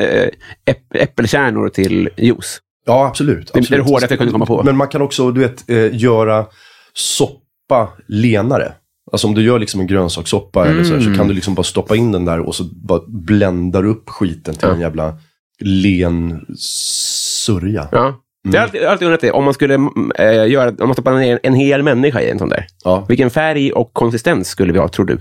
äpp, 0.64 0.94
äppelkärnor 0.94 1.68
till 1.68 2.08
juice? 2.16 2.60
Ja, 2.86 3.06
absolut. 3.06 3.50
Det 3.52 3.58
är 3.58 3.62
absolut. 3.62 3.84
det 3.84 3.90
hårdaste 3.90 4.12
jag 4.14 4.18
kunde 4.18 4.32
komma 4.32 4.46
på. 4.46 4.62
Men 4.62 4.76
man 4.76 4.88
kan 4.88 5.02
också, 5.02 5.30
du 5.30 5.40
vet, 5.40 5.70
eh, 5.70 5.96
göra 5.96 6.46
soppa 6.94 7.88
lenare. 8.08 8.72
Alltså 9.12 9.26
om 9.26 9.34
du 9.34 9.42
gör 9.42 9.58
liksom 9.58 9.80
en 9.80 9.86
grönsakssoppa 9.86 10.66
eller 10.66 10.84
så, 10.84 10.94
här, 10.94 11.00
Mm. 11.00 11.14
så 11.14 11.18
kan 11.18 11.28
du 11.28 11.34
liksom 11.34 11.54
bara 11.54 11.62
stoppa 11.62 11.96
in 11.96 12.12
den 12.12 12.24
där 12.24 12.40
och 12.40 12.54
så 12.54 12.64
bara 12.64 13.00
bländar 13.06 13.86
upp 13.86 14.08
skiten 14.08 14.54
till 14.54 14.68
Ja. 14.68 14.74
en 14.74 14.80
jävla 14.80 15.14
len 15.60 16.44
sörja. 16.58 17.88
Ja. 17.92 18.20
Jag 18.42 18.52
har 18.60 18.64
alltid, 18.66 18.82
alltid 18.82 19.06
undrat 19.06 19.20
det. 19.20 19.30
Om 19.32 19.44
man 19.44 19.54
skulle 19.54 19.74
äh, 20.18 20.46
göra, 20.50 20.68
om 20.68 20.74
man 20.88 20.92
stoppar 20.92 21.12
ner 21.12 21.32
en, 21.32 21.38
en 21.42 21.54
hel 21.54 21.82
människa 21.82 22.20
i 22.20 22.30
en 22.30 22.38
sån 22.38 22.48
där. 22.48 22.66
Ja. 22.84 23.04
Vilken 23.08 23.30
färg 23.30 23.72
och 23.72 23.92
konsistens 23.92 24.48
skulle 24.48 24.72
vi 24.72 24.78
ha, 24.78 24.88
tror 24.88 25.06
du? 25.06 25.18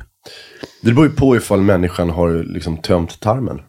Det 0.81 0.91
beror 0.91 1.05
ju 1.05 1.11
på 1.11 1.35
ifall 1.35 1.61
människan 1.61 2.09
har 2.09 2.43
liksom 2.43 2.77
tömt 2.77 3.19
tarmen. 3.19 3.61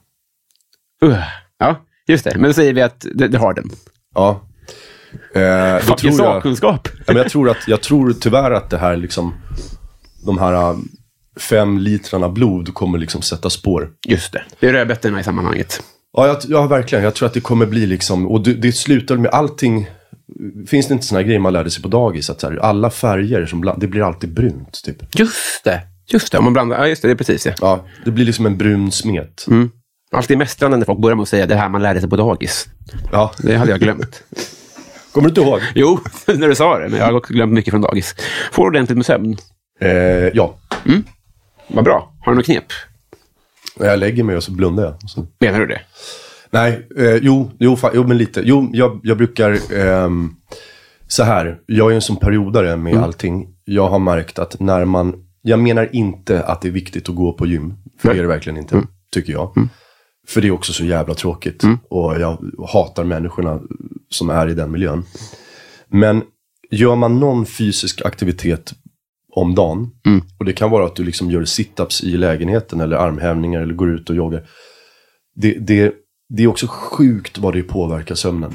Uh, 1.04 1.18
ja, 1.58 1.84
just 2.06 2.24
det. 2.24 2.32
Men 2.34 2.42
då 2.42 2.52
säger 2.52 2.72
vi 2.72 2.82
att 2.82 3.06
det, 3.14 3.28
det 3.28 3.38
har 3.38 3.54
den. 3.54 3.70
Ja. 4.14 4.42
Eh, 5.34 5.78
Fuck, 5.78 5.96
tror 5.96 6.12
jag, 6.12 6.16
sakkunskap. 6.16 6.88
ja, 6.98 7.02
men 7.06 7.16
jag, 7.16 7.30
tror 7.30 7.50
att, 7.50 7.68
jag 7.68 7.80
tror 7.80 8.12
tyvärr 8.12 8.50
att 8.50 8.70
det 8.70 8.78
här 8.78 8.96
liksom, 8.96 9.34
de 10.26 10.38
här 10.38 10.52
äh, 10.52 10.76
fem 11.40 11.78
litrarna 11.78 12.28
blod 12.28 12.74
kommer 12.74 12.98
liksom 12.98 13.22
sätta 13.22 13.50
spår. 13.50 13.90
Just 14.06 14.32
det. 14.32 14.42
Det 14.60 14.68
är 14.68 14.72
rödbetorna 14.72 15.20
i 15.20 15.24
sammanhanget. 15.24 15.82
Ja, 16.12 16.26
jag, 16.26 16.36
ja, 16.48 16.66
verkligen. 16.66 17.04
Jag 17.04 17.14
tror 17.14 17.26
att 17.26 17.34
det 17.34 17.40
kommer 17.40 17.66
bli 17.66 17.86
liksom, 17.86 18.26
och 18.26 18.42
det, 18.42 18.54
det 18.54 18.72
slutar 18.72 19.16
med 19.16 19.30
allting. 19.30 19.90
Finns 20.66 20.88
det 20.88 20.94
inte 20.94 21.06
såna 21.06 21.20
här 21.20 21.26
grejer 21.26 21.40
man 21.40 21.52
lärde 21.52 21.70
sig 21.70 21.82
på 21.82 21.88
dagis? 21.88 22.30
Att 22.30 22.40
så 22.40 22.50
här, 22.50 22.56
alla 22.56 22.90
färger, 22.90 23.46
som 23.46 23.74
det 23.76 23.86
blir 23.86 24.02
alltid 24.02 24.34
brunt. 24.34 24.82
Typ. 24.84 25.18
Just 25.18 25.64
det. 25.64 25.80
Just 26.10 26.32
det, 26.32 26.38
om 26.38 26.44
man 26.44 26.52
blandar. 26.52 26.78
Ja, 26.78 26.86
just 26.88 27.02
det. 27.02 27.08
Det 27.08 27.12
är 27.12 27.16
precis 27.16 27.42
det. 27.44 27.54
Ja, 27.60 27.84
det 28.04 28.10
blir 28.10 28.24
liksom 28.24 28.46
en 28.46 28.56
brun 28.58 28.92
smet. 28.92 29.46
Alltid 30.12 30.38
mästrande 30.38 30.76
när 30.76 30.84
folk 30.84 30.98
börjar 31.00 31.16
med 31.16 31.22
att 31.22 31.28
säga 31.28 31.46
det 31.46 31.54
här 31.56 31.68
man 31.68 31.82
lärde 31.82 32.00
sig 32.00 32.10
på 32.10 32.16
dagis. 32.16 32.66
Ja. 33.12 33.32
Det 33.38 33.56
hade 33.56 33.70
jag 33.70 33.80
glömt. 33.80 34.22
Kommer 35.12 35.28
du 35.28 35.40
inte 35.40 35.40
ihåg? 35.40 35.60
jo, 35.74 35.98
när 36.26 36.48
du 36.48 36.54
sa 36.54 36.78
det. 36.78 36.88
Men 36.88 36.98
jag 36.98 37.12
har 37.12 37.20
glömt 37.20 37.52
mycket 37.52 37.70
från 37.72 37.80
dagis. 37.80 38.14
Får 38.52 38.62
du 38.64 38.68
ordentligt 38.68 38.96
med 38.96 39.06
sömn? 39.06 39.36
Eh, 39.80 39.90
ja. 40.28 40.54
Vad 41.68 41.84
bra. 41.84 42.12
Har 42.20 42.32
du 42.32 42.36
något 42.36 42.44
knep? 42.46 42.64
Jag 43.80 43.98
lägger 43.98 44.22
mig 44.24 44.36
och 44.36 44.42
så 44.44 44.50
blundar 44.52 44.84
jag. 44.84 45.10
Så. 45.10 45.26
Menar 45.40 45.60
du 45.60 45.66
det? 45.66 45.80
Nej, 46.50 46.86
eh, 46.98 47.14
jo, 47.16 47.50
jo, 47.58 47.74
fa- 47.74 47.90
jo, 47.94 48.06
men 48.06 48.18
lite. 48.18 48.42
Jo, 48.44 48.70
jag, 48.72 49.00
jag 49.02 49.16
brukar... 49.16 49.58
ehm, 49.78 50.34
så 51.08 51.22
här, 51.22 51.58
jag 51.66 51.90
är 51.90 51.94
en 51.94 52.00
sån 52.02 52.16
periodare 52.16 52.76
med 52.76 52.96
allting. 52.96 53.48
Jag 53.64 53.88
har 53.88 53.98
märkt 53.98 54.38
att 54.38 54.60
när 54.60 54.84
man... 54.84 55.24
Jag 55.48 55.58
menar 55.58 55.88
inte 55.92 56.42
att 56.42 56.60
det 56.60 56.68
är 56.68 56.72
viktigt 56.72 57.08
att 57.08 57.14
gå 57.14 57.32
på 57.32 57.46
gym. 57.46 57.74
För 57.98 58.08
Nej. 58.08 58.14
det 58.14 58.20
är 58.20 58.22
det 58.22 58.28
verkligen 58.28 58.56
inte, 58.56 58.82
tycker 59.12 59.32
jag. 59.32 59.68
För 60.28 60.40
det 60.40 60.48
är 60.48 60.50
också 60.50 60.72
så 60.72 60.84
jävla 60.84 61.14
tråkigt. 61.14 61.64
Och 61.88 62.20
jag 62.20 62.38
hatar 62.72 63.04
människorna 63.04 63.60
som 64.08 64.30
är 64.30 64.48
i 64.48 64.54
den 64.54 64.70
miljön. 64.70 65.04
Men 65.88 66.22
gör 66.70 66.96
man 66.96 67.20
någon 67.20 67.46
fysisk 67.46 68.02
aktivitet 68.04 68.74
om 69.32 69.54
dagen. 69.54 69.90
Och 70.38 70.44
det 70.44 70.52
kan 70.52 70.70
vara 70.70 70.86
att 70.86 70.96
du 70.96 71.04
liksom 71.04 71.30
gör 71.30 71.44
situps 71.44 72.02
i 72.02 72.16
lägenheten 72.16 72.80
eller 72.80 72.96
armhävningar 72.96 73.60
eller 73.60 73.74
går 73.74 73.90
ut 73.90 74.10
och 74.10 74.16
joggar. 74.16 74.48
Det, 75.36 75.52
det, 75.52 75.94
det 76.28 76.42
är 76.42 76.46
också 76.46 76.66
sjukt 76.66 77.38
vad 77.38 77.54
det 77.54 77.62
påverkar 77.62 78.14
sömnen. 78.14 78.54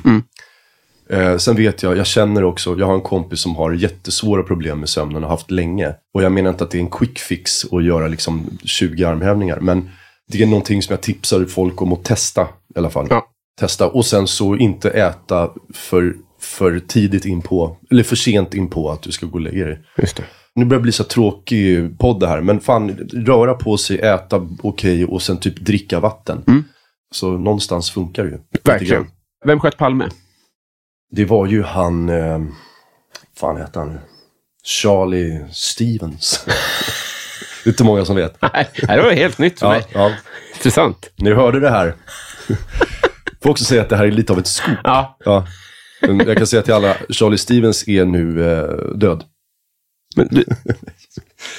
Eh, 1.14 1.38
sen 1.38 1.56
vet 1.56 1.84
jag, 1.84 1.98
jag 1.98 2.06
känner 2.06 2.44
också, 2.44 2.76
jag 2.80 2.86
har 2.86 2.94
en 2.94 3.02
kompis 3.02 3.40
som 3.40 3.56
har 3.56 3.72
jättesvåra 3.72 4.44
problem 4.44 4.80
med 4.80 4.90
sömnen 4.90 5.24
och 5.24 5.30
har 5.30 5.38
haft 5.38 5.52
länge. 5.52 5.94
Och 6.14 6.24
jag 6.24 6.32
menar 6.32 6.50
inte 6.50 6.64
att 6.64 6.72
det 6.72 6.78
är 6.78 6.82
en 6.82 6.90
quick 6.90 7.20
fix 7.20 7.74
att 7.74 7.84
göra 7.84 8.08
liksom 8.08 8.58
20 8.64 9.04
armhävningar. 9.04 9.60
Men 9.60 9.90
det 10.32 10.44
är 10.44 10.48
någonting 10.48 10.82
som 10.82 10.94
jag 10.94 11.02
tipsar 11.02 11.46
folk 11.46 11.82
om 11.82 11.94
att 11.94 12.04
testa 12.04 12.42
i 12.76 12.80
alla 12.80 12.90
fall. 12.90 13.08
Ja. 13.10 13.28
Testa 13.60 13.88
och 13.88 14.06
sen 14.06 14.28
så 14.28 14.56
inte 14.56 14.90
äta 14.90 15.50
för, 15.74 16.14
för 16.40 16.80
tidigt 16.80 17.26
in 17.26 17.42
på, 17.42 17.78
eller 17.92 18.04
för 18.04 18.16
sent 18.16 18.54
in 18.54 18.70
på 18.70 18.92
att 18.92 19.02
du 19.02 19.12
ska 19.12 19.26
gå 19.26 19.34
och 19.34 19.42
lägga 19.42 19.66
dig. 19.66 19.80
Just 19.98 20.18
det. 20.18 20.24
Nu 20.56 20.66
börjar 20.66 20.80
det 20.80 20.84
bli 20.84 20.92
så 20.92 21.04
tråkig 21.04 22.00
podd 22.00 22.20
det 22.20 22.28
här, 22.28 22.42
men 22.42 22.60
fan, 22.60 22.90
röra 23.14 23.54
på 23.54 23.78
sig, 23.78 24.00
äta 24.00 24.48
okej 24.62 25.06
och 25.06 25.22
sen 25.22 25.38
typ 25.38 25.60
dricka 25.60 26.00
vatten. 26.00 26.44
Så 27.16 27.32
någonstans 27.32 27.92
funkar 27.92 28.24
det 28.24 28.30
ju. 28.30 28.40
Verkligen. 28.64 29.06
Vem 29.46 29.60
sköt 29.60 29.78
Palme? 29.78 30.10
Det 31.16 31.26
var 31.26 31.46
ju 31.46 31.64
han, 31.64 32.10
eh, 32.10 32.40
fan 33.40 33.58
hette 33.58 33.80
han 33.80 33.90
nu? 33.90 34.00
Charlie 34.64 35.46
Stevens. 35.52 36.46
det 37.64 37.70
är 37.70 37.72
inte 37.72 37.84
många 37.84 38.06
som 38.06 38.16
vet. 38.16 38.38
Nej, 38.42 38.68
det 38.88 39.02
var 39.02 39.12
helt 39.12 39.38
nytt 39.38 39.60
för 39.60 39.66
Ja, 39.66 39.72
mig. 39.72 39.86
ja. 39.94 40.12
Intressant. 40.56 41.10
Ni 41.16 41.34
hörde 41.34 41.60
det 41.60 41.70
här. 41.70 41.96
Får 43.44 43.50
också 43.50 43.64
säga 43.64 43.82
att 43.82 43.90
det 43.90 43.96
här 43.96 44.06
är 44.06 44.12
lite 44.12 44.34
av 44.34 44.40
ett 44.40 44.48
scoop. 44.48 44.78
Ja, 44.84 45.18
Ja. 45.26 45.48
Jag 46.26 46.38
kan 46.38 46.48
säga 46.48 46.62
till 46.62 46.74
alla, 46.74 46.96
Charlie 47.10 47.38
Stevens 47.38 47.88
är 47.88 48.06
nu 48.06 48.52
eh, 48.54 48.96
död. 48.96 49.24
du, 50.16 50.46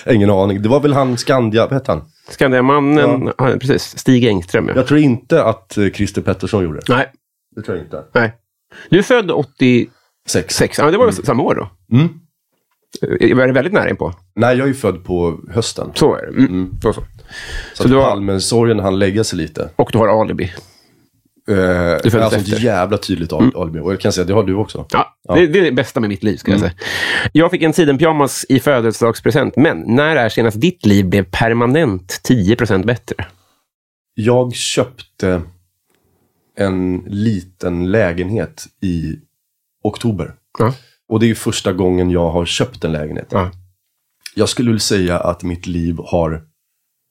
Ingen 0.14 0.30
aning. 0.30 0.62
Det 0.62 0.68
var 0.68 0.80
väl 0.80 0.92
han 0.92 1.16
Skandia, 1.18 1.62
vad 1.66 1.72
hette 1.72 1.92
han? 1.92 2.02
Skandiamannen, 2.28 3.32
ja. 3.38 3.56
precis. 3.60 3.98
Stig 3.98 4.24
Engström, 4.24 4.68
ja. 4.68 4.74
Jag 4.76 4.86
tror 4.86 5.00
inte 5.00 5.44
att 5.44 5.76
eh, 5.78 5.88
Christer 5.90 6.22
Pettersson 6.22 6.64
gjorde 6.64 6.80
det. 6.86 6.94
Nej, 6.96 7.12
Det 7.56 7.62
tror 7.62 7.76
jag 7.76 7.86
inte. 7.86 8.04
nej. 8.14 8.32
Du 8.90 8.98
är 8.98 9.02
född 9.02 9.30
86. 9.30 10.54
Sex. 10.56 10.78
Ja, 10.78 10.90
det 10.90 10.98
var 10.98 11.10
samma 11.12 11.42
år 11.42 11.54
då. 11.54 11.96
Mm. 11.96 12.08
Eh, 13.20 13.36
Var 13.36 13.46
det 13.46 13.52
väldigt 13.52 13.72
nära 13.72 13.90
in 13.90 13.96
på? 13.96 14.14
Nej, 14.36 14.56
jag 14.56 14.64
är 14.64 14.68
ju 14.68 14.74
född 14.74 15.04
på 15.04 15.40
hösten. 15.50 15.90
Så 15.94 16.14
är 16.14 16.22
det. 16.26 16.38
Mm. 16.38 16.70
Så, 16.82 16.92
så. 16.92 17.00
Så, 17.00 17.06
Så 17.74 17.82
att 17.82 17.88
du 17.90 17.96
har- 17.96 18.04
Palmesorgen 18.10 18.78
han 18.78 18.98
lägga 18.98 19.24
sig 19.24 19.38
lite. 19.38 19.70
Och 19.76 19.88
du 19.92 19.98
har 19.98 20.20
alibi. 20.20 20.52
Eh, 21.48 21.54
jag 21.56 22.00
föddes 22.02 22.14
alltså 22.14 22.36
ett 22.36 22.42
efter. 22.42 22.52
Mm. 22.56 22.64
jävla 22.64 22.98
tydligt 22.98 23.32
al- 23.32 23.52
alibi. 23.56 23.80
Och 23.80 23.92
jag 23.92 24.00
kan 24.00 24.12
säga 24.12 24.22
att 24.22 24.28
det 24.28 24.34
har 24.34 24.42
du 24.44 24.54
också. 24.54 24.86
Ja, 24.90 25.14
Det, 25.34 25.46
det 25.46 25.58
är 25.58 25.62
det 25.62 25.72
bästa 25.72 26.00
med 26.00 26.08
mitt 26.08 26.22
liv, 26.22 26.36
ska 26.36 26.50
jag 26.50 26.60
säga. 26.60 26.72
Jag 27.32 27.50
fick 27.50 27.62
en 27.62 27.72
sidenpyjamas 27.72 28.46
i 28.48 28.60
födelsedagspresent, 28.60 29.56
men 29.56 29.84
när 29.86 30.16
är 30.16 30.28
senast 30.28 30.60
ditt 30.60 30.86
liv 30.86 31.06
blev 31.06 31.24
permanent 31.30 32.20
10% 32.28 32.86
bättre? 32.86 33.26
Jag 34.14 34.54
köpte 34.54 35.42
en 36.56 37.04
liten 37.06 37.90
lägenhet 37.90 38.66
i 38.80 39.18
oktober. 39.82 40.34
Ja. 40.58 40.74
Och 41.08 41.20
det 41.20 41.30
är 41.30 41.34
första 41.34 41.72
gången 41.72 42.10
jag 42.10 42.30
har 42.30 42.46
köpt 42.46 42.84
en 42.84 42.92
lägenhet. 42.92 43.28
Ja. 43.30 43.50
Jag 44.34 44.48
skulle 44.48 44.70
väl 44.70 44.80
säga 44.80 45.18
att 45.18 45.42
mitt 45.42 45.66
liv 45.66 45.98
har 45.98 46.42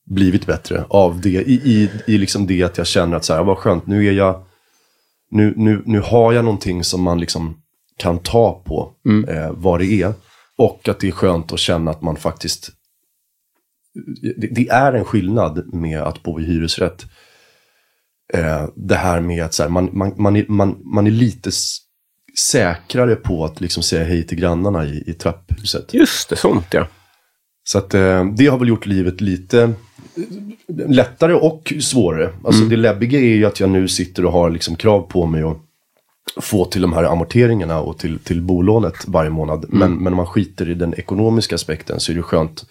blivit 0.05 0.45
bättre 0.45 0.85
av 0.89 1.21
det. 1.21 1.41
I, 1.41 1.53
i, 1.53 1.89
i 2.07 2.17
liksom 2.17 2.47
det 2.47 2.63
att 2.63 2.77
jag 2.77 2.87
känner 2.87 3.17
att 3.17 3.25
så 3.25 3.33
här, 3.33 3.43
vad 3.43 3.57
skönt, 3.57 3.87
nu 3.87 4.07
är 4.07 4.11
jag... 4.11 4.43
Nu, 5.29 5.53
nu, 5.57 5.83
nu 5.85 5.99
har 5.99 6.33
jag 6.33 6.45
någonting 6.45 6.83
som 6.83 7.01
man 7.01 7.19
liksom 7.19 7.61
kan 7.97 8.19
ta 8.19 8.61
på 8.65 8.93
eh, 9.27 9.51
vad 9.51 9.79
det 9.79 10.01
är. 10.01 10.13
Och 10.57 10.89
att 10.89 10.99
det 10.99 11.07
är 11.07 11.11
skönt 11.11 11.53
att 11.53 11.59
känna 11.59 11.91
att 11.91 12.01
man 12.01 12.15
faktiskt... 12.15 12.69
Det, 14.37 14.47
det 14.47 14.69
är 14.69 14.93
en 14.93 15.05
skillnad 15.05 15.73
med 15.73 16.01
att 16.01 16.23
bo 16.23 16.39
i 16.39 16.43
hyresrätt. 16.45 17.05
Eh, 18.33 18.65
det 18.75 18.95
här 18.95 19.21
med 19.21 19.45
att 19.45 19.53
så 19.53 19.63
här, 19.63 19.69
man, 19.69 19.89
man, 19.93 20.13
man, 20.17 20.35
är, 20.35 20.45
man, 20.47 20.81
man 20.83 21.07
är 21.07 21.11
lite 21.11 21.51
säkrare 22.39 23.15
på 23.15 23.45
att 23.45 23.61
liksom 23.61 23.83
säga 23.83 24.03
hej 24.03 24.27
till 24.27 24.37
grannarna 24.37 24.85
i, 24.85 25.03
i 25.07 25.13
trapphuset. 25.13 25.93
Just 25.93 26.29
det, 26.29 26.35
sånt 26.35 26.67
ja. 26.71 26.87
Så 27.63 27.77
att 27.77 27.93
eh, 27.93 28.25
det 28.25 28.47
har 28.47 28.57
väl 28.57 28.67
gjort 28.67 28.85
livet 28.85 29.21
lite 29.21 29.61
eh, 29.61 30.89
lättare 30.89 31.33
och 31.33 31.73
svårare. 31.81 32.29
Alltså 32.43 32.63
det 32.63 32.75
läbbiga 32.75 33.19
är 33.19 33.35
ju 33.35 33.45
att 33.45 33.59
jag 33.59 33.69
nu 33.69 33.87
sitter 33.87 34.25
och 34.25 34.31
har 34.31 34.49
liksom 34.49 34.75
krav 34.75 35.01
på 35.01 35.25
mig 35.25 35.43
att 35.43 35.57
få 36.41 36.65
till 36.65 36.81
de 36.81 36.93
här 36.93 37.03
amorteringarna 37.03 37.79
och 37.79 37.97
till, 37.97 38.19
till 38.19 38.41
bolånet 38.41 39.07
varje 39.07 39.29
månad. 39.29 39.65
Men, 39.69 39.93
men 39.93 40.13
om 40.13 40.17
man 40.17 40.25
skiter 40.25 40.69
i 40.69 40.73
den 40.73 40.93
ekonomiska 40.93 41.55
aspekten 41.55 41.99
så 41.99 42.11
är 42.11 42.15
det 42.15 42.21
skönt 42.21 42.65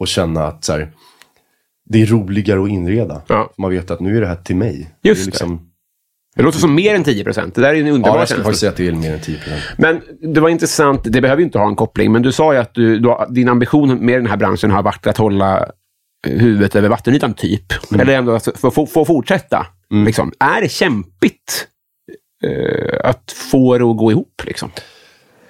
att 0.00 0.08
känna 0.08 0.46
att 0.46 0.64
så 0.64 0.72
här, 0.72 0.92
det 1.92 2.02
är 2.02 2.06
roligare 2.06 2.62
att 2.62 2.68
inreda. 2.68 3.22
Ja. 3.26 3.50
Man 3.58 3.70
vet 3.70 3.90
att 3.90 4.00
nu 4.00 4.16
är 4.16 4.20
det 4.20 4.26
här 4.26 4.36
till 4.36 4.56
mig. 4.56 4.90
Just 5.02 5.20
det. 5.24 5.26
Liksom, 5.26 5.70
Det 6.36 6.42
låter 6.42 6.58
som 6.58 6.74
mer 6.74 6.94
än 6.94 7.04
10 7.04 7.24
Det 7.24 7.50
där 7.54 7.64
är 7.64 7.74
en 7.74 7.86
ja, 7.86 7.92
underbar 7.92 8.18
jag 8.18 8.28
skulle 8.28 8.38
känsla. 8.38 8.44
faktiskt 8.44 8.60
säga 8.60 8.70
att 8.70 8.76
det 8.76 8.88
är 8.88 8.92
mer 8.92 9.14
än 9.14 9.20
10 9.20 9.38
Men 9.78 10.00
det 10.34 10.40
var 10.40 10.48
intressant, 10.48 11.00
det 11.04 11.20
behöver 11.20 11.40
ju 11.40 11.44
inte 11.46 11.58
ha 11.58 11.68
en 11.68 11.76
koppling, 11.76 12.12
men 12.12 12.22
du 12.22 12.32
sa 12.32 12.52
ju 12.52 12.58
att 12.58 12.74
du, 12.74 12.98
du, 12.98 13.16
din 13.30 13.48
ambition 13.48 14.06
med 14.06 14.18
den 14.18 14.26
här 14.26 14.36
branschen 14.36 14.70
har 14.70 14.82
varit 14.82 15.06
att 15.06 15.16
hålla 15.16 15.70
huvudet 16.26 16.76
över 16.76 16.88
vattenytan, 16.88 17.34
typ. 17.34 17.92
Eller 18.00 18.14
ändå 18.14 18.32
att 18.32 18.48
få, 18.58 18.70
få, 18.70 18.86
få 18.86 19.04
fortsätta. 19.04 19.66
Liksom. 20.06 20.32
Är 20.38 20.60
det 20.62 20.68
kämpigt 20.68 21.66
eh, 22.44 23.00
att 23.04 23.34
få 23.50 23.78
det 23.78 23.84
att 23.84 23.96
gå 23.96 24.10
ihop? 24.10 24.42
Liksom? 24.44 24.70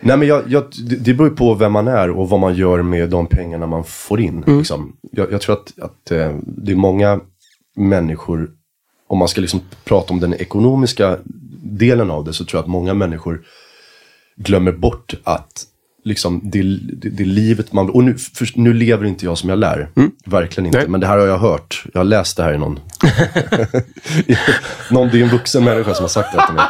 Nej, 0.00 0.16
men 0.16 0.28
jag, 0.28 0.42
jag, 0.46 0.64
det 1.00 1.14
beror 1.14 1.28
ju 1.28 1.36
på 1.36 1.54
vem 1.54 1.72
man 1.72 1.88
är 1.88 2.10
och 2.10 2.28
vad 2.28 2.40
man 2.40 2.54
gör 2.54 2.82
med 2.82 3.10
de 3.10 3.26
pengarna 3.26 3.66
man 3.66 3.84
får 3.84 4.20
in. 4.20 4.44
Liksom. 4.46 4.96
Jag, 5.12 5.32
jag 5.32 5.40
tror 5.40 5.54
att, 5.54 5.78
att 5.78 6.10
eh, 6.10 6.36
det 6.42 6.72
är 6.72 6.76
många 6.76 7.20
människor, 7.76 8.50
om 9.06 9.18
man 9.18 9.28
ska 9.28 9.40
liksom 9.40 9.60
prata 9.84 10.12
om 10.12 10.20
den 10.20 10.34
ekonomiska 10.34 11.18
delen 11.62 12.10
av 12.10 12.24
det, 12.24 12.32
så 12.32 12.44
tror 12.44 12.58
jag 12.58 12.62
att 12.62 12.70
många 12.70 12.94
människor 12.94 13.42
glömmer 14.36 14.72
bort 14.72 15.14
att 15.24 15.66
liksom, 16.04 16.40
det, 16.44 16.62
det, 16.92 17.08
det 17.08 17.24
livet 17.24 17.72
man... 17.72 17.90
Och 17.90 18.04
nu, 18.04 18.14
för, 18.14 18.48
nu 18.54 18.72
lever 18.72 19.04
inte 19.04 19.24
jag 19.24 19.38
som 19.38 19.50
jag 19.50 19.58
lär. 19.58 19.88
Verkligen 20.26 20.66
inte. 20.66 20.78
Nej. 20.78 20.88
Men 20.88 21.00
det 21.00 21.06
här 21.06 21.18
har 21.18 21.26
jag 21.26 21.38
hört. 21.38 21.84
Jag 21.92 22.00
har 22.00 22.04
läst 22.04 22.36
det 22.36 22.42
här 22.42 22.54
i 22.54 22.58
någon... 22.58 22.74
någon 24.90 25.08
det 25.08 25.20
är 25.20 25.22
en 25.22 25.28
vuxen 25.28 25.64
människa 25.64 25.94
som 25.94 26.02
har 26.02 26.08
sagt 26.08 26.36
det 26.36 26.46
till 26.46 26.54
mig. 26.54 26.64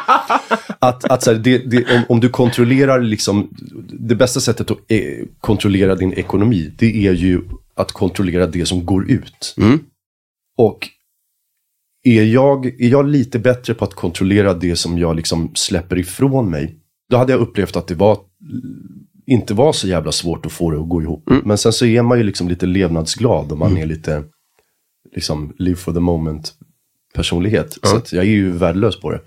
Att, 0.78 1.04
att 1.04 1.22
så 1.22 1.32
här, 1.32 1.38
det, 1.38 1.58
det, 1.58 1.96
om, 1.96 2.02
om 2.08 2.20
du 2.20 2.28
kontrollerar 2.28 3.00
liksom... 3.00 3.48
Det 3.92 4.14
bästa 4.14 4.40
sättet 4.40 4.70
att 4.70 4.78
eh, 4.88 5.26
kontrollera 5.40 5.94
din 5.94 6.12
ekonomi, 6.12 6.72
det 6.78 7.06
är 7.06 7.12
ju 7.12 7.40
att 7.74 7.92
kontrollera 7.92 8.46
det 8.46 8.66
som 8.66 8.86
går 8.86 9.10
ut. 9.10 9.54
Och 10.58 10.88
är 12.02 12.24
jag, 12.24 12.66
är 12.66 12.88
jag 12.88 13.08
lite 13.08 13.38
bättre 13.38 13.74
på 13.74 13.84
att 13.84 13.94
kontrollera 13.94 14.54
det 14.54 14.76
som 14.76 14.98
jag 14.98 15.16
liksom 15.16 15.50
släpper 15.54 15.98
ifrån 15.98 16.50
mig, 16.50 16.76
då 17.10 17.16
hade 17.16 17.32
jag 17.32 17.40
upplevt 17.40 17.76
att 17.76 17.86
det 17.86 17.94
var, 17.94 18.18
inte 19.30 19.54
var 19.54 19.72
så 19.72 19.88
jävla 19.88 20.12
svårt 20.12 20.46
att 20.46 20.52
få 20.52 20.70
det 20.70 20.80
att 20.80 20.88
gå 20.88 21.02
ihop. 21.02 21.22
Men 21.44 21.58
sen 21.58 21.72
så 21.72 21.86
är 21.86 22.02
man 22.02 22.18
ju 22.18 22.24
liksom 22.24 22.48
lite 22.48 22.66
levnadsglad 22.66 23.52
och 23.52 23.58
man 23.58 23.76
är 23.76 23.86
lite, 23.86 24.24
liksom, 25.14 25.54
live 25.58 25.76
for 25.76 25.92
the 25.92 26.00
moment 26.00 26.52
personlighet. 27.14 27.72
Så 27.82 27.96
att 27.96 28.12
jag 28.12 28.24
är 28.24 28.28
ju 28.28 28.50
värdelös 28.52 29.00
på 29.00 29.10
det. 29.10 29.20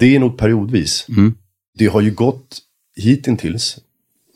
Det 0.00 0.16
är 0.16 0.20
nog 0.20 0.38
periodvis. 0.38 1.06
Det 1.78 1.86
har 1.86 2.00
ju 2.00 2.10
gått 2.10 2.58
hittills. 2.96 3.78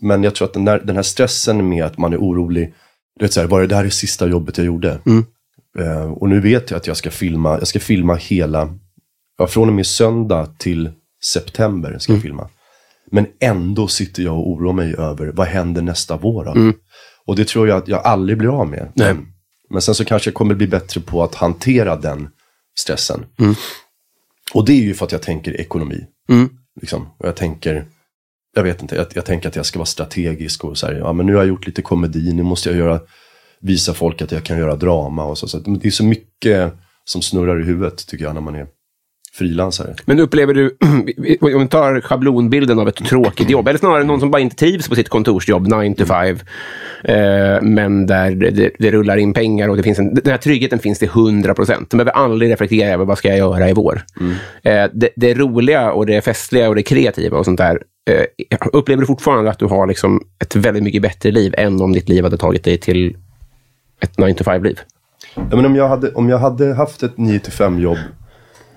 Men 0.01 0.23
jag 0.25 0.35
tror 0.35 0.49
att 0.49 0.55
den, 0.55 0.65
där, 0.65 0.81
den 0.85 0.97
här 0.97 1.03
stressen 1.03 1.69
med 1.69 1.85
att 1.85 1.99
man 1.99 2.13
är 2.13 2.19
orolig. 2.19 2.75
Du 3.19 3.25
vet 3.25 3.33
så 3.33 3.41
här, 3.41 3.47
var 3.49 3.61
det 3.61 3.67
där 3.67 3.85
det 3.85 3.91
sista 3.91 4.27
jobbet 4.27 4.59
jag 4.59 4.67
gjorde? 4.67 5.01
Eh, 5.79 6.13
och 6.13 6.29
nu 6.29 6.41
vet 6.41 6.71
jag 6.71 6.79
att 6.79 6.87
jag 6.87 6.97
ska 6.97 7.11
filma, 7.11 7.59
jag 7.59 7.69
ska 7.69 7.81
filma 7.81 8.15
hela, 8.15 8.75
ja, 9.39 9.47
från 9.47 9.69
och 9.69 9.75
med 9.75 9.87
söndag 9.87 10.47
till 10.59 10.91
september 11.25 11.99
ska 11.99 12.13
jag 12.13 12.23
filma. 12.23 12.49
Men 13.15 13.27
ändå 13.41 13.89
sitter 13.89 14.23
jag 14.23 14.35
och 14.35 14.51
oroar 14.51 14.73
mig 14.73 14.95
över, 14.95 15.27
vad 15.27 15.47
händer 15.47 15.83
nästa 15.83 16.17
vår? 16.17 16.45
då? 16.45 16.53
Och 17.27 17.37
det 17.37 17.49
tror 17.49 17.69
jag 17.69 17.79
att 17.79 17.89
jag 17.89 18.03
aldrig 18.07 18.39
blir 18.39 18.61
av 18.61 18.69
med. 18.69 18.93
Men, 18.95 19.27
men 19.71 19.83
sen 19.83 19.95
så 19.95 20.05
kanske 20.05 20.31
jag 20.31 20.35
kommer 20.35 20.55
bli 20.55 20.67
bättre 20.67 21.01
på 21.01 21.23
att 21.23 21.35
hantera 21.35 21.97
den 21.97 22.29
stressen. 22.79 23.25
Och 24.55 24.65
det 24.65 24.73
är 24.73 24.83
ju 24.83 24.95
för 24.95 25.07
att 25.07 25.13
jag 25.13 25.23
tänker 25.23 25.61
ekonomi. 25.61 26.07
Liksom. 26.81 27.09
Och 27.19 27.27
jag 27.29 27.37
tänker, 27.37 27.87
jag 28.55 28.63
vet 28.63 28.83
inte, 28.83 28.97
jag, 28.97 29.07
jag 29.15 29.25
tänker 29.25 29.49
att 29.49 29.57
jag 29.57 29.67
ska 29.67 29.79
vara 29.79 29.87
strategisk 29.87 30.65
och 30.65 30.79
så 30.79 30.87
här, 30.87 30.95
ja 30.95 31.13
men 31.13 31.27
nu 31.27 31.33
har 31.33 31.41
jag 31.41 31.49
gjort 31.49 31.67
lite 31.67 31.83
komedi, 31.83 32.33
nu 32.33 32.43
måste 32.43 32.69
jag 32.69 32.79
göra, 32.79 33.01
visa 33.61 33.95
folk 33.95 34.23
att 34.23 34.33
jag 34.33 34.45
kan 34.45 34.59
göra 34.59 34.77
drama 34.77 35.25
och 35.25 35.39
så. 35.39 35.49
så 35.49 35.59
det 35.59 35.89
är 35.89 35.91
så 35.91 36.05
mycket 36.05 36.73
som 37.05 37.23
snurrar 37.23 37.61
i 37.61 37.65
huvudet 37.65 38.07
tycker 38.07 38.25
jag 38.25 38.35
när 38.35 38.41
man 38.41 38.55
är 38.55 38.67
frilansare. 39.35 39.95
Men 40.05 40.21
upplever 40.21 40.55
du, 40.55 40.77
om 41.55 41.61
vi 41.61 41.69
tar 41.69 42.01
schablonbilden 42.01 42.79
av 42.79 42.89
ett 42.89 43.05
tråkigt 43.05 43.51
jobb, 43.51 43.69
eller 43.69 43.79
snarare 43.79 44.05
någon 44.05 44.21
som 44.21 44.31
bara 44.31 44.43
inte 44.43 44.57
trivs 44.57 44.89
på 44.89 44.95
sitt 44.95 45.09
kontorsjobb, 45.09 45.67
9 45.67 45.95
to 45.95 46.05
5, 46.05 46.39
eh, 47.05 47.63
men 47.63 48.07
där 48.07 48.31
det, 48.31 48.71
det 48.79 48.91
rullar 48.91 49.17
in 49.17 49.35
pengar 49.35 49.69
och 49.69 49.77
det 49.77 49.83
finns 49.83 49.99
en, 49.99 50.15
den 50.15 50.31
här 50.31 50.37
tryggheten 50.37 50.79
finns 50.79 50.99
till 50.99 51.09
100 51.09 51.55
procent. 51.55 51.91
De 51.91 51.97
behöver 51.97 52.13
aldrig 52.13 52.51
reflektera 52.51 52.95
över 52.95 53.05
vad 53.05 53.19
ska 53.19 53.29
jag 53.29 53.39
göra 53.39 53.71
i 53.71 53.73
vår. 53.73 54.03
Eh, 54.63 54.85
det, 54.93 55.11
det 55.17 55.35
roliga 55.35 55.93
och 55.93 56.07
det 56.07 56.21
festliga 56.21 56.69
och 56.69 56.75
det 56.75 56.83
kreativa 56.83 57.39
och 57.39 57.45
sånt 57.45 57.59
där, 57.59 57.83
eh, 58.11 58.59
upplever 58.73 59.01
du 59.01 59.07
fortfarande 59.07 59.51
att 59.51 59.59
du 59.59 59.67
har 59.67 59.87
liksom 59.87 60.21
ett 60.43 60.57
väldigt 60.57 60.83
mycket 60.83 61.03
bättre 61.03 61.31
liv 61.31 61.55
än 61.59 61.83
om 61.83 61.93
ditt 61.93 62.09
liv 62.09 62.25
hade 62.25 62.37
tagit 62.37 62.65
dig 62.65 62.79
till 62.79 63.17
ett 64.01 64.19
9 64.19 64.35
to 64.35 64.45
5-liv? 64.45 64.79
Ja, 65.35 65.57
men 65.57 65.67
om, 65.67 65.77
jag 65.77 65.89
hade, 65.89 66.13
om 66.13 66.29
jag 66.29 66.39
hade 66.39 66.75
haft 66.75 67.03
ett 67.03 67.17
9-5 67.17 67.81
jobb 67.81 67.99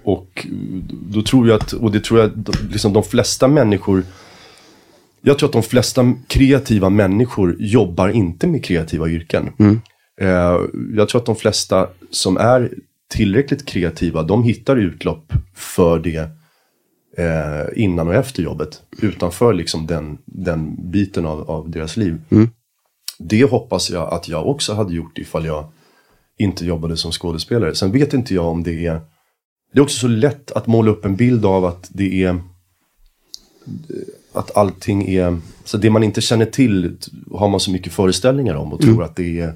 och 0.08 0.48
då 0.90 1.22
tror 1.22 1.48
jag 1.48 1.62
att, 1.62 1.74
och 1.74 1.92
det 1.92 2.04
tror 2.04 2.20
jag 2.20 2.32
liksom 2.72 2.94
de 2.94 3.04
flesta 3.04 3.48
människor 3.48 4.04
jag 5.22 5.38
tror 5.40 5.50
att 5.50 5.54
de 5.54 5.64
flesta 5.64 6.14
kreativa 6.28 6.90
människor 6.90 7.56
jobbar 7.60 8.10
inte 8.10 8.48
med 8.48 8.66
kreativa 8.66 9.10
yrken. 9.10 9.50
Eh, 10.22 10.58
jag 10.96 11.10
tror 11.10 11.22
att 11.22 11.26
de 11.26 11.36
flesta 11.36 11.88
som 12.12 12.38
är 12.38 12.74
tillräckligt 13.10 13.66
kreativa, 13.66 14.24
de 14.24 14.44
hittar 14.44 14.76
utlopp 14.76 15.34
för 15.56 16.00
det 16.00 16.30
eh, 17.18 17.84
innan 17.84 18.08
och 18.08 18.14
efter 18.14 18.44
jobbet. 18.44 18.82
Utanför 19.02 19.54
liksom 19.54 19.88
den, 19.88 20.18
den 20.26 20.92
biten 20.92 21.26
av, 21.26 21.52
av 21.52 21.70
deras 21.70 21.98
liv. 21.98 22.22
det 23.20 23.44
hoppas 23.44 23.90
jag 23.90 24.14
att 24.14 24.28
jag 24.28 24.48
också 24.48 24.74
hade 24.74 24.94
gjort 24.94 25.18
ifall 25.18 25.46
jag 25.46 25.72
inte 26.38 26.66
jobbade 26.66 26.98
som 26.98 27.12
skådespelare. 27.12 27.76
Sen 27.76 27.92
vet 27.92 28.14
inte 28.14 28.36
jag 28.36 28.46
om 28.46 28.64
det 28.64 28.86
är... 28.86 29.02
Det 29.74 29.80
är 29.80 29.84
också 29.84 30.00
så 30.00 30.08
lätt 30.08 30.52
att 30.52 30.68
måla 30.68 30.92
upp 30.92 31.06
en 31.06 31.16
bild 31.16 31.46
av 31.46 31.66
att 31.66 31.90
det 31.90 32.24
är... 32.24 32.40
Att 34.34 34.58
allting 34.58 35.10
är... 35.10 35.38
Så 35.64 35.78
det 35.78 35.90
man 35.90 36.04
inte 36.04 36.22
känner 36.22 36.46
till 36.46 36.98
har 37.32 37.50
man 37.50 37.60
så 37.60 37.72
mycket 37.72 37.94
föreställningar 37.94 38.56
om 38.56 38.74
och 38.74 38.82
tror 38.82 39.04
att 39.04 39.16
det 39.16 39.40
är... 39.40 39.54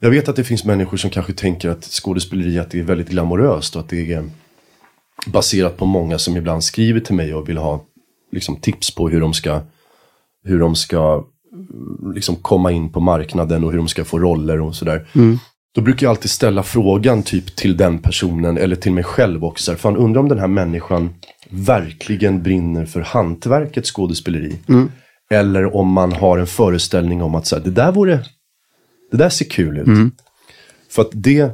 Jag 0.00 0.10
vet 0.10 0.28
att 0.28 0.36
det 0.36 0.44
finns 0.44 0.64
människor 0.64 0.96
som 0.96 1.10
kanske 1.10 1.32
tänker 1.32 1.68
att 1.68 1.84
skådespeleri 1.84 2.58
att 2.58 2.70
det 2.70 2.78
är 2.78 2.82
väldigt 2.82 3.08
glamoröst 3.08 3.76
och 3.76 3.80
att 3.80 3.88
det 3.88 4.12
är 4.12 4.30
baserat 5.26 5.76
på 5.76 5.86
många 5.86 6.18
som 6.18 6.36
ibland 6.36 6.64
skriver 6.64 7.00
till 7.00 7.14
mig 7.14 7.34
och 7.34 7.48
vill 7.48 7.58
ha 7.58 7.84
liksom, 8.32 8.56
tips 8.56 8.94
på 8.94 9.08
hur 9.08 9.20
de 9.20 9.34
ska, 9.34 9.60
hur 10.44 10.60
de 10.60 10.76
ska 10.76 11.24
liksom, 12.14 12.36
komma 12.36 12.72
in 12.72 12.92
på 12.92 13.00
marknaden 13.00 13.64
och 13.64 13.70
hur 13.70 13.78
de 13.78 13.88
ska 13.88 14.04
få 14.04 14.18
roller 14.18 14.60
och 14.60 14.74
sådär. 14.74 15.06
Då 15.74 15.80
brukar 15.80 16.06
jag 16.06 16.10
alltid 16.10 16.30
ställa 16.30 16.62
frågan 16.62 17.22
typ 17.22 17.56
till 17.56 17.76
den 17.76 17.98
personen 17.98 18.58
eller 18.58 18.76
till 18.76 18.92
mig 18.92 19.04
själv 19.04 19.44
också. 19.44 19.64
så 19.64 19.70
här, 19.70 19.78
Fan, 19.78 19.96
undrar 19.96 20.20
om 20.20 20.28
den 20.28 20.38
här 20.38 20.46
människan 20.46 21.14
verkligen 21.50 22.42
brinner 22.42 22.86
för 22.86 23.00
hantverket 23.00 23.86
skådespeleri. 23.86 24.58
Eller 25.30 25.76
om 25.76 25.88
man 25.88 26.12
har 26.12 26.38
en 26.38 26.46
föreställning 26.46 27.22
om 27.22 27.34
att 27.34 27.46
så 27.46 27.56
här, 27.56 27.64
det 27.64 27.70
där 27.70 27.92
vore, 27.92 28.24
det 29.10 29.16
där 29.16 29.28
ser 29.28 29.44
kul 29.44 29.78
ut. 29.78 29.86
För 30.90 31.02
att 31.02 31.10
det, 31.12 31.50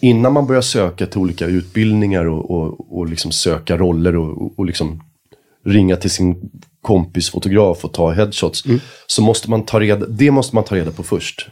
innan 0.00 0.32
man 0.32 0.46
börjar 0.46 0.62
söka 0.62 1.06
till 1.06 1.18
olika 1.18 1.46
utbildningar 1.46 2.24
och, 2.24 2.50
och, 2.50 2.98
och 2.98 3.08
liksom 3.08 3.32
söka 3.32 3.76
roller 3.76 4.16
och, 4.16 4.58
och, 4.58 4.66
liksom 4.66 5.02
ringa 5.64 5.96
till 5.96 6.10
sin 6.10 6.50
kompis 6.82 7.30
fotograf 7.30 7.84
och 7.84 7.92
ta 7.92 8.10
headshots. 8.10 8.64
Så 9.06 9.22
måste 9.22 9.50
man 9.50 9.64
ta 9.64 9.80
reda, 9.80 10.06
det 10.06 10.30
måste 10.30 10.54
man 10.54 10.64
ta 10.64 10.74
reda 10.74 10.90
på 10.90 11.02
först. 11.02 11.48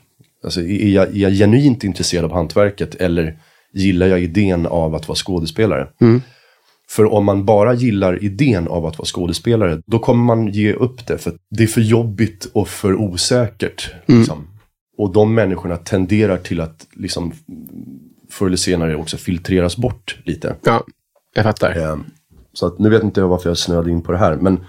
Alltså, 0.46 0.60
är, 0.60 0.88
jag, 0.88 1.08
är 1.08 1.18
jag 1.18 1.32
genuint 1.32 1.84
intresserad 1.84 2.24
av 2.24 2.32
hantverket 2.32 2.94
eller 2.94 3.38
gillar 3.72 4.06
jag 4.06 4.22
idén 4.22 4.66
av 4.66 4.94
att 4.94 5.08
vara 5.08 5.16
skådespelare? 5.16 5.88
För 6.88 7.12
om 7.12 7.24
man 7.24 7.44
bara 7.44 7.74
gillar 7.74 8.24
idén 8.24 8.68
av 8.68 8.86
att 8.86 8.98
vara 8.98 9.06
skådespelare, 9.06 9.82
då 9.86 9.98
kommer 9.98 10.24
man 10.24 10.46
ge 10.48 10.72
upp 10.72 11.06
det. 11.06 11.18
För 11.18 11.32
det 11.50 11.62
är 11.62 11.66
för 11.66 11.80
jobbigt 11.80 12.50
och 12.52 12.68
för 12.68 12.94
osäkert. 12.94 13.90
Liksom. 14.06 14.48
Och 14.98 15.12
de 15.12 15.34
människorna 15.34 15.76
tenderar 15.76 16.36
till 16.36 16.60
att 16.60 16.86
liksom, 16.92 17.32
förr 18.30 18.46
eller 18.46 18.56
senare 18.56 18.96
också 18.96 19.16
filtreras 19.16 19.76
bort 19.76 20.18
lite. 20.24 20.56
Ja, 20.64 20.84
jag 21.34 21.44
fattar. 21.44 21.76
Eh, 21.78 21.96
Så 22.52 22.66
att, 22.66 22.78
nu 22.78 22.88
vet 22.88 23.02
inte 23.02 23.20
jag 23.20 23.28
varför 23.28 23.50
jag 23.50 23.58
snöade 23.58 23.90
in 23.90 24.02
på 24.02 24.12
det 24.12 24.18
här. 24.18 24.36
Men, 24.36 24.60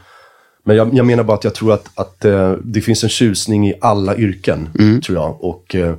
men 0.67 0.75
jag, 0.75 0.93
jag 0.93 1.05
menar 1.05 1.23
bara 1.23 1.37
att 1.37 1.43
jag 1.43 1.55
tror 1.55 1.73
att, 1.73 1.99
att 1.99 2.25
eh, 2.25 2.51
det 2.51 2.81
finns 2.81 3.03
en 3.03 3.09
tjusning 3.09 3.67
i 3.67 3.73
alla 3.81 4.15
yrken. 4.15 4.69
tror 5.01 5.17
jag. 5.17 5.43
Och 5.43 5.75
eh, 5.75 5.95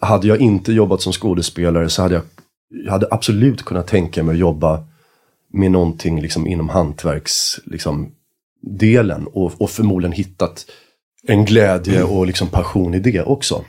hade 0.00 0.28
jag 0.28 0.40
inte 0.40 0.72
jobbat 0.72 1.02
som 1.02 1.12
skådespelare 1.12 1.88
så 1.88 2.02
hade 2.02 2.14
jag, 2.14 2.22
jag 2.84 2.92
hade 2.92 3.06
absolut 3.10 3.62
kunnat 3.62 3.86
tänka 3.86 4.22
mig 4.22 4.32
att 4.32 4.38
jobba 4.38 4.84
med 5.52 5.70
någonting 5.70 6.20
liksom, 6.20 6.46
inom 6.46 6.68
hantverks, 6.68 7.60
liksom, 7.64 8.10
delen. 8.62 9.26
Och, 9.26 9.52
och 9.60 9.70
förmodligen 9.70 10.12
hittat 10.12 10.66
en 11.26 11.44
glädje 11.44 12.02
och 12.02 12.26
liksom, 12.26 12.48
passion 12.48 12.94
i 12.94 12.98
det 12.98 13.22
också. 13.22 13.64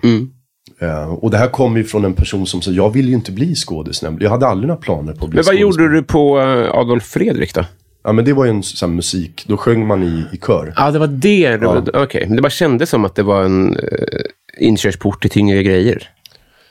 Eh, 0.80 1.14
och 1.14 1.32
det 1.32 1.38
här 1.38 1.48
kommer 1.48 1.78
ju 1.78 1.84
från 1.84 2.06
en 2.06 2.14
person 2.14 2.48
som 2.48 2.62
sa, 2.62 2.72
jag 2.72 2.90
vill 2.90 3.08
ju 3.08 3.14
inte 3.14 3.32
bli 3.32 3.56
skådis. 3.56 4.04
Jag 4.20 4.30
hade 4.30 4.48
aldrig 4.48 4.68
några 4.68 4.82
planer 4.82 5.14
på 5.14 5.26
att 5.26 5.32
bli 5.32 5.38
Men 5.38 5.46
vad 5.46 5.56
gjorde 5.56 5.94
du 5.94 6.04
på 6.04 6.40
eh, 6.40 6.76
Adolf 6.76 7.04
Fredrik 7.04 7.54
då? 7.54 7.66
Ja 8.04 8.12
men 8.12 8.26
det 8.26 8.34
var 8.34 8.46
ju 8.46 8.50
en 8.50 8.64
sån 8.64 8.96
musik, 8.96 9.44
då 9.48 9.58
sjöng 9.58 9.88
man 9.88 10.04
i, 10.04 10.26
i 10.34 10.38
kör. 10.38 10.74
Ja, 10.78 10.92
det 10.92 11.00
var 11.00 11.08
det. 11.08 11.58
det 11.58 11.66
var- 11.66 12.04
Okej, 12.04 12.26
men 12.28 12.36
det 12.36 12.42
bara 12.42 12.50
kändes 12.50 12.90
som 12.90 13.06
att 13.06 13.16
det 13.16 13.24
var 13.24 13.44
en 13.44 13.78
uh, 13.78 13.84
inkörsport 14.60 15.22
till 15.22 15.30
tyngre 15.30 15.64
grejer. 15.64 16.10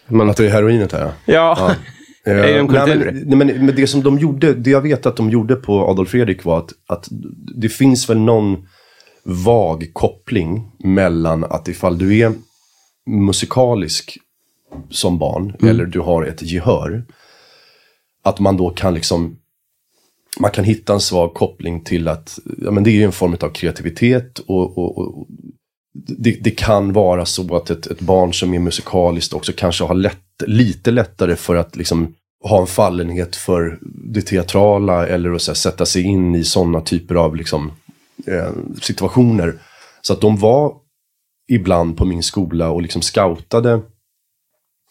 Man, 0.09 0.31
Att 0.31 0.37
det 0.37 0.47
är 0.47 0.51
heroinet 0.51 0.93
här 0.93 1.01
ja. 1.01 1.12
ja, 1.26 1.74
Eh, 2.26 2.33
är 2.33 2.43
det 2.43 2.59
en 2.59 2.66
nej, 2.66 2.97
men, 2.99 3.14
nej, 3.26 3.37
men, 3.37 3.66
men 3.66 3.76
det 3.76 3.87
som 3.87 4.03
de 4.03 4.18
gjorde, 4.18 4.55
det 4.55 4.70
jag 4.70 4.81
vet 4.81 5.07
att 5.07 5.16
de 5.16 5.31
gjorde 5.31 5.57
på 5.57 5.89
Adolf 5.89 6.09
Fredrik 6.11 6.45
var 6.45 6.59
att, 6.59 6.72
att 6.87 7.09
det 7.57 7.68
finns 7.68 8.11
väl 8.11 8.18
någon 8.18 8.68
vag 9.22 9.91
koppling 9.93 10.70
mellan 10.78 11.45
att 11.45 11.68
ifall 11.68 11.99
du 11.99 12.18
är 12.18 12.33
musikalisk 13.07 14.18
som 14.91 15.18
barn, 15.18 15.57
eller 15.62 15.85
du 15.85 16.01
har 16.01 16.24
ett 16.24 16.43
gehör, 16.43 17.05
att 18.24 18.41
man 18.41 18.57
då 18.57 18.70
kan 18.70 18.95
liksom 18.95 19.37
man 20.39 20.51
kan 20.51 20.64
hitta 20.64 20.93
en 20.93 21.01
svag 21.01 21.35
koppling 21.35 21.85
till 21.85 22.09
att 22.09 22.39
ja, 22.59 22.70
men 22.70 22.85
det 22.85 22.91
är 22.91 23.05
en 23.05 23.12
form 23.12 23.37
av 23.41 23.51
kreativitet 23.51 24.39
och, 24.39 24.78
och, 24.78 24.99
och 24.99 25.26
det, 25.93 26.39
det 26.41 26.51
kan 26.51 26.93
vara 26.93 27.26
så 27.26 27.57
att 27.57 27.70
ett, 27.70 27.87
ett 27.87 28.01
barn 28.01 28.35
som 28.35 28.55
är 28.55 28.59
musikaliskt 28.59 29.33
också 29.33 29.53
kanske 29.57 29.85
har 29.85 29.95
lätt, 29.95 30.43
lite 30.47 30.91
lättare 30.91 31.37
för 31.37 31.57
att 31.57 31.76
liksom 31.76 32.14
ha 32.45 32.61
en 32.61 32.66
fallenhet 32.66 33.37
för 33.37 33.78
det 33.83 34.22
teatrala 34.22 35.07
eller 35.07 35.31
att 35.31 35.43
så 35.43 35.51
här, 35.51 35.57
sätta 35.57 35.87
sig 35.87 36.03
in 36.03 36.35
i 36.35 36.45
sådana 36.45 36.81
typer 36.81 37.14
av 37.14 37.37
liksom, 37.37 37.72
eh, 38.26 38.53
situationer. 38.83 39.59
Så 40.03 40.12
att 40.12 40.20
de 40.20 40.37
var 40.37 40.74
ibland 41.49 41.97
på 41.97 42.05
min 42.05 42.22
skola 42.22 42.70
och 42.70 42.83
liksom 42.83 43.03
scoutade 43.03 43.81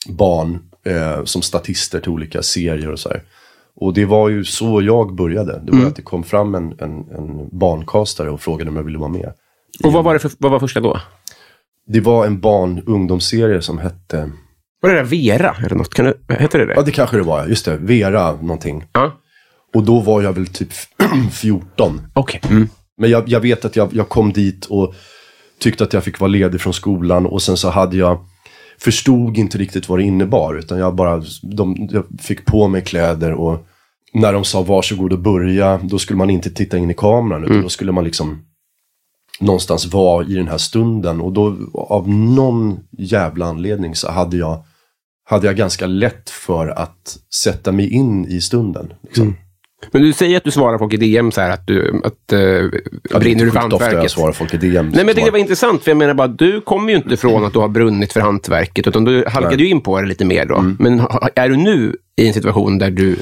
barn 0.09 0.59
eh, 0.85 1.23
som 1.23 1.41
statister 1.41 1.99
till 1.99 2.11
olika 2.11 2.43
serier 2.43 2.91
och 2.91 2.99
så 2.99 3.09
här. 3.09 3.23
Och 3.81 3.93
det 3.93 4.05
var 4.05 4.29
ju 4.29 4.43
så 4.43 4.81
jag 4.81 5.15
började. 5.15 5.61
Det 5.63 5.71
var 5.71 5.85
att 5.85 5.95
det 5.95 6.01
kom 6.01 6.23
fram 6.23 6.55
en, 6.55 6.71
en, 6.79 7.11
en 7.11 7.59
barnkastare 7.59 8.29
och 8.29 8.41
frågade 8.41 8.69
om 8.69 8.75
jag 8.75 8.83
ville 8.83 8.97
vara 8.97 9.09
med. 9.09 9.33
och 9.83 9.93
vad 9.93 10.03
var, 10.03 10.13
det 10.13 10.19
för, 10.19 10.31
vad 10.37 10.51
var 10.51 10.59
första 10.59 10.79
då? 10.79 11.01
Det 11.87 11.99
var 11.99 12.25
en 12.25 12.39
barn-ungdomsserie 12.39 13.61
som 13.61 13.77
hette... 13.77 14.31
Var 14.81 14.89
det 14.89 14.95
där 14.95 15.03
Vera 15.03 15.55
eller 15.65 15.75
något? 15.75 15.93
Kan 15.93 16.05
du, 16.05 16.33
hette 16.33 16.57
det 16.57 16.65
det? 16.65 16.73
Ja, 16.73 16.81
det 16.81 16.91
kanske 16.91 17.17
det 17.17 17.23
var. 17.23 17.47
Just 17.47 17.65
det. 17.65 17.77
Vera 17.77 18.31
någonting. 18.31 18.83
Ja. 18.91 19.11
Och 19.73 19.83
då 19.83 19.99
var 19.99 20.21
jag 20.21 20.33
väl 20.33 20.47
typ 20.47 20.69
14. 21.31 22.01
Okej. 22.13 22.41
Mm. 22.49 22.69
Men 22.97 23.09
jag, 23.09 23.29
jag 23.29 23.39
vet 23.39 23.65
att 23.65 23.75
jag, 23.75 23.89
jag 23.93 24.09
kom 24.09 24.33
dit 24.33 24.65
och 24.65 24.93
tyckte 25.59 25.83
att 25.83 25.93
jag 25.93 26.03
fick 26.03 26.19
vara 26.19 26.27
ledig 26.27 26.61
från 26.61 26.73
skolan. 26.73 27.25
Och 27.25 27.41
sen 27.41 27.57
så 27.57 27.69
hade 27.69 27.97
jag... 27.97 28.25
Förstod 28.79 29.37
inte 29.37 29.57
riktigt 29.57 29.89
vad 29.89 29.99
det 29.99 30.03
innebar. 30.03 30.55
Utan 30.55 30.79
jag 30.79 30.95
bara... 30.95 31.23
De, 31.41 31.89
jag 31.91 32.05
fick 32.21 32.45
på 32.45 32.67
mig 32.67 32.81
kläder 32.81 33.33
och... 33.33 33.65
När 34.13 34.33
de 34.33 34.43
sa 34.43 34.61
varsågod 34.61 35.13
och 35.13 35.19
börja, 35.19 35.79
då 35.83 35.99
skulle 35.99 36.17
man 36.17 36.29
inte 36.29 36.49
titta 36.49 36.77
in 36.77 36.91
i 36.91 36.93
kameran. 36.93 37.43
Utan 37.43 37.61
då 37.61 37.69
skulle 37.69 37.91
man 37.91 38.03
liksom 38.03 38.45
någonstans 39.39 39.85
vara 39.93 40.25
i 40.25 40.33
den 40.33 40.47
här 40.47 40.57
stunden. 40.57 41.21
Och 41.21 41.33
då 41.33 41.57
av 41.73 42.09
någon 42.09 42.79
jävla 42.97 43.45
anledning 43.45 43.95
så 43.95 44.11
hade 44.11 44.37
jag, 44.37 44.63
hade 45.29 45.47
jag 45.47 45.55
ganska 45.55 45.85
lätt 45.87 46.29
för 46.29 46.67
att 46.67 47.17
sätta 47.33 47.71
mig 47.71 47.93
in 47.93 48.25
i 48.25 48.41
stunden. 48.41 48.93
Liksom. 49.03 49.35
Men 49.91 50.01
du 50.01 50.13
säger 50.13 50.37
att 50.37 50.43
du 50.43 50.51
svarar 50.51 50.77
folk 50.77 50.93
i 50.93 50.97
DM 50.97 51.31
så 51.31 51.41
här 51.41 51.49
att 51.49 51.67
du 51.67 52.01
att, 52.03 52.33
uh, 52.33 52.39
Ja, 53.09 53.19
brinner 53.19 53.45
du 53.45 53.51
för 53.51 53.59
sjukt 53.61 53.73
ofta 53.73 53.85
jag 53.85 53.91
hantverket. 53.91 54.11
svarar 54.11 54.31
folk 54.31 54.53
i 54.53 54.57
DM. 54.57 54.73
Nej, 54.85 54.95
men 54.95 55.07
jag 55.07 55.15
tyckte 55.15 55.27
det 55.27 55.31
var 55.31 55.39
intressant, 55.39 55.83
för 55.83 55.91
jag 55.91 55.97
menar 55.97 56.13
bara, 56.13 56.27
du 56.27 56.61
kommer 56.61 56.89
ju 56.91 56.97
inte 56.97 57.17
från 57.17 57.45
att 57.45 57.53
du 57.53 57.59
har 57.59 57.67
brunnit 57.67 58.13
för 58.13 58.19
hantverket, 58.19 58.87
utan 58.87 59.03
du 59.05 59.23
halkade 59.27 59.63
ju 59.63 59.69
in 59.69 59.81
på 59.81 60.01
det 60.01 60.07
lite 60.07 60.25
mer 60.25 60.45
då. 60.45 60.73
Men 60.79 60.99
ha- 60.99 61.29
är 61.35 61.49
du 61.49 61.57
nu 61.57 61.95
i 62.21 62.27
en 62.27 62.33
situation 62.33 62.77
där 62.77 62.91
du... 62.91 63.15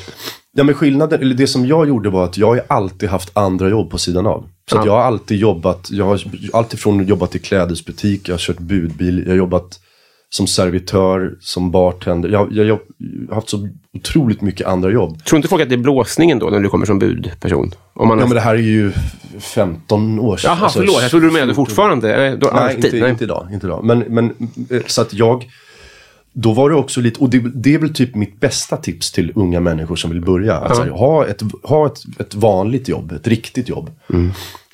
Ja, 0.58 0.64
men 0.64 0.76
skillnaden, 0.76 1.22
eller 1.22 1.36
det 1.36 1.48
som 1.48 1.66
jag 1.66 1.88
gjorde 1.88 2.10
var 2.10 2.24
att 2.24 2.38
jag 2.38 2.48
har 2.48 2.62
alltid 2.68 3.10
haft 3.10 3.38
andra 3.38 3.70
jobb 3.70 3.90
på 3.92 3.98
sidan 3.98 4.28
av. 4.28 4.46
Så 4.70 4.76
Ja. 4.78 4.86
jag 4.86 4.92
har 4.92 5.00
alltid 5.02 5.38
jobbat, 5.38 5.88
jag 5.92 6.06
har 6.06 6.22
alltifrån 6.54 7.06
jobbat 7.08 7.36
i 7.36 7.40
klädesbutik, 7.40 8.30
jag 8.30 8.34
har 8.34 8.40
kört 8.40 8.60
budbil, 8.60 9.24
jag 9.26 9.32
har 9.32 9.38
jobbat 9.38 9.80
som 10.30 10.48
servitör, 10.48 11.36
som 11.40 11.72
bartender. 11.72 12.30
Jag, 12.30 12.52
jag, 12.54 12.66
jag 12.66 12.80
har 13.30 13.36
haft 13.36 13.50
så 13.50 13.70
otroligt 13.94 14.42
mycket 14.42 14.68
andra 14.68 14.92
jobb. 14.92 15.24
Tror 15.24 15.38
inte 15.38 15.48
folk 15.48 15.62
att 15.62 15.70
det 15.70 15.76
är 15.76 15.78
blåsningen 15.78 16.40
då, 16.40 16.46
när 16.50 16.60
du 16.60 16.70
kommer 16.70 16.86
som 16.86 17.00
budperson? 17.00 17.72
Om 17.94 18.08
man 18.08 18.18
Ja 18.18 18.24
har... 18.24 18.28
men 18.30 18.36
det 18.36 18.42
här 18.42 18.56
är 18.56 18.60
ju 18.60 18.92
15 19.40 20.20
år 20.20 20.38
sedan. 20.38 20.52
Jaha, 20.52 20.64
Alltså, 20.64 20.80
förlåt. 20.80 21.02
Jag 21.02 21.10
trodde 21.12 21.26
du 21.28 21.32
menade 21.34 21.54
fortfarande. 21.56 22.36
Då, 22.42 22.50
Nej, 22.54 22.64
alltid. 22.64 22.86
inte, 22.86 22.98
Nej. 23.00 23.10
inte 23.10 23.24
idag. 23.24 23.48
Inte 23.54 23.68
idag. 23.68 23.84
Men, 23.84 24.00
men, 24.00 24.26
eh, 24.70 24.82
så 24.88 25.02
att 25.02 25.14
jag... 25.14 25.46
Då 26.40 26.54
var 26.54 26.70
det 26.70 26.76
också 26.76 27.02
lite, 27.02 27.20
och 27.20 27.30
det, 27.30 27.40
det 27.40 27.74
är 27.74 27.80
väl 27.80 27.94
typ 27.94 28.16
mitt 28.16 28.40
bästa 28.40 28.78
tips 28.78 29.12
till 29.12 29.32
unga 29.36 29.60
människor 29.60 29.96
som 29.96 30.12
vill 30.12 30.22
börja. 30.22 30.56
Att 30.56 30.76
så 30.76 30.84
här, 30.84 30.90
ha 30.90 31.28
ett, 31.28 31.42
ha 31.64 31.86
ett, 31.88 32.20
ett 32.20 32.36
vanligt 32.36 32.88
jobb, 32.88 33.12
ett 33.12 33.28
riktigt 33.28 33.70
jobb. 33.70 33.92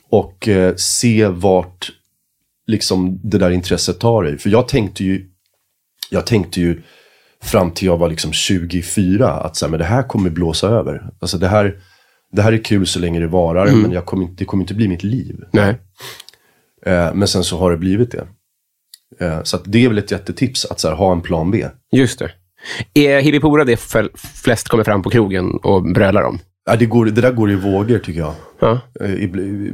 Och 0.09 0.47
eh, 0.47 0.75
se 0.75 1.27
vart 1.27 1.91
liksom 2.67 3.19
det 3.23 3.37
där 3.37 3.49
intresset 3.49 3.99
tar 3.99 4.23
dig. 4.23 4.37
För 4.37 4.49
jag 4.49 4.67
tänkte 4.67 5.03
ju, 5.03 5.25
jag 6.09 6.25
tänkte 6.25 6.61
ju 6.61 6.81
fram 7.41 7.71
till 7.71 7.85
jag 7.85 7.97
var 7.97 8.09
liksom 8.09 8.31
24 8.33 9.29
att 9.29 9.55
så 9.55 9.65
här, 9.65 9.69
men 9.69 9.79
det 9.79 9.85
här 9.85 10.03
kommer 10.03 10.29
blåsa 10.29 10.67
över. 10.67 11.09
Alltså 11.19 11.37
det 11.37 11.47
här, 11.47 11.79
det 12.31 12.41
här 12.41 12.53
är 12.53 12.63
kul 12.63 12.87
så 12.87 12.99
länge 12.99 13.19
det 13.19 13.27
varar, 13.27 13.65
men 13.81 13.91
jag 13.91 14.05
kommer 14.05 14.23
inte, 14.23 14.35
det 14.37 14.45
kommer 14.45 14.63
inte 14.63 14.73
bli 14.73 14.87
mitt 14.87 15.03
liv. 15.03 15.43
Nej. 15.51 15.75
Eh, 16.85 17.13
men 17.13 17.27
sen 17.27 17.43
så 17.43 17.57
har 17.57 17.71
det 17.71 17.77
blivit 17.77 18.11
det. 18.11 18.27
Eh, 19.19 19.43
så 19.43 19.57
det 19.65 19.83
är 19.85 19.87
väl 19.89 19.97
ett 19.97 20.11
jättetips 20.11 20.65
att 20.65 20.83
här, 20.83 20.91
ha 20.91 21.11
en 21.11 21.21
plan 21.21 21.51
B. 21.51 21.65
Just 21.91 22.19
det. 22.19 22.31
Är 22.93 23.21
hippipora 23.21 23.63
det 23.63 23.79
flest 24.43 24.67
kommer 24.67 24.83
fram 24.83 25.01
på 25.01 25.09
krogen 25.09 25.51
och 25.63 25.83
brölar 25.93 26.21
om? 26.23 26.39
Ja, 26.65 26.75
det, 26.75 26.85
går, 26.85 27.05
det 27.05 27.21
där 27.21 27.31
går 27.31 27.51
i 27.51 27.55
vågor 27.55 27.99
tycker 27.99 28.19
jag. 28.19 28.33
Ja. 28.59 28.79
Eh, 29.01 29.29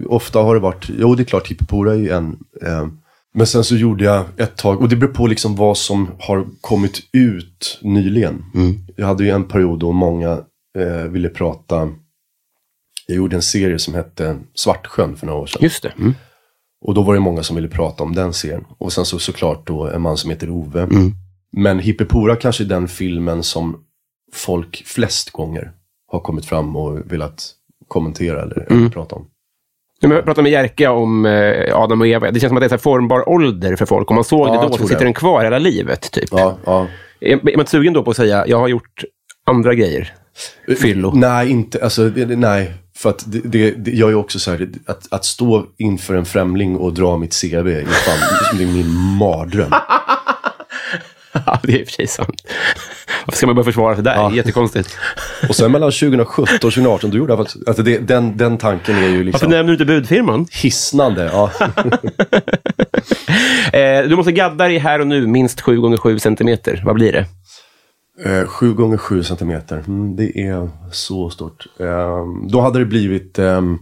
ofta 0.06 0.40
har 0.40 0.56
det 0.56 0.62
varit, 0.62 0.90
jo 1.00 1.16
det 1.16 1.24
är 1.24 1.26
klart 1.26 1.48
hippopora 1.48 1.96
är 1.96 2.12
en. 2.12 2.38
Eh, 2.66 2.88
Men 3.34 3.48
sen 3.48 3.64
så 3.64 3.76
gjorde 3.76 4.04
jag 4.04 4.26
ett 4.38 4.58
tag, 4.58 4.82
och 4.82 4.90
det 4.90 4.96
beror 4.96 5.14
på 5.14 5.28
liksom 5.28 5.56
vad 5.56 5.78
som 5.78 6.12
har 6.20 6.46
kommit 6.62 7.00
ut 7.14 7.80
nyligen. 7.82 8.44
Jag 8.96 9.08
hade 9.08 9.24
ju 9.24 9.30
en 9.30 9.44
period 9.48 9.80
då 9.80 9.92
många 9.92 10.32
eh, 10.80 11.04
ville 11.12 11.30
prata, 11.30 11.90
jag 13.08 13.18
gjorde 13.18 13.36
en 13.36 13.42
serie 13.42 13.80
som 13.80 13.94
hette 13.94 14.38
Svartsjön 14.56 15.18
för 15.18 15.26
några 15.28 15.40
år 15.40 15.48
sedan. 15.48 15.60
Just 15.64 15.84
det. 15.84 15.94
Mm. 15.98 16.14
Och 16.82 16.94
då 16.94 17.02
var 17.02 17.14
det 17.14 17.20
många 17.20 17.44
som 17.44 17.56
ville 17.56 17.68
prata 17.68 18.04
om 18.04 18.16
den 18.16 18.34
serien. 18.34 18.66
Och 18.78 18.94
sen 18.94 19.06
så 19.06 19.20
såklart 19.20 19.68
då 19.68 19.88
en 19.88 20.02
man 20.02 20.18
som 20.18 20.30
heter 20.30 20.50
Ove. 20.50 20.88
Men 21.52 21.80
Hippipora 21.80 22.36
kanske 22.36 22.64
är 22.64 22.68
den 22.68 22.88
filmen 22.88 23.44
som 23.44 23.78
folk 24.34 24.84
flest 24.86 25.30
gånger 25.30 25.72
har 26.12 26.20
kommit 26.20 26.46
fram 26.46 26.76
och 26.76 27.12
velat 27.12 27.52
kommentera 27.88 28.42
eller, 28.42 28.72
eller 28.72 28.90
prata 28.90 29.16
om. 29.16 29.26
Jag 30.02 30.12
pratade 30.26 30.44
med 30.44 30.52
Jerka 30.52 30.92
om 30.92 31.26
eh, 31.26 31.76
Adam 31.80 32.02
och 32.02 32.08
Eva. 32.08 32.32
Det 32.32 32.40
känns 32.40 32.50
som 32.50 32.58
att 32.58 32.62
det 32.62 32.68
är 32.68 32.70
här 32.70 32.78
formbar 32.78 33.30
ålder 33.30 33.76
för 33.76 33.86
folk. 33.86 34.10
Om 34.12 34.16
man 34.16 34.24
såg 34.24 34.48
Ja, 34.48 34.62
det 34.62 34.68
då 34.68 34.74
så 34.78 34.84
sitter 34.84 35.00
det. 35.00 35.06
den 35.06 35.14
kvar 35.14 35.44
hela 35.44 35.58
livet. 35.58 36.12
Typ. 36.12 36.30
Ja, 36.32 36.58
ja. 36.66 36.88
Är, 37.20 37.32
är 37.32 37.40
man 37.44 37.60
inte 37.60 37.72
sugen 37.72 37.94
då 37.94 38.04
på 38.04 38.12
att 38.12 38.18
säga 38.18 38.48
jag 38.48 38.58
har 38.58 38.68
gjort 38.68 39.04
andra 39.46 39.74
grejer? 39.76 40.14
Fyllo. 40.82 41.12
Nej, 41.16 41.50
inte, 41.50 41.84
alltså, 41.84 42.02
nej. 42.28 42.74
För 43.00 43.10
att 43.10 43.24
det, 43.28 43.42
det, 43.44 43.72
det, 43.72 43.92
jag 43.92 44.10
är 44.10 44.16
också 44.16 44.40
så 44.40 44.52
här, 44.52 44.70
att, 44.86 45.08
att 45.14 45.26
stå 45.26 45.66
inför 45.78 46.16
en 46.16 46.26
främling 46.26 46.76
och 46.76 46.94
dra 46.94 47.18
mitt 47.18 47.42
CV 47.42 47.68
är 47.68 47.86
fan, 47.86 48.58
det 48.58 48.64
är 48.64 48.68
min 48.68 48.90
mardröm. 49.18 49.74
Ja, 51.46 51.60
det 51.64 51.82
är 51.82 51.86
sig 51.86 52.08
sant. 52.08 52.44
Varför 53.26 53.38
ska 53.38 53.46
man 53.46 53.56
börja 53.56 53.66
försvara 53.66 53.96
sig 53.96 54.04
där? 54.04 54.16
Det 54.16 54.34
är 54.34 54.36
jättekonstigt. 54.36 54.98
Och 55.50 55.56
sen 55.56 55.72
mellan 55.72 55.92
2017 55.92 56.44
och 56.44 56.60
2018, 56.62 57.12
då 57.12 57.18
gjorde 57.18 57.32
jag 57.32 57.40
faktiskt, 57.40 57.68
alltså 57.68 57.84
det, 57.84 57.98
den, 57.98 58.38
den 58.38 58.58
tanken 58.58 58.96
är 58.96 59.02
ju 59.02 59.08
Varför 59.08 59.24
liksom 59.24 59.50
nämner 59.50 59.64
du 59.64 59.72
inte 59.72 59.86
budfirman? 59.86 60.48
hisnande. 60.52 61.30
Ja. 61.34 61.52
Eh, 63.74 64.04
du 64.04 64.16
måste 64.16 64.32
gadda 64.32 64.68
dig 64.68 64.78
här 64.78 65.00
och 65.00 65.08
nu 65.08 65.28
minst 65.28 65.62
7 65.62 65.82
gånger 65.82 65.98
7 65.98 66.20
centimeter. 66.20 66.82
Vad 66.86 66.96
blir 66.96 67.12
det? 67.12 67.26
Eh, 68.26 68.48
Sju 68.48 68.74
gånger 68.74 68.98
sju 68.98 69.24
centimeter. 69.24 69.84
Mm, 69.88 70.16
det 70.16 70.40
är 70.42 70.70
så 70.92 71.30
stort. 71.30 71.66
Eh, 71.80 72.26
då 72.50 72.62
hade 72.62 72.80
det 72.80 72.86
blivit 72.86 73.40
ehm, 73.40 73.80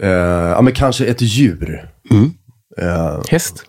eh, 0.00 0.08
ja, 0.08 0.60
men 0.62 0.72
kanske 0.72 1.06
ett 1.06 1.20
djur. 1.22 1.88
Eh, 2.78 3.20
Häst? 3.28 3.64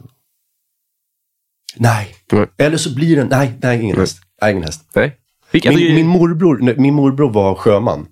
nej. 1.77 2.15
Mm. 2.31 2.49
Eller 2.57 2.77
så 2.77 2.95
blir 2.95 3.15
det, 3.15 3.23
nej, 3.23 3.53
nej, 3.61 3.81
ingen 3.81 3.97
häst. 3.97 4.17
Nej, 4.41 4.51
ingen 4.51 4.63
häst. 4.63 4.89
Nej. 4.95 5.15
Vilka, 5.51 5.69
Min, 5.71 5.95
min, 5.95 6.07
morbror, 6.07 6.59
nej, 6.61 6.75
min 6.77 6.93
morbror 6.93 7.29
var 7.29 7.55
sjöman. 7.55 8.07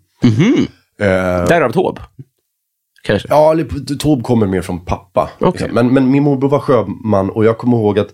Eh, 1.00 1.46
Därav 1.48 1.72
Taube? 1.72 2.02
Kanske? 3.04 3.28
ja, 3.32 3.56
Tob 4.00 4.24
kommer 4.24 4.48
mer 4.48 4.62
från 4.62 4.86
pappa. 4.86 5.30
Okej. 5.40 5.70
Men, 5.72 5.94
men 5.94 6.12
min 6.12 6.24
morbror 6.24 6.50
var 6.50 6.60
sjöman 6.60 7.30
och 7.30 7.46
jag 7.46 7.58
kommer 7.58 7.78
ihåg 7.78 8.00
att 8.00 8.10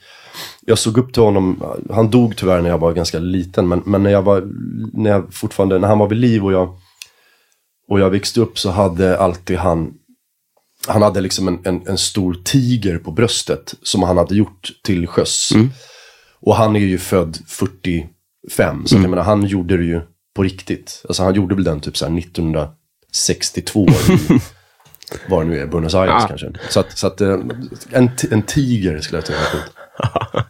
jag 0.65 0.77
såg 0.77 0.97
upp 0.97 1.13
till 1.13 1.23
honom. 1.23 1.63
Han 1.89 2.09
dog 2.09 2.35
tyvärr 2.37 2.61
när 2.61 2.69
jag 2.69 2.77
var 2.77 2.93
ganska 2.93 3.19
liten. 3.19 3.67
Men, 3.67 3.81
men 3.85 4.03
när 4.03 4.09
jag 4.09 4.21
var, 4.21 4.43
när 4.93 5.09
jag 5.09 5.33
fortfarande, 5.33 5.79
när 5.79 5.87
han 5.87 5.99
var 5.99 6.07
vid 6.07 6.17
liv 6.17 6.45
och 6.45 6.53
jag, 6.53 6.77
och 7.89 7.99
jag 7.99 8.09
växte 8.09 8.41
upp 8.41 8.59
så 8.59 8.69
hade 8.71 9.17
alltid 9.17 9.57
han, 9.57 9.93
han 10.87 11.01
hade 11.01 11.21
liksom 11.21 11.47
en, 11.47 11.59
en, 11.63 11.87
en 11.87 11.97
stor 11.97 12.37
tiger 12.43 12.97
på 12.97 13.11
bröstet 13.11 13.73
som 13.83 14.03
han 14.03 14.17
hade 14.17 14.35
gjort 14.35 14.71
till 14.83 15.07
sjöss. 15.07 15.51
Och 16.39 16.55
han 16.55 16.75
är 16.75 16.79
ju 16.79 16.97
född 16.97 17.37
45, 17.47 18.85
så 18.85 18.95
att 18.95 19.01
jag 19.01 19.09
menar, 19.09 19.23
han 19.23 19.45
gjorde 19.45 19.77
det 19.77 19.83
ju 19.83 20.01
på 20.35 20.43
riktigt. 20.43 21.01
Alltså 21.07 21.23
han 21.23 21.33
gjorde 21.33 21.55
väl 21.55 21.63
den 21.63 21.79
typ 21.79 21.97
så 21.97 22.05
här 22.05 22.17
1962 22.17 23.87
i, 23.89 23.91
var 25.29 25.43
det 25.43 25.49
nu 25.49 25.59
är, 25.59 25.67
Buenos 25.67 25.95
Aires 25.95 26.15
Ja. 26.21 26.27
kanske. 26.27 26.51
Så 26.69 26.79
att, 26.79 26.97
så 26.97 27.07
att 27.07 27.21
eh, 27.21 27.39
en, 27.91 28.09
en 28.31 28.41
tiger 28.41 28.99
skulle 28.99 29.17
jag 29.17 29.27
säga. 29.27 29.39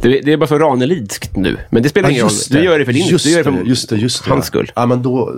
Det, 0.00 0.20
det 0.20 0.32
är 0.32 0.36
bara 0.36 0.46
så 0.46 0.58
ranelidskt 0.58 1.36
nu. 1.36 1.58
Men 1.70 1.82
det 1.82 1.88
spelar 1.88 2.10
ingen 2.10 2.22
roll. 2.22 2.32
Du 2.50 2.64
gör 2.64 2.78
det 2.78 2.84
för 2.84 2.92
din 2.92 3.06
just 3.06 3.24
du 3.24 3.30
gör 3.30 3.38
det 3.38 3.44
för 3.44 3.64
just 3.64 3.88
det, 3.88 3.96
just 3.96 4.24
det. 4.24 4.30
hans 4.30 4.46
skull. 4.46 4.72
Ja, 4.74 4.86
men 4.86 5.02
då, 5.02 5.34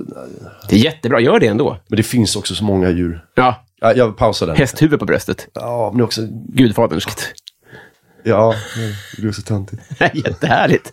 Det 0.68 0.76
är 0.76 0.80
jättebra. 0.80 1.20
Gör 1.20 1.40
det 1.40 1.47
ändå. 1.47 1.78
men 1.88 1.97
det 1.97 2.03
finns 2.03 2.36
också 2.36 2.55
så 2.55 2.64
många 2.64 2.90
djur. 2.90 3.24
Ja. 3.34 3.64
Ja, 3.80 3.92
jag 3.95 4.16
pausar 4.16 4.47
den. 4.47 4.57
Hästhuvud 4.57 4.99
på 5.01 5.07
bröstet. 5.07 5.49
Ja, 5.55 5.90
men 5.95 6.03
också, 6.05 6.20
Gudfaderskt. 6.49 7.32
ja, 8.22 8.55
det 9.18 9.28
är 9.28 9.32
så 9.32 9.42
töntigt. 9.42 9.82
Jättehärligt. 10.14 10.92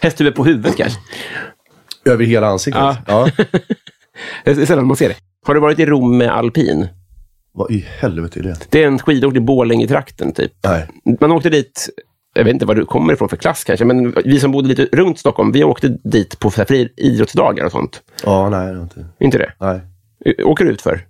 Hästhuvud 0.00 0.34
på 0.34 0.44
huvudet 0.44 0.76
kanske. 0.76 0.98
Över 2.04 2.24
hela 2.24 2.46
ansiktet. 2.46 2.82
Ja. 2.82 2.96
Ja. 3.06 3.28
Det 4.44 4.50
är 4.50 4.66
sällan 4.66 4.86
man 4.86 4.96
ser 4.96 5.08
det. 5.08 5.14
Har 5.46 5.54
du 5.54 5.60
varit 5.60 5.78
i 5.78 5.86
Rom 5.86 6.18
med 6.18 6.30
alpin? 6.30 6.88
Vad 7.54 7.70
i 7.70 7.86
helvete 8.00 8.40
är 8.40 8.42
det? 8.42 8.56
Det 8.70 8.82
är 8.82 8.86
en 8.86 8.98
skidort 8.98 9.36
i 9.36 9.40
Borlänge-trakten, 9.40 10.32
typ. 10.32 10.52
Nej. 10.64 10.88
Man 11.20 11.32
åkte 11.32 11.50
dit, 11.50 11.88
jag 12.34 12.44
vet 12.44 12.52
inte 12.52 12.66
var 12.66 12.74
du 12.74 12.84
kommer 12.84 13.12
ifrån 13.12 13.28
för 13.28 13.36
klass 13.36 13.64
kanske, 13.64 13.84
men 13.84 14.14
vi 14.24 14.40
som 14.40 14.52
bodde 14.52 14.68
lite 14.68 14.88
runt 14.92 15.18
Stockholm, 15.18 15.52
vi 15.52 15.64
åkte 15.64 15.88
dit 15.88 16.38
på 16.38 16.50
idrottsdagar 16.96 17.64
och 17.64 17.72
sånt. 17.72 18.02
Ja, 18.24 18.48
nej, 18.48 18.72
inte. 18.72 19.06
Inte 19.20 19.38
det? 19.38 19.52
Nej. 19.60 19.80
Åker 20.44 20.64
du 20.64 20.70
ut 20.70 20.82
för? 20.82 21.00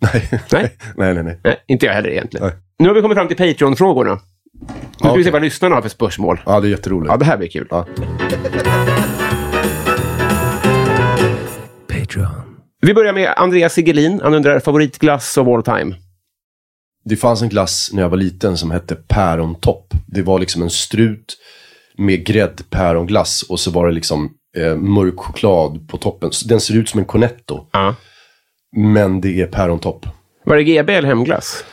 Nej. 0.00 0.28
Nej. 0.52 0.76
nej, 0.96 1.14
nej, 1.14 1.24
nej. 1.24 1.40
Nej, 1.44 1.56
inte 1.66 1.86
jag 1.86 1.92
heller 1.92 2.10
egentligen. 2.10 2.46
Nej. 2.46 2.56
Nu 2.78 2.88
har 2.88 2.94
vi 2.94 3.02
kommit 3.02 3.16
fram 3.18 3.28
till 3.28 3.36
Patreon-frågorna. 3.36 4.12
Nu 4.12 4.68
ska 4.98 5.08
vi 5.08 5.12
okej. 5.12 5.24
se 5.24 5.30
vad 5.30 5.42
lyssnarna 5.42 5.74
har 5.74 5.82
för 5.82 5.88
spörsmål. 5.88 6.40
Ja, 6.46 6.60
det 6.60 6.68
är 6.68 6.70
jätteroligt. 6.70 7.10
Ja, 7.12 7.16
det 7.16 7.24
här 7.24 7.36
blir 7.36 7.48
kul. 7.48 7.66
Ja. 7.70 7.86
Vi 12.84 12.94
börjar 12.94 13.12
med 13.12 13.34
Andreas 13.36 13.72
Sigelin. 13.74 14.20
Han 14.22 14.34
undrar 14.34 14.60
favoritglass 14.60 15.36
of 15.36 15.48
all 15.48 15.62
time. 15.62 15.96
Det 17.04 17.16
fanns 17.16 17.42
en 17.42 17.48
glass 17.48 17.90
när 17.92 18.02
jag 18.02 18.08
var 18.08 18.16
liten 18.16 18.56
som 18.58 18.70
hette 18.70 18.94
pärontopp. 18.94 19.94
Det 20.06 20.22
var 20.22 20.38
liksom 20.38 20.62
en 20.62 20.70
strut 20.70 21.36
med 21.98 22.26
gräddpäronglass 22.26 23.42
och 23.42 23.60
så 23.60 23.70
var 23.70 23.86
det 23.86 23.92
liksom 23.92 24.30
eh, 24.56 24.76
mörk 24.76 25.16
choklad 25.18 25.88
på 25.88 25.96
toppen. 25.96 26.32
Så 26.32 26.48
Den 26.48 26.60
ser 26.60 26.76
ut 26.76 26.88
som 26.88 27.00
en 27.00 27.06
cornetto, 27.06 27.66
Ja. 27.72 27.94
men 28.76 29.20
det 29.20 29.40
är 29.40 29.46
pärontopp. 29.46 30.06
Var 30.44 30.56
det 30.56 30.64
GB 30.64 30.94
eller 30.94 31.08
hemglass? 31.08 31.64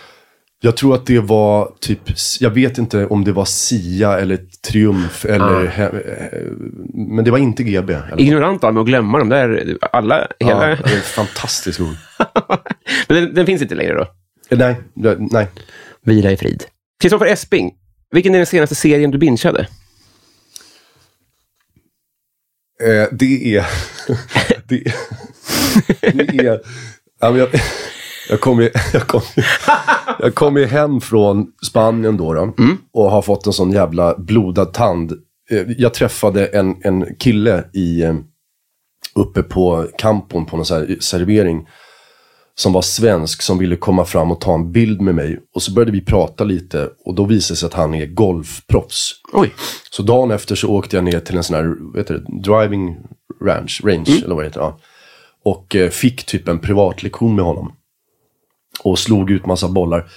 Jag 0.63 0.77
tror 0.77 0.95
att 0.95 1.05
det 1.05 1.19
var 1.19 1.73
typ, 1.79 1.99
jag 2.39 2.49
vet 2.49 2.77
inte 2.77 3.05
om 3.05 3.23
det 3.23 3.31
var 3.31 3.45
Sia 3.45 4.19
eller 4.19 4.39
Triumf 4.67 5.25
eller, 5.25 5.67
he- 5.67 6.33
eh, 6.33 6.51
men 6.93 7.25
det 7.25 7.31
var 7.31 7.37
inte 7.37 7.63
GB. 7.63 7.97
Ignorant 8.17 8.63
av 8.63 8.73
mig 8.73 8.81
att 8.81 8.87
glömma 8.87 9.19
dem 9.19 9.29
där. 9.29 9.77
Alla, 9.81 10.27
Ja, 10.37 10.47
hela... 10.47 10.59
det 10.67 10.73
är 10.93 10.99
fantastiskt 11.01 11.79
roligt. 11.79 11.97
Men 13.07 13.17
den, 13.23 13.33
den 13.33 13.45
finns 13.45 13.61
inte 13.61 13.75
längre 13.75 13.93
då? 13.93 14.01
Eh, 14.49 14.57
Nej, 14.57 14.75
nej. 15.31 15.47
Vila 16.05 16.31
i 16.31 16.37
frid. 16.37 16.63
Kristoffer 17.01 17.25
Esping. 17.25 17.71
Vilken 18.11 18.33
är 18.33 18.39
den 18.39 18.45
senaste 18.45 18.75
serien 18.75 19.11
du 19.11 19.17
bingeade? 19.17 19.67
Eh, 22.83 23.07
det 23.11 23.55
är... 23.57 23.65
det 24.67 24.75
är... 24.75 24.93
Det 26.13 26.47
är... 26.47 26.61
Ja, 27.19 27.31
men 27.31 27.39
jag, 27.39 27.49
jag 28.29 28.41
kom 28.41 28.61
ju 28.61 28.69
jag 28.93 29.07
kom, 29.07 29.21
jag 30.19 30.35
kom 30.35 30.57
ju 30.57 30.65
hem 30.65 31.01
från 31.01 31.47
Spanien 31.65 32.17
då, 32.17 32.33
då 32.33 32.53
och 32.93 33.11
har 33.11 33.21
fått 33.21 33.47
en 33.47 33.53
sån 33.53 33.71
jävla 33.71 34.15
blodad 34.17 34.73
tand. 34.73 35.11
Eh, 35.51 35.63
Jag 35.77 35.93
träffade 35.93 36.45
en, 36.45 36.75
en 36.83 37.15
kille 37.15 37.63
i, 37.73 38.01
eh, 38.03 38.15
uppe 39.15 39.43
på 39.43 39.87
campon 39.97 40.45
på 40.45 40.55
någon 40.55 40.65
så 40.65 40.85
servering 40.99 41.67
som 42.55 42.73
var 42.73 42.81
svensk 42.81 43.41
som 43.41 43.57
ville 43.57 43.75
komma 43.75 44.05
fram 44.05 44.31
och 44.31 44.41
ta 44.41 44.53
en 44.53 44.71
bild 44.71 45.01
med 45.01 45.15
mig. 45.15 45.39
Och 45.55 45.61
så 45.61 45.73
började 45.73 45.91
vi 45.91 46.01
prata 46.05 46.43
lite 46.43 46.89
och 47.05 47.15
då 47.15 47.25
visade 47.25 47.53
det 47.53 47.57
sig 47.57 47.67
att 47.67 47.73
han 47.73 47.93
är 47.95 48.05
golfproffs. 48.05 49.11
Oj. 49.33 49.53
Så 49.91 50.03
dagen 50.03 50.31
efter 50.31 50.55
så 50.55 50.67
åkte 50.69 50.95
jag 50.95 51.03
ner 51.03 51.19
till 51.19 51.37
en 51.37 51.43
sån 51.43 51.55
här, 51.55 51.97
heter 51.97 52.13
det, 52.13 52.41
driving 52.51 52.97
ranch, 53.45 53.81
range 53.85 54.21
eller 54.25 54.35
vad 54.35 54.43
det 54.43 54.47
heter. 54.47 54.59
Ja. 54.61 54.79
Och 55.43 55.75
eh, 55.75 55.89
fick 55.89 56.25
typ 56.25 56.47
en 56.47 56.59
privatlektion 56.59 57.35
med 57.35 57.45
honom. 57.45 57.71
Och 58.79 58.99
slog 58.99 59.31
ut 59.31 59.45
massa 59.45 59.67
bollar. 59.67 60.09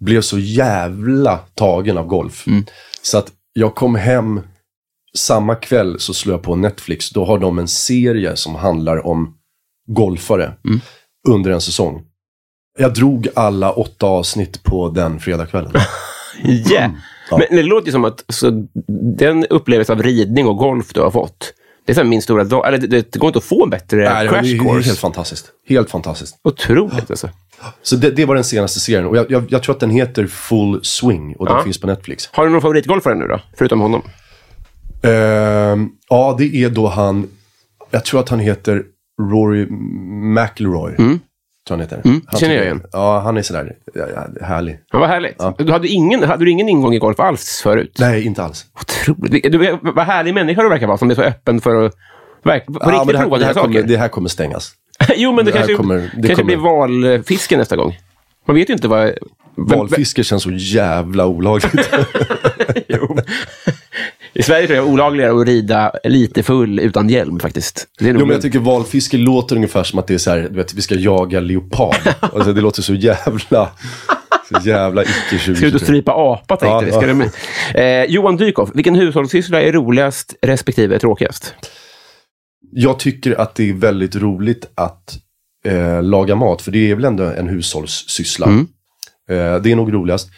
Blev 0.00 0.20
så 0.20 0.38
jävla 0.38 1.38
tagen 1.54 1.98
av 1.98 2.06
golf. 2.06 2.44
Så 3.02 3.18
att 3.18 3.32
jag 3.52 3.74
kom 3.74 3.94
hem, 3.94 4.40
samma 5.18 5.54
kväll 5.54 6.00
så 6.00 6.14
slog 6.14 6.34
jag 6.34 6.42
på 6.42 6.56
Netflix. 6.56 7.10
Då 7.10 7.24
har 7.24 7.38
de 7.38 7.58
en 7.58 7.68
serie 7.68 8.36
som 8.36 8.54
handlar 8.54 9.06
om 9.06 9.34
golfare 9.88 10.52
under 11.28 11.50
en 11.50 11.60
säsong. 11.60 12.02
Jag 12.78 12.94
drog 12.94 13.28
alla 13.34 13.72
åtta 13.72 14.06
avsnitt 14.06 14.62
på 14.62 14.88
den 14.88 15.20
fredagskvällen. 15.20 15.72
Yeah. 16.44 16.84
Mm. 16.84 16.96
Ja. 17.30 17.38
Men 17.38 17.56
det 17.56 17.62
låter 17.62 17.86
ju 17.86 17.92
som 17.92 18.04
att 18.04 18.24
så, 18.28 18.66
den 19.16 19.46
upplevelse 19.46 19.92
av 19.92 20.02
ridning 20.02 20.46
och 20.46 20.56
golf 20.56 20.92
du 20.94 21.00
har 21.00 21.10
fått, 21.10 21.52
det 21.86 21.92
är 21.92 21.94
så 21.94 22.04
min 22.04 22.22
stora 22.22 22.44
dag. 22.44 22.68
Eller 22.68 22.78
det, 22.78 23.12
det 23.12 23.18
går 23.18 23.28
inte 23.28 23.38
att 23.38 23.44
få 23.44 23.64
en 23.64 23.70
bättre 23.70 23.96
Nej, 24.12 24.24
det 24.26 24.32
crash 24.32 24.58
course. 24.64 24.86
helt 24.88 24.98
fantastiskt. 24.98 25.50
Helt 25.68 25.90
fantastiskt. 25.90 26.36
Otroligt 26.44 27.10
alltså. 27.10 27.28
Så 27.82 27.96
det, 27.96 28.10
det 28.10 28.24
var 28.24 28.34
den 28.34 28.44
senaste 28.44 28.80
serien. 28.80 29.06
Och 29.06 29.16
jag, 29.16 29.30
jag, 29.30 29.44
jag 29.48 29.62
tror 29.62 29.74
att 29.74 29.80
den 29.80 29.90
heter 29.90 30.26
Full 30.26 30.80
Swing 30.84 31.36
och 31.36 31.46
den 31.46 31.56
Ja. 31.56 31.62
finns 31.62 31.80
på 31.80 31.86
Netflix. 31.86 32.28
Har 32.32 32.44
du 32.44 32.50
någon 32.52 32.60
favoritgolfare 32.62 33.14
nu 33.14 33.26
då? 33.26 33.40
Förutom 33.58 33.80
honom? 33.80 34.02
Ehm, 35.02 35.88
ja, 36.08 36.34
det 36.38 36.56
är 36.64 36.70
då 36.70 36.86
han... 36.88 37.28
Jag 37.90 38.04
tror 38.04 38.20
att 38.20 38.28
han 38.28 38.40
heter 38.40 38.82
Rory 39.32 39.66
McIlroy. 40.34 40.94
Tror 41.66 41.76
han 41.76 41.80
heter. 41.80 42.00
Mm, 42.04 42.20
han 42.26 42.40
känner 42.40 42.54
jag 42.54 42.64
igen. 42.64 42.82
Ja, 42.92 43.20
han 43.20 43.36
är 43.36 43.42
sådär 43.42 43.72
ja, 43.94 44.04
ja, 44.14 44.46
härlig. 44.46 44.78
Ja, 44.92 44.98
vad 44.98 45.08
härligt. 45.08 45.38
Du 45.58 45.72
hade, 45.72 45.88
ingen, 45.88 46.22
hade 46.22 46.44
du 46.44 46.50
ingen 46.50 46.68
ingång 46.68 46.94
i 46.94 46.98
golf 46.98 47.20
alls 47.20 47.60
förut? 47.62 47.96
Nej, 47.98 48.26
inte 48.26 48.42
alls. 48.42 48.66
Otroligt. 48.80 49.52
Du, 49.52 49.78
vad 49.82 50.06
härlig 50.06 50.34
människa 50.34 50.62
du 50.62 50.68
verkar 50.68 50.86
vara 50.86 50.98
som 50.98 51.10
är 51.10 51.14
så 51.14 51.22
öppen 51.22 51.60
för 51.60 51.84
att 51.86 51.92
verk, 52.42 52.66
på 52.66 52.72
Ja, 52.80 52.90
riktigt 52.90 53.12
det, 53.12 53.18
här, 53.18 53.24
prova 53.24 53.38
det, 53.38 53.44
här 53.44 53.54
kommer, 53.54 53.74
saker. 53.74 53.88
det 53.88 53.96
här 53.96 54.08
kommer 54.08 54.28
stängas. 54.28 54.72
jo, 55.16 55.32
men 55.32 55.44
det, 55.44 55.50
det 55.50 55.56
kanske, 55.56 55.74
kommer- 55.74 55.96
det 56.16 56.28
kanske 56.28 56.34
kommer- 56.34 56.44
blir 56.44 56.56
valfiske 56.56 57.56
nästa 57.56 57.76
gång. 57.76 57.98
Man 58.46 58.56
vet 58.56 58.68
ju 58.70 58.72
inte 58.74 58.88
vad... 58.88 59.04
vem- 59.04 59.14
Valfiske 59.78 60.24
känns 60.24 60.42
så 60.42 60.50
jävla 60.52 61.26
olagligt. 61.26 61.90
Jo. 62.88 63.16
I 64.38 64.42
Sverige 64.42 64.66
tror 64.66 64.76
jag 64.76 64.84
det 64.84 64.88
är 64.88 64.92
olagligare 64.92 65.40
att 65.40 65.46
rida 65.46 65.92
lite 66.04 66.42
full 66.42 66.80
utan 66.80 67.08
hjälm 67.08 67.40
faktiskt. 67.40 67.88
Det 67.98 68.08
är 68.08 68.14
Jo, 68.14 68.18
men 68.18 68.30
jag 68.30 68.42
tycker 68.42 68.58
valfiske 68.58 69.16
låter 69.16 69.56
ungefär 69.56 69.84
som 69.84 69.98
att 69.98 70.06
det 70.06 70.14
är 70.14 70.18
så 70.18 70.30
här, 70.30 70.38
du 70.38 70.56
vet, 70.56 70.74
vi 70.74 70.82
ska 70.82 70.94
jaga 70.94 71.40
leopard. 71.40 71.96
alltså, 72.20 72.52
det 72.52 72.60
låter 72.60 72.82
så 72.82 72.94
jävla, 72.94 73.70
så 74.48 74.68
jävla 74.68 75.02
icke 75.02 75.38
Ska 75.38 75.50
ut 75.50 75.50
och 75.50 75.56
20 75.56 75.78
strypa 75.78 76.12
apa 76.12 76.56
tänkte 76.56 76.66
Ja, 76.66 76.80
vi. 76.80 76.92
Ska 76.92 77.06
ja. 77.06 77.14
med? 77.14 77.30
Eh, 77.74 78.10
Johan 78.10 78.36
Dykhoff, 78.36 78.70
vilken 78.74 78.94
hushållssyssla 78.94 79.62
är 79.62 79.72
roligast 79.72 80.34
respektive 80.42 80.98
tråkigast? 80.98 81.54
Jag 82.72 82.98
tycker 82.98 83.40
att 83.40 83.54
det 83.54 83.70
är 83.70 83.74
väldigt 83.74 84.16
roligt 84.16 84.70
att 84.74 85.18
eh, 85.66 86.02
laga 86.02 86.34
mat, 86.34 86.62
för 86.62 86.70
det 86.70 86.90
är 86.90 86.94
väl 86.94 87.04
ändå 87.04 87.24
en 87.24 87.48
hushållssyssla. 87.48 88.46
Mm. 88.46 88.66
Eh, 89.30 89.62
det 89.62 89.72
är 89.72 89.76
nog 89.76 89.94
roligast. 89.94 90.28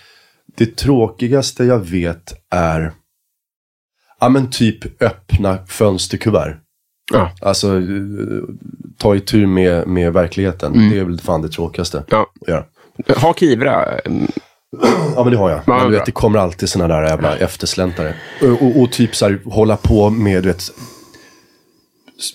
Det 0.56 0.76
tråkigaste 0.76 1.64
jag 1.64 1.78
vet 1.78 2.32
är, 2.50 2.92
ja 4.20 4.28
men 4.28 4.50
typ 4.50 5.02
öppna 5.02 5.58
fönsterkuvert. 5.66 6.56
Ja. 7.12 7.30
Alltså, 7.40 7.76
eh, 7.76 7.82
ta 8.98 9.14
i 9.16 9.20
tur 9.20 9.46
med, 9.46 9.86
med 9.88 10.12
verkligheten. 10.12 10.90
Det 10.90 10.98
är 10.98 11.04
väl 11.04 11.20
fan 11.20 11.42
det 11.42 11.48
tråkigaste 11.48 12.04
Ja. 12.08 12.26
att 12.40 12.48
göra. 12.48 12.64
Ha 13.16 13.34
Kivra. 13.34 13.84
mm, 13.98 14.26
Ja, 15.16 15.24
men 15.24 15.32
det 15.32 15.38
har 15.38 15.50
jag. 15.50 15.60
Ja, 15.66 15.78
men 15.82 15.90
vet, 15.92 16.06
det 16.06 16.12
kommer 16.12 16.38
alltid 16.38 16.68
såna 16.68 16.88
där 16.88 17.02
jävla 17.02 17.36
eftersläntare. 17.36 18.14
Och, 18.42 18.62
och, 18.62 18.82
och 18.82 18.92
typ 18.92 19.16
så 19.16 19.24
här, 19.26 19.40
hålla 19.44 19.76
på 19.76 20.10
med, 20.10 20.42
du 20.42 20.48
vet, 20.48 20.62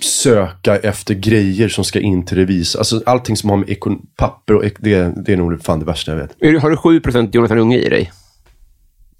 söka 0.02 0.78
efter 0.78 1.14
grejer 1.14 1.70
som 1.70 1.84
ska 1.84 2.00
in 2.00 2.26
till 2.26 2.38
revisor. 2.38 2.80
Alltså 2.80 3.02
allting 3.06 3.38
som 3.38 3.50
har 3.50 3.58
med 3.58 3.78
papper 4.18 4.56
och 4.56 4.64
det, 4.80 5.14
det 5.26 5.34
är 5.34 5.38
nog 5.38 5.64
fan 5.64 5.80
det 5.80 5.86
värsta 5.86 6.12
jag 6.12 6.18
vet. 6.18 6.62
Har 6.62 6.70
du 6.70 6.78
7 6.78 7.02
Jonathan 7.34 7.58
Unge 7.60 7.78
i 7.78 7.90
dig? 7.90 8.12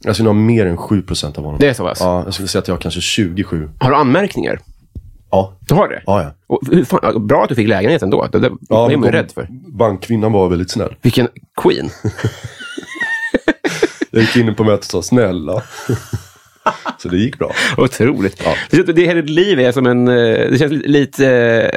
Jag 0.04 0.16
skulle 0.16 0.30
nog 0.30 0.36
ha 0.36 0.42
mer 0.44 0.66
än 0.66 0.78
7% 0.78 1.38
av 1.38 1.44
honom. 1.44 1.60
Det 1.60 1.68
är 1.70 1.74
så 1.74 1.84
pass? 1.84 1.98
Ja, 2.02 2.22
jag 2.26 2.34
skulle 2.34 2.48
säga 2.48 2.60
att 2.62 2.68
jag 2.68 2.76
har 2.76 2.82
kanske 2.82 3.02
27. 3.02 3.70
Har 3.80 3.90
du 3.90 3.96
anmärkningar? 3.96 4.60
Ja. 5.32 5.54
Du 5.68 5.74
har 5.74 5.88
det? 5.88 6.02
Ja, 6.06 6.24
ja. 6.24 6.32
Och 6.48 6.60
hur 6.72 6.86
fan, 6.86 7.28
bra 7.28 7.44
att 7.44 7.50
du 7.50 7.56
fick 7.56 7.68
lägenheten 7.68 8.10
då. 8.10 8.28
Det, 8.32 8.40
det 8.40 8.52
ja 8.70 8.76
var 8.88 8.98
man 8.98 9.12
rädd 9.12 9.32
för. 9.32 9.48
Bankkvinnan 9.78 10.32
var 10.32 10.50
väldigt 10.50 10.72
snäll. 10.72 10.96
Vilken 11.02 11.28
queen. 11.62 11.90
Jag 14.12 14.22
gick 14.22 14.36
in 14.36 14.56
på 14.56 14.64
mötet 14.64 14.86
och 14.86 14.92
sa 14.92 15.02
snälla. 15.02 15.64
så 16.98 17.10
det 17.10 17.18
gick 17.18 17.38
bra. 17.40 17.52
Otroligt. 17.78 18.42
Ja. 18.46 18.84
Det, 18.84 19.02
hela 19.02 19.22
ditt 19.22 19.30
liv 19.30 19.60
är 19.60 19.72
som 19.72 19.86
en... 19.86 20.08
eh, 20.08 20.14
Det 20.52 20.60
känns 20.60 20.72
lite, 20.74 21.28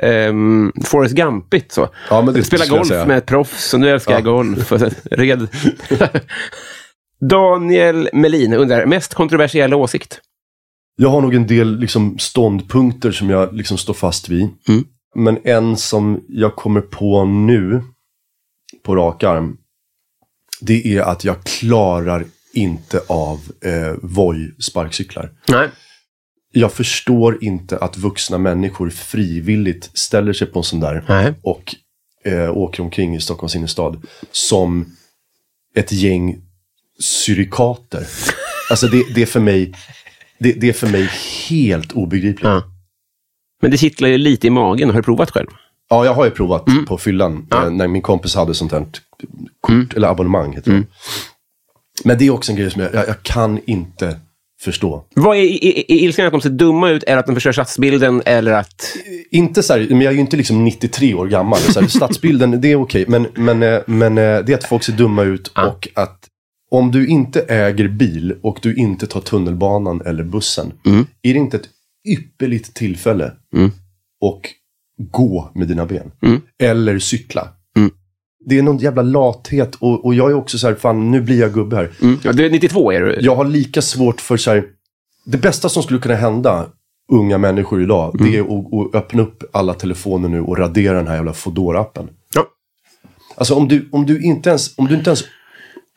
eh, 0.03 0.29
um, 0.29 0.73
Forrest 0.85 1.15
Gumpigt 1.15 1.73
så. 1.73 1.89
Ja, 2.11 2.35
Spela 2.45 2.65
jag 2.65 2.79
golf 2.79 2.91
med 3.07 3.19
ett 3.19 3.27
proffs 3.27 3.75
och 3.75 3.81
nu 3.81 3.91
älskar 3.91 4.13
jag 4.13 4.21
Ja. 4.21 4.25
golf. 4.31 4.73
Och 4.73 4.81
så, 4.81 4.89
red. 5.11 5.49
Daniel 7.21 8.09
Melin 8.13 8.53
undrar, 8.53 8.87
mest 8.87 9.15
kontroversiella 9.15 9.77
åsikt? 9.77 10.21
Jag 10.97 11.09
har 11.09 11.21
nog 11.21 11.35
en 11.35 11.47
del 11.47 11.79
liksom, 11.79 12.19
ståndpunkter 12.19 13.13
som 13.13 13.31
jag 13.31 13.55
liksom, 13.55 13.79
står 13.79 13.95
fast 13.95 14.29
vid. 14.29 14.49
Mm. 14.69 14.85
Men 15.15 15.39
en 15.45 15.77
som 15.77 16.25
jag 16.29 16.57
kommer 16.57 16.81
på 16.81 17.25
nu, 17.25 17.83
på 18.83 18.97
rak 18.97 19.23
arm, 19.23 19.57
det 20.61 20.97
är 20.97 21.03
att 21.03 21.25
jag 21.25 21.45
klarar 21.45 22.25
inte 22.55 23.01
av 23.09 23.41
eh, 23.65 23.95
Voi-sparkcyklar. 24.03 25.31
Nej. 25.49 25.69
Jag 26.53 26.73
förstår 26.73 27.45
inte 27.45 27.79
att 27.79 27.97
vuxna 27.97 28.39
människor 28.39 28.91
frivilligt 28.91 29.91
ställer 29.99 30.33
sig 30.33 30.47
på 30.47 30.59
en 30.59 30.63
sån 30.63 30.81
där 30.81 31.05
Nej. 31.09 31.35
och 31.43 31.75
eh, 32.25 32.57
åker 32.57 32.83
omkring 32.83 33.15
i 33.15 33.21
Stockholms 33.21 33.57
innerstad 33.57 34.07
som 34.31 34.87
ett 35.75 35.93
gäng 35.93 36.46
syrikater. 37.01 38.07
Alltså 38.71 38.87
det, 38.87 39.05
det 39.15 39.23
är 39.23 39.27
för 39.27 39.41
mig 39.41 39.73
det, 40.39 40.53
det 40.53 40.69
är 40.69 40.73
för 40.73 40.87
mig 40.87 41.11
helt 41.49 41.93
obegripligt. 41.93 42.45
Ja. 42.45 42.63
Men 43.63 43.71
det 43.71 43.79
kittlar 43.79 44.09
ju 44.09 44.19
lite 44.19 44.47
i 44.47 44.51
magen. 44.51 44.91
Har 44.91 44.97
du 44.97 45.03
provat 45.03 45.31
själv? 45.31 45.47
Ja, 45.91 46.05
jag 46.05 46.15
har 46.15 46.25
ju 46.25 46.31
provat 46.31 46.69
Mm. 46.69 46.87
på 46.87 46.99
fyllan 46.99 47.47
eh, 47.53 47.71
när 47.71 47.89
min 47.89 48.03
kompis 48.03 48.35
hade 48.35 48.55
sånt 48.55 48.73
här 48.73 48.87
kort, 49.61 49.95
eller 49.97 50.09
abonnemang 50.09 50.53
heter 50.53 50.71
Mm. 50.71 50.87
Men 52.05 52.19
det 52.19 52.27
är 52.27 52.31
också 52.31 52.53
en 52.53 52.59
grej 52.59 52.71
som 52.71 52.83
jag, 52.83 52.95
jag, 52.95 53.09
jag 53.09 53.23
kan 53.23 53.61
inte 53.67 54.19
förstå. 54.61 55.05
Vad 55.15 55.37
är, 55.37 55.41
är, 55.41 55.79
är 55.79 55.97
ilskan 55.97 56.27
att 56.27 56.33
de 56.33 56.41
ser 56.41 56.51
dumma 56.51 56.91
ut, 56.91 57.03
eller 57.03 57.19
att 57.19 57.27
de 57.27 57.35
förstör 57.35 57.53
stadsbilden, 57.53 58.23
eller 58.27 58.53
att... 58.53 58.97
Inte 59.31 59.63
så 59.63 59.73
här, 59.73 59.87
men 59.91 60.01
jag 60.01 60.11
är 60.11 60.15
ju 60.15 60.21
inte 60.21 60.37
liksom 60.37 60.65
93 60.65 61.15
år 61.15 61.27
gammal. 61.27 61.59
Så 61.59 61.81
här, 61.81 61.89
stadsbilden, 61.89 62.61
det 62.61 62.73
är 62.73 62.77
okej. 62.77 63.05
Men, 63.09 63.27
men, 63.35 63.63
eh, 63.63 63.81
men 63.87 64.19
eh, 64.19 64.39
det 64.39 64.53
är 64.53 64.55
att 64.55 64.65
folk 64.65 64.83
ser 64.85 64.93
dumma 64.93 65.23
ut 65.23 65.49
och 65.49 65.89
att 65.95 66.27
om 66.71 66.91
du 66.91 67.07
inte 67.07 67.41
äger 67.41 67.89
bil 67.89 68.39
och 68.43 68.59
du 68.63 68.75
inte 68.75 69.07
tar 69.07 69.21
tunnelbanan 69.21 70.03
eller 70.07 70.25
bussen. 70.25 70.73
Är 71.23 71.33
det 71.33 71.39
inte 71.39 71.57
ett 71.57 71.69
ypperligt 72.09 72.75
tillfälle 72.75 73.33
och 74.21 74.41
gå 75.13 75.51
med 75.55 75.69
dina 75.69 75.87
ben? 75.87 76.11
Eller 76.59 76.99
cykla? 76.99 77.49
Det 78.49 78.59
är 78.59 78.63
någon 78.63 78.79
jävla 78.79 79.03
lathet 79.03 79.75
och, 79.75 80.05
och 80.05 80.15
jag 80.15 80.31
är 80.31 80.35
också 80.35 80.59
så 80.59 80.67
här, 80.67 80.75
fan 80.75 81.11
nu 81.11 81.21
blir 81.21 81.41
jag 81.41 81.55
gubbe 81.55 81.77
här. 81.77 81.91
Mm. 82.03 82.19
Ja, 82.23 82.33
du 82.33 82.47
är 82.47 82.51
92 82.51 82.93
är 82.93 83.01
du. 83.01 83.19
Jag 83.21 83.37
har 83.37 83.45
lika 83.45 83.83
svårt 83.83 84.21
för 84.21 84.37
så 84.37 84.51
här, 84.51 84.65
det 85.25 85.39
bästa 85.39 85.69
som 85.69 85.83
skulle 85.83 86.01
kunna 86.01 86.15
hända 86.15 86.67
unga 87.13 87.39
människor 87.39 87.83
idag, 87.83 88.17
det 88.19 88.37
är 88.37 88.41
att, 88.41 88.87
att 88.87 88.95
öppna 88.95 89.23
upp 89.23 89.45
alla 89.53 89.75
telefoner 89.75 90.29
nu 90.29 90.41
och 90.41 90.59
radera 90.59 90.97
den 90.97 91.07
här 91.07 91.15
jävla 91.15 91.33
Foodora-appen. 91.33 92.09
Ja. 92.35 92.47
Alltså 93.37 93.55
om 93.55 93.69
du, 93.69 93.89
om, 93.93 94.07
du 94.07 94.23
inte 94.23 94.51
ens, 94.51 94.79
om 94.79 94.87
du 94.87 94.95
inte 94.95 95.11
ens 95.11 95.25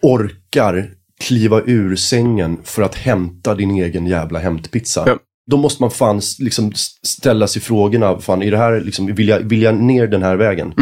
orkar 0.02 0.90
kliva 1.20 1.62
ur 1.66 1.96
sängen 1.96 2.58
för 2.64 2.82
att 2.82 2.96
hämta 2.96 3.56
din 3.56 3.72
egen 3.72 4.08
jävla 4.08 4.40
hämtpizza. 4.40 5.04
Ja. 5.08 5.18
Då 5.52 5.58
måste 5.58 5.84
man 5.84 5.92
fan 5.92 6.22
liksom 6.40 6.72
ställa 7.04 7.48
sig 7.48 7.62
frågorna, 7.62 8.20
fan, 8.20 8.44
är 8.44 8.52
det 8.52 8.58
här, 8.58 8.82
liksom, 8.82 9.16
vill, 9.16 9.28
jag, 9.28 9.40
vill 9.40 9.62
jag 9.62 9.76
ner 9.76 10.08
den 10.08 10.24
här 10.24 10.36
vägen? 10.36 10.74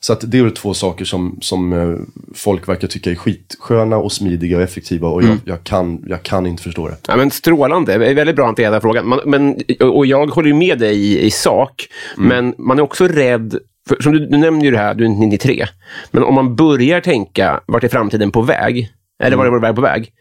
Så 0.00 0.12
att 0.12 0.30
det 0.30 0.38
är 0.38 0.50
två 0.50 0.74
saker 0.74 1.04
som, 1.04 1.38
som 1.40 1.72
eh, 1.72 1.98
folk 2.34 2.68
verkar 2.68 2.88
tycka 2.88 3.10
är 3.10 3.14
skitsköna 3.14 3.96
och 3.96 4.12
smidiga 4.12 4.56
och 4.56 4.62
effektiva 4.62 5.08
och 5.08 5.22
jag, 5.22 5.38
jag, 5.44 5.64
kan, 5.64 6.04
jag 6.06 6.22
kan 6.22 6.46
inte 6.46 6.62
förstå 6.62 6.88
det. 6.88 6.96
Ja, 7.08 7.16
men 7.16 7.30
strålande. 7.30 7.98
Det 7.98 8.06
är 8.06 8.14
väldigt 8.14 8.36
bra 8.36 8.46
hanterad 8.46 8.82
frågan. 8.82 9.08
Man, 9.08 9.20
men, 9.26 9.56
och 9.80 10.06
jag 10.06 10.26
håller 10.26 10.48
ju 10.48 10.54
med 10.54 10.78
dig 10.78 10.96
i, 10.96 11.26
i 11.26 11.30
sak, 11.30 11.88
men 12.16 12.54
man 12.58 12.78
är 12.78 12.82
också 12.82 13.08
rädd 13.08 13.58
för, 13.88 14.02
som 14.02 14.12
du, 14.12 14.26
du 14.26 14.36
nämner 14.36 14.64
ju 14.64 14.70
det 14.70 14.78
här, 14.78 14.94
du 14.94 15.04
är 15.04 15.08
93. 15.08 15.66
Men 16.10 16.22
om 16.22 16.34
man 16.34 16.56
börjar 16.56 17.00
tänka, 17.00 17.60
vart 17.66 17.84
är 17.84 17.88
framtiden 17.88 18.30
på 18.30 18.42
väg? 18.42 18.90
Eller 19.22 19.36
var 19.36 19.46
är 19.46 19.50
vår 19.50 19.60
väg 19.60 19.74
på 19.74 19.80
väg? 19.80 20.12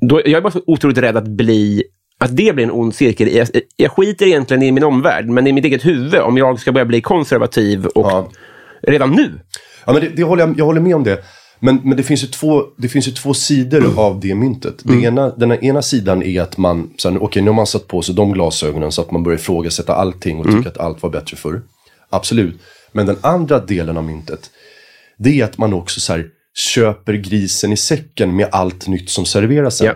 Då, 0.00 0.20
jag 0.24 0.32
är 0.32 0.40
bara 0.40 0.50
så 0.50 0.62
otroligt 0.66 0.98
rädd 0.98 1.16
att 1.16 1.28
bli 1.28 1.82
att 2.18 2.36
det 2.36 2.54
blir 2.54 2.64
en 2.64 2.70
ond 2.70 2.94
cirkel. 2.94 3.28
Jag, 3.34 3.48
jag 3.76 3.90
skiter 3.90 4.26
egentligen 4.26 4.62
i 4.62 4.72
min 4.72 4.84
omvärld, 4.84 5.26
men 5.28 5.46
i 5.46 5.52
mitt 5.52 5.64
eget 5.64 5.86
huvud, 5.86 6.14
om 6.20 6.36
jag 6.36 6.60
ska 6.60 6.72
börja 6.72 6.84
bli 6.84 7.00
konservativ 7.00 7.86
och 7.86 8.06
Ja. 8.06 8.28
redan 8.82 9.10
nu. 9.10 9.32
Ja, 9.84 9.92
men 9.92 10.02
det, 10.02 10.08
det 10.08 10.22
håller 10.22 10.46
jag, 10.46 10.58
jag 10.58 10.64
håller 10.64 10.80
med 10.80 10.96
om 10.96 11.04
det. 11.04 11.24
Men, 11.60 11.80
men 11.84 11.96
det, 11.96 12.02
finns 12.02 12.22
ju 12.22 12.26
två, 12.26 12.62
det 12.76 12.88
finns 12.88 13.08
ju 13.08 13.12
två 13.12 13.34
sidor 13.34 13.98
av 14.00 14.20
det 14.20 14.34
myntet. 14.34 14.74
Det 14.82 15.02
ena, 15.02 15.30
den 15.30 15.52
ena 15.52 15.82
sidan 15.82 16.22
är 16.22 16.42
att 16.42 16.56
man, 16.58 16.90
okej 17.20 17.42
nu 17.42 17.48
har 17.50 17.54
man 17.54 17.66
satt 17.66 17.88
på 17.88 18.02
sig 18.02 18.14
de 18.14 18.32
glasögonen 18.32 18.92
så 18.92 19.02
att 19.02 19.10
man 19.10 19.22
börjar 19.22 19.38
ifrågasätta 19.38 19.94
allting 19.94 20.38
och 20.38 20.46
tycker 20.46 20.68
att 20.68 20.78
allt 20.78 21.02
var 21.02 21.10
bättre 21.10 21.36
förr. 21.36 21.62
Absolut. 22.10 22.60
Men 22.96 23.06
den 23.06 23.16
andra 23.20 23.58
delen 23.58 23.96
av 23.96 24.04
myntet, 24.04 24.50
det 25.18 25.40
är 25.40 25.44
att 25.44 25.58
man 25.58 25.74
också 25.74 26.00
så 26.00 26.12
här, 26.12 26.26
köper 26.54 27.14
grisen 27.14 27.72
i 27.72 27.76
säcken 27.76 28.36
med 28.36 28.48
allt 28.52 28.86
nytt 28.86 29.10
som 29.10 29.24
serveras 29.24 29.80
en. 29.80 29.86
Ja. 29.86 29.94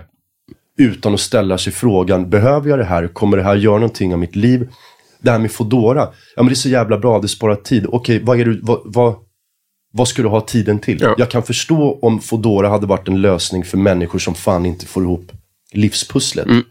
Utan 0.79 1.15
att 1.15 1.21
ställa 1.21 1.59
sig 1.59 1.73
frågan, 1.73 2.31
behöver 2.31 2.71
jag 2.71 2.79
det 2.79 2.85
här? 2.85 3.09
Kommer 3.09 3.37
det 3.37 3.43
här 3.43 3.57
göra 3.57 3.75
någonting 3.75 4.13
av 4.13 4.19
mitt 4.19 4.37
liv? 4.37 4.69
Det 5.21 5.31
här 5.31 5.39
med 5.39 5.53
Fodora, 5.53 6.09
ja 6.37 6.43
men 6.43 6.47
det 6.47 6.53
är 6.53 6.55
så 6.55 6.69
jävla 6.69 6.99
bra, 6.99 7.19
det 7.19 7.29
sparar 7.29 7.57
tid. 7.57 7.87
Okej, 7.89 8.21
vad 8.23 8.41
är 8.41 8.45
du, 8.45 8.61
vad, 8.63 8.81
vad, 8.85 9.15
vad 9.93 10.09
ska 10.09 10.23
du 10.23 10.29
ha 10.29 10.41
tiden 10.41 10.79
till? 10.79 10.99
Ja. 11.01 11.15
Jag 11.19 11.31
kan 11.31 11.43
förstå 11.43 11.99
om 12.03 12.21
Fodora 12.21 12.69
hade 12.69 12.87
varit 12.87 13.09
en 13.09 13.21
lösning 13.21 13.65
för 13.65 13.79
människor 13.79 14.19
som 14.19 14.35
fan 14.35 14.67
inte 14.67 14.87
får 14.87 15.03
ihop 15.03 15.33
livspusslet. 15.73 16.47
Mm. 16.47 16.63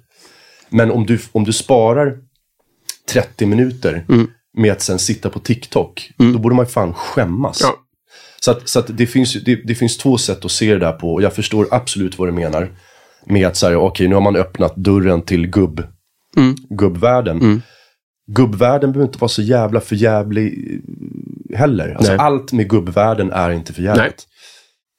Men 0.70 0.92
om 0.92 1.06
du, 1.06 1.20
om 1.32 1.44
du 1.44 1.54
sparar 1.54 2.18
30 3.08 3.46
minuter 3.46 4.06
Mm. 4.10 4.28
Med 4.58 4.72
att 4.72 4.82
sen 4.82 5.00
sitta 5.00 5.30
på 5.30 5.40
TikTok, 5.40 6.12
då 6.18 6.40
borde 6.40 6.56
man 6.56 6.66
fan 6.66 6.94
skämmas. 6.94 7.60
Ja. 7.62 7.76
Så, 8.42 8.52
att, 8.52 8.70
så 8.70 8.80
att 8.80 8.98
det, 8.98 9.08
finns, 9.08 9.34
det, 9.34 9.56
det 9.56 9.76
finns 9.76 9.98
två 9.98 10.18
sätt 10.18 10.46
att 10.46 10.52
se 10.52 10.74
det 10.74 10.80
där 10.80 10.92
på 10.92 11.14
och 11.14 11.22
jag 11.22 11.34
förstår 11.34 11.68
absolut 11.72 12.20
vad 12.20 12.28
du 12.28 12.32
menar. 12.32 12.72
Med 13.26 13.48
att 13.48 13.58
säga, 13.58 13.80
okej 13.80 14.08
nu 14.08 14.16
har 14.16 14.22
man 14.22 14.36
öppnat 14.36 14.76
dörren 14.76 15.22
till 15.22 15.48
gubb, 15.48 15.84
gubbvärlden. 16.70 17.62
Gubbvärlden 18.32 18.92
behöver 18.92 19.08
inte 19.08 19.20
vara 19.20 19.30
så 19.30 19.42
jävla 19.42 19.80
förjävlig 19.80 20.80
heller. 21.54 21.94
Alltså, 21.96 22.14
allt 22.14 22.52
med 22.52 22.70
gubbvärlden 22.70 23.32
är 23.32 23.52
inte 23.52 23.74
för 23.74 23.82
Nej. 23.82 23.98
jävligt. 23.98 24.28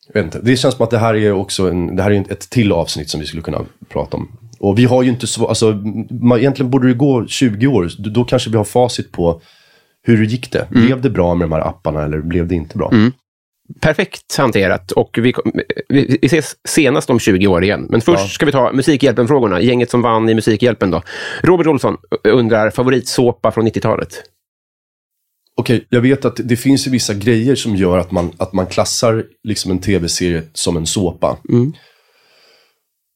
Jag 0.07 0.15
vet 0.15 0.25
inte. 0.25 0.41
Det 0.41 0.57
känns 0.57 0.75
som 0.75 0.85
att 0.85 0.91
det 0.91 0.99
här 0.99 1.15
är 1.15 1.33
också 1.33 1.71
en, 1.71 1.97
det 1.97 2.03
här 2.03 2.11
är 2.11 2.33
ett 2.33 2.51
till 2.51 2.73
avsnitt 2.73 3.11
som 3.11 3.21
vi 3.21 3.27
skulle 3.27 3.43
kunna 3.43 3.65
prata 3.89 4.17
om. 4.17 4.29
Och 4.61 4.79
vi 4.79 4.85
har 4.85 5.03
ju 5.03 5.11
inte 5.11 5.27
så, 5.27 5.47
alltså, 5.47 5.73
man, 6.11 6.39
egentligen 6.39 6.71
borde 6.71 6.89
det 6.89 6.95
gå 6.95 7.27
20 7.27 7.67
år, 7.67 7.91
då, 7.99 8.25
kanske 8.25 8.51
vi 8.51 8.57
har 8.57 8.65
facit 8.65 9.13
på 9.13 9.41
hur 10.03 10.19
det 10.19 10.25
gick 10.25 10.53
det. 10.53 10.69
Mm. 10.71 10.87
Blev 10.87 11.01
det 11.01 11.11
bra 11.11 11.35
med 11.35 11.49
de 11.49 11.53
här 11.53 11.69
apparna 11.69 12.05
eller 12.05 12.19
blev 12.21 12.49
det 12.49 12.55
inte 12.55 12.79
bra? 12.79 12.93
Perfekt 13.81 14.37
hanterat. 14.37 14.93
Och 14.93 15.19
vi, 15.23 15.35
vi, 15.89 16.19
ses 16.23 16.57
senast 16.69 17.11
om 17.11 17.19
20 17.19 17.47
år 17.47 17.65
igen. 17.65 17.87
Men 17.91 18.01
först 18.01 18.23
Ja. 18.23 18.29
ska 18.29 18.47
vi 18.47 18.53
ta 18.53 18.73
Musikhjälpen-frågorna. 18.73 19.61
Gänget 19.61 19.91
som 19.91 20.03
vann 20.03 20.29
i 20.29 20.35
Musikhjälpen 20.35 20.91
då. 20.91 21.03
Robert 21.43 21.67
Olsson 21.67 21.97
undrar 22.25 22.71
favoritsåpa 22.71 23.51
från 23.51 23.69
90-talet. 23.69 24.23
Okej, 25.57 25.87
jag 25.89 26.01
vet 26.01 26.25
att 26.25 26.41
det 26.45 26.57
finns 26.57 26.87
ju 26.87 26.91
vissa 26.91 27.15
grejer 27.15 27.55
som 27.55 27.77
gör 27.77 27.99
att 27.99 28.11
man, 28.11 28.33
att 28.37 28.53
man 28.53 28.67
klassar 28.67 29.25
liksom 29.45 29.71
en 29.71 29.79
tv-serie 29.79 30.43
som 30.53 30.77
en 30.77 30.87
såpa. 30.87 31.37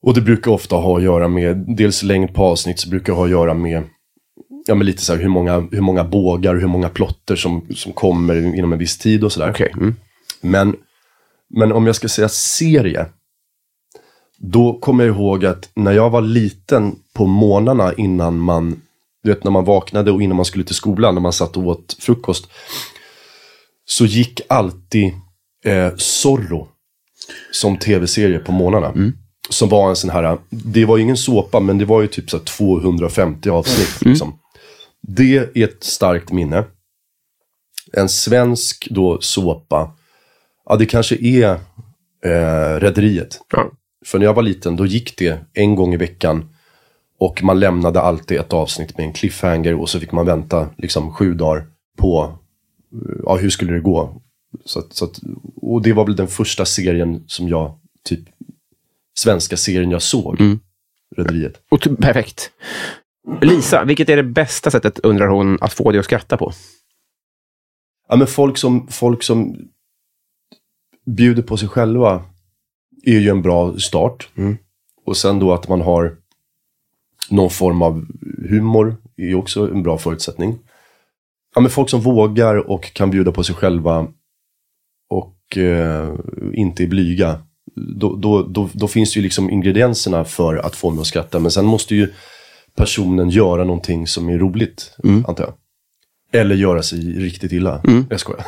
Och 0.04 0.14
det 0.14 0.20
brukar 0.20 0.50
ofta 0.50 0.76
ha 0.76 0.96
att 0.96 1.02
göra 1.02 1.28
med, 1.28 1.64
dels 1.76 2.02
längd 2.02 2.34
på 2.34 2.44
avsnitt, 2.44 2.80
så 2.80 2.88
brukar 2.88 3.12
ha 3.12 3.24
att 3.24 3.30
göra 3.30 3.54
med, 3.54 3.82
ja 4.66 4.74
men 4.74 4.86
lite 4.86 5.02
så 5.02 5.12
här 5.14 5.20
hur 5.20 5.28
många, 5.28 5.68
hur 5.70 5.80
många 5.80 6.04
bågar, 6.04 6.54
hur 6.54 6.66
många 6.66 6.88
plotter 6.88 7.36
som, 7.36 7.66
som 7.74 7.92
kommer 7.92 8.54
inom 8.54 8.72
en 8.72 8.78
viss 8.78 8.98
tid 8.98 9.24
och 9.24 9.32
sådär. 9.32 9.50
Okej. 9.50 9.72
Mm. 9.76 9.94
Men, 10.40 10.76
men 11.50 11.72
om 11.72 11.86
jag 11.86 11.96
ska 11.96 12.08
säga 12.08 12.28
serie, 12.28 13.06
då 14.38 14.78
kommer 14.78 15.04
jag 15.04 15.16
ihåg 15.16 15.44
att 15.44 15.70
när 15.74 15.92
jag 15.92 16.10
var 16.10 16.20
liten 16.20 16.96
på 17.14 17.26
morgnarna 17.26 17.92
innan 17.92 18.38
man, 18.38 18.80
du 19.22 19.30
vet 19.30 19.44
när 19.44 19.50
man 19.50 19.64
vaknade 19.64 20.10
och 20.10 20.22
innan 20.22 20.36
man 20.36 20.44
skulle 20.44 20.64
till 20.64 20.74
skolan, 20.74 21.14
när 21.14 21.22
man 21.22 21.32
satt 21.32 21.56
och 21.56 21.66
åt 21.66 21.96
frukost, 22.00 22.46
så 23.84 24.06
gick 24.06 24.40
alltid 24.48 25.12
eh, 25.64 25.96
Zorro 25.96 26.68
som 27.52 27.78
tv-serie 27.78 28.38
på 28.38 28.52
morgnarna. 28.52 28.92
Som 29.48 29.68
var 29.68 29.88
en 29.88 29.96
sån 29.96 30.10
här, 30.10 30.38
det 30.50 30.84
var 30.84 30.96
ju 30.96 31.02
ingen 31.02 31.16
såpa, 31.16 31.60
men 31.60 31.78
det 31.78 31.84
var 31.84 32.02
ju 32.02 32.08
typ 32.08 32.30
så 32.30 32.36
här 32.36 32.44
250 32.44 33.50
avsnitt. 33.50 34.00
Liksom. 34.00 34.38
Det 35.00 35.36
är 35.36 35.64
ett 35.64 35.84
starkt 35.84 36.32
minne. 36.32 36.64
En 37.92 38.08
svensk 38.08 38.88
då 38.90 39.18
såpa, 39.20 39.92
ja 40.66 40.76
det 40.76 40.86
kanske 40.86 41.16
är 41.16 41.50
eh, 42.24 42.80
Rederiet. 42.80 43.40
Ja. 43.52 43.70
För 44.04 44.18
när 44.18 44.26
jag 44.26 44.34
var 44.34 44.42
liten, 44.42 44.76
då 44.76 44.86
gick 44.86 45.18
det 45.18 45.38
en 45.52 45.74
gång 45.74 45.94
i 45.94 45.96
veckan. 45.96 46.48
Och 47.18 47.42
man 47.42 47.60
lämnade 47.60 48.00
alltid 48.00 48.40
ett 48.40 48.52
avsnitt 48.52 48.98
med 48.98 49.06
en 49.06 49.12
cliffhanger 49.12 49.74
och 49.74 49.88
så 49.88 50.00
fick 50.00 50.12
man 50.12 50.26
vänta 50.26 50.68
liksom 50.76 51.12
sju 51.12 51.34
dagar 51.34 51.66
på, 51.96 52.38
eh, 52.92 53.16
ja 53.24 53.36
hur 53.36 53.50
skulle 53.50 53.72
det 53.72 53.80
gå? 53.80 54.22
Så 54.64 54.78
att, 54.78 54.92
så 54.92 55.04
att, 55.04 55.20
och 55.56 55.82
det 55.82 55.92
var 55.92 56.06
väl 56.06 56.16
den 56.16 56.28
första 56.28 56.64
serien 56.64 57.24
som 57.26 57.48
jag, 57.48 57.78
typ, 58.04 58.20
svenska 59.18 59.56
serien 59.56 59.90
jag 59.90 60.02
såg. 60.02 60.38
Rederiet. 61.16 61.62
Och 61.70 61.80
t- 61.80 61.96
perfekt. 61.96 62.50
Lisa, 63.40 63.84
vilket 63.84 64.08
är 64.08 64.16
det 64.16 64.22
bästa 64.22 64.70
sättet, 64.70 64.98
undrar 64.98 65.28
hon, 65.28 65.58
att 65.60 65.72
få 65.72 65.90
dig 65.90 65.98
att 65.98 66.04
skratta 66.04 66.36
på? 66.36 66.52
Ja 68.08 68.16
men 68.16 68.26
folk 68.26 68.58
som, 68.58 68.88
folk 68.88 69.22
som 69.22 69.56
bjuder 71.06 71.42
på 71.42 71.56
sig 71.56 71.68
själva 71.68 72.24
är 73.04 73.18
ju 73.18 73.28
en 73.28 73.42
bra 73.42 73.78
start. 73.78 74.28
Och 75.06 75.16
sen 75.16 75.38
då 75.38 75.52
att 75.52 75.68
man 75.68 75.80
har 75.80 76.16
någon 77.30 77.50
form 77.50 77.82
av 77.82 78.06
humor 78.48 78.96
är 79.16 79.26
ju 79.26 79.34
också 79.34 79.70
en 79.70 79.82
bra 79.82 79.98
förutsättning. 79.98 80.58
Ja 81.54 81.60
men 81.60 81.70
folk 81.70 81.90
som 81.90 82.00
vågar 82.00 82.70
och 82.70 82.92
kan 82.92 83.10
bjuda 83.10 83.32
på 83.32 83.44
sig 83.44 83.54
själva 83.54 84.06
och 85.08 85.58
eh, 85.58 86.14
inte 86.52 86.82
är 86.82 86.86
blyga. 86.88 87.42
Då, 87.76 88.16
då, 88.16 88.42
då, 88.42 88.68
då 88.72 88.88
finns 88.88 89.12
det 89.14 89.18
ju 89.18 89.22
liksom 89.22 89.50
ingredienserna 89.50 90.24
för 90.24 90.56
att 90.56 90.76
få 90.76 90.90
mig 90.90 91.00
att 91.00 91.06
skratta. 91.06 91.38
Men 91.38 91.50
sen 91.50 91.64
måste 91.64 91.94
ju 91.94 92.08
personen 92.76 93.30
göra 93.30 93.64
någonting 93.64 94.06
som 94.06 94.28
är 94.28 94.38
roligt, 94.38 94.90
antar 95.28 95.44
jag. 95.44 95.54
Eller 96.40 96.54
göra 96.54 96.82
sig 96.82 96.98
riktigt 96.98 97.52
illa. 97.52 97.80
Jag 98.10 98.20
skojar. 98.20 98.44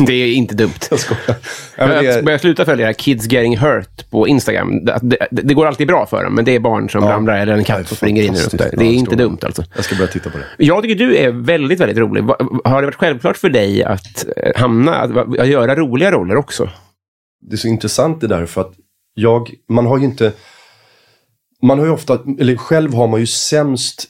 Det 0.06 0.12
är 0.12 0.32
inte 0.32 0.54
dumt. 0.54 0.70
Jag 0.90 0.98
skojar. 1.00 1.36
Ja, 1.78 1.86
det 1.86 1.94
Jag 1.94 2.04
är, 2.04 2.22
börjar 2.22 2.38
sluta 2.38 2.64
följa 2.64 2.92
Kids 2.92 3.32
Getting 3.32 3.58
Hurt 3.58 4.10
på 4.10 4.28
Instagram. 4.28 4.84
Det, 4.84 4.98
det, 5.02 5.16
det 5.30 5.54
går 5.54 5.66
alltid 5.66 5.86
bra 5.86 6.06
för 6.06 6.24
dem, 6.24 6.34
men 6.34 6.44
det 6.44 6.54
är 6.54 6.60
barn 6.60 6.90
som 6.90 7.04
Ja. 7.04 7.10
ramlar 7.10 7.38
eller 7.38 7.52
en 7.52 7.64
katt 7.64 7.78
det 7.78 7.84
som 7.84 7.96
springer 7.96 8.22
in 8.22 8.24
i 8.24 8.36
fantastiskt 8.36 8.62
runt 8.62 8.70
där. 8.70 8.76
bra 8.76 8.84
Det 8.84 8.90
är 8.94 8.94
inte 8.94 9.16
dumt 9.16 9.38
alltså. 9.42 9.64
jag 9.76 9.84
ska 9.84 9.96
börja 9.96 10.08
titta 10.10 10.30
på 10.30 10.38
det. 10.38 10.64
Jag 10.64 10.82
tycker 10.82 10.94
du 10.94 11.16
är 11.16 11.30
väldigt, 11.30 11.80
väldigt 11.80 11.98
rolig. 11.98 12.22
Har 12.64 12.80
det 12.80 12.86
varit 12.86 12.94
självklart 12.94 13.36
för 13.36 13.48
dig 13.48 13.84
att 13.84 14.26
eh, 14.36 14.60
hamna, 14.60 14.94
att, 14.94 15.38
att 15.38 15.48
göra 15.48 15.74
roliga 15.76 16.10
roller 16.12 16.36
också? 16.36 16.68
Det 17.40 17.54
är 17.54 17.56
så 17.56 17.68
intressant 17.68 18.20
det 18.20 18.26
där 18.26 18.46
för 18.46 18.60
att 18.60 18.72
jag, 19.14 19.54
man 19.68 19.86
har 19.86 19.98
ju 19.98 20.04
inte, 20.04 20.32
man 21.62 21.78
har 21.78 21.86
ju 21.86 21.92
ofta, 21.92 22.18
eller 22.38 22.56
själv 22.56 22.94
har 22.94 23.08
man 23.08 23.20
ju 23.20 23.26
sämst 23.26 24.04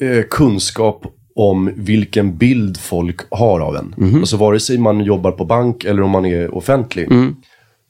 eh, 0.00 0.22
kunskap 0.30 1.06
om 1.34 1.70
vilken 1.76 2.36
bild 2.38 2.80
folk 2.80 3.20
har 3.30 3.60
av 3.60 3.76
en. 3.76 3.94
Alltså 4.16 4.36
vare 4.36 4.60
sig 4.60 4.78
man 4.78 5.00
jobbar 5.00 5.32
på 5.32 5.44
bank 5.44 5.84
eller 5.84 6.02
om 6.02 6.10
man 6.10 6.26
är 6.26 6.54
offentlig. 6.54 7.08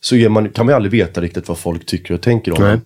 Så 0.00 0.16
är 0.16 0.28
man, 0.28 0.48
kan 0.48 0.66
man 0.66 0.72
ju 0.72 0.76
aldrig 0.76 0.92
veta 0.92 1.20
riktigt 1.20 1.48
vad 1.48 1.58
folk 1.58 1.86
tycker 1.86 2.14
och 2.14 2.20
tänker 2.20 2.52
om 2.52 2.62
Nej. 2.64 2.72
en. 2.72 2.80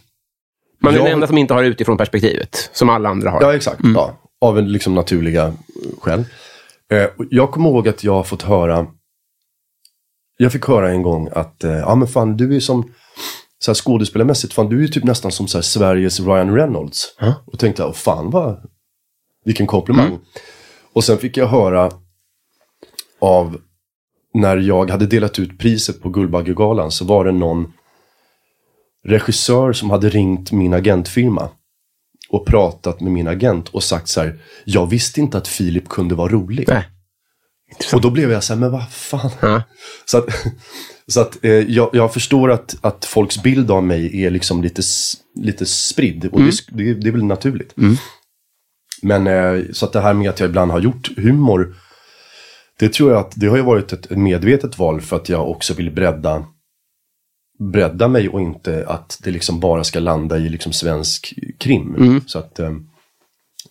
Man 0.82 0.92
är 0.94 0.98
Jag- 0.98 1.06
den 1.06 1.12
enda 1.12 1.26
som 1.26 1.38
inte 1.38 1.54
har 1.54 1.62
utifrån 1.64 1.96
perspektivet, 1.96 2.70
som 2.72 2.88
alla 2.88 3.08
andra 3.08 3.30
har. 3.30 3.42
Ja, 3.42 3.54
exakt. 3.54 3.80
Ja, 3.94 4.18
av 4.40 4.58
en 4.58 4.72
liksom 4.72 4.94
naturliga 4.94 5.52
skäl. 6.00 6.24
Eh, 6.92 7.04
jag 7.30 7.50
kommer 7.50 7.70
ihåg 7.70 7.88
att 7.88 8.04
jag 8.04 8.12
har 8.12 8.22
fått 8.22 8.42
höra, 8.42 8.86
jag 10.36 10.52
fick 10.52 10.66
höra 10.66 10.90
en 10.90 11.02
gång 11.02 11.28
att, 11.32 11.64
eh, 11.64 11.70
ja 11.70 11.94
men 11.94 12.08
fan 12.08 12.36
du 12.36 12.56
är 12.56 12.60
som, 12.60 12.92
så 13.58 13.70
här 13.70 13.74
skådespelarmässigt, 13.74 14.52
fan 14.54 14.68
du 14.68 14.84
är 14.84 14.88
typ 14.88 15.04
nästan 15.04 15.32
som 15.32 15.48
så 15.48 15.62
Sveriges 15.62 16.20
Ryan 16.20 16.54
Reynolds. 16.54 17.14
Och 17.46 17.58
tänkte 17.58 17.82
jag, 17.82 17.96
fan 17.96 18.30
vad, 18.30 18.60
vilken 19.44 19.66
komplimang. 19.66 20.18
Och 20.92 21.04
sen 21.04 21.18
fick 21.18 21.36
jag 21.36 21.46
höra 21.46 21.90
av, 23.20 23.58
när 24.34 24.56
jag 24.56 24.90
hade 24.90 25.06
delat 25.06 25.38
ut 25.38 25.58
priset 25.58 26.02
på 26.02 26.08
Guldbaggegalan 26.08 26.90
så 26.90 27.04
var 27.04 27.24
det 27.24 27.32
någon 27.32 27.72
regissör 29.08 29.72
som 29.72 29.90
hade 29.90 30.08
ringt 30.08 30.52
min 30.52 30.74
agentfirma 30.74 31.48
och 32.28 32.46
pratat 32.46 33.00
med 33.00 33.12
min 33.12 33.28
agent 33.28 33.68
och 33.68 33.82
sagt 33.82 34.08
så 34.08 34.20
här, 34.20 34.38
jag 34.64 34.86
visste 34.86 35.20
inte 35.20 35.38
att 35.38 35.48
Filip 35.48 35.88
kunde 35.88 36.14
vara 36.14 36.32
rolig. 36.32 36.64
Nej. 36.68 36.84
Och 37.94 38.00
då 38.00 38.10
blev 38.10 38.30
jag 38.32 38.44
så 38.44 38.52
här, 38.52 38.60
men 38.60 38.70
vad 38.70 38.90
fan. 38.92 39.30
Ja. 39.40 39.62
Så 40.04 40.18
att, 40.18 40.24
så 41.08 41.20
att 41.20 41.44
eh, 41.44 41.50
jag, 41.52 41.90
jag 41.92 42.12
förstår 42.14 42.50
att, 42.50 42.76
att 42.80 43.04
folks 43.04 43.42
bild 43.42 43.70
av 43.70 43.84
mig 43.84 44.24
är 44.24 44.30
liksom 44.30 44.62
lite, 44.62 44.82
lite 45.34 45.66
spridd. 45.66 46.28
Och 46.32 46.40
det, 46.40 46.50
sk- 46.50 46.70
det, 46.72 46.94
det 46.94 47.08
är 47.08 47.12
väl 47.12 47.24
naturligt. 47.24 47.72
Men 49.02 49.26
eh, 49.26 49.64
så 49.72 49.86
att 49.86 49.92
det 49.92 50.00
här 50.00 50.14
med 50.14 50.30
att 50.30 50.40
jag 50.40 50.48
ibland 50.48 50.70
har 50.70 50.80
gjort 50.80 51.10
humor. 51.16 51.74
Det 52.78 52.92
tror 52.92 53.10
jag 53.10 53.20
att 53.20 53.32
det 53.36 53.46
har 53.46 53.56
ju 53.56 53.62
varit 53.62 53.92
ett 53.92 54.10
medvetet 54.10 54.78
val 54.78 55.00
för 55.00 55.16
att 55.16 55.28
jag 55.28 55.50
också 55.50 55.74
vill 55.74 55.90
bredda 55.90 56.46
bredda 57.72 58.08
mig 58.08 58.28
och 58.28 58.40
inte 58.40 58.84
att 58.88 59.18
det 59.22 59.30
liksom 59.30 59.60
bara 59.60 59.84
ska 59.84 60.00
landa 60.00 60.38
i 60.38 60.48
liksom 60.48 60.72
svensk 60.72 61.34
krim. 61.58 61.94
Så 62.26 62.38
att, 62.38 62.58
eh, 62.58 62.72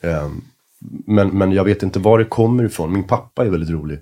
eh, 0.01 0.29
men, 1.05 1.27
men 1.37 1.51
jag 1.51 1.63
vet 1.63 1.83
inte 1.83 1.99
var 1.99 2.19
det 2.19 2.25
kommer 2.25 2.63
ifrån. 2.63 2.93
Min 2.93 3.03
pappa 3.03 3.45
är 3.45 3.49
väldigt 3.49 3.69
rolig. 3.69 3.99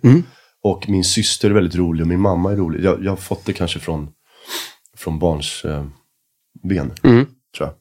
Och 0.63 0.89
min 0.89 1.03
syster 1.03 1.49
är 1.49 1.53
väldigt 1.53 1.75
rolig 1.75 2.01
och 2.01 2.07
min 2.07 2.19
mamma 2.19 2.51
är 2.51 2.55
rolig. 2.55 2.83
Jag, 2.83 3.03
jag 3.03 3.11
har 3.11 3.17
fått 3.17 3.45
det 3.45 3.53
kanske 3.53 3.79
från, 3.79 4.09
från 4.97 5.19
barns 5.19 5.65
eh, 5.65 5.85
ben. 6.63 6.91
Tror 7.57 7.69
jag. 7.69 7.73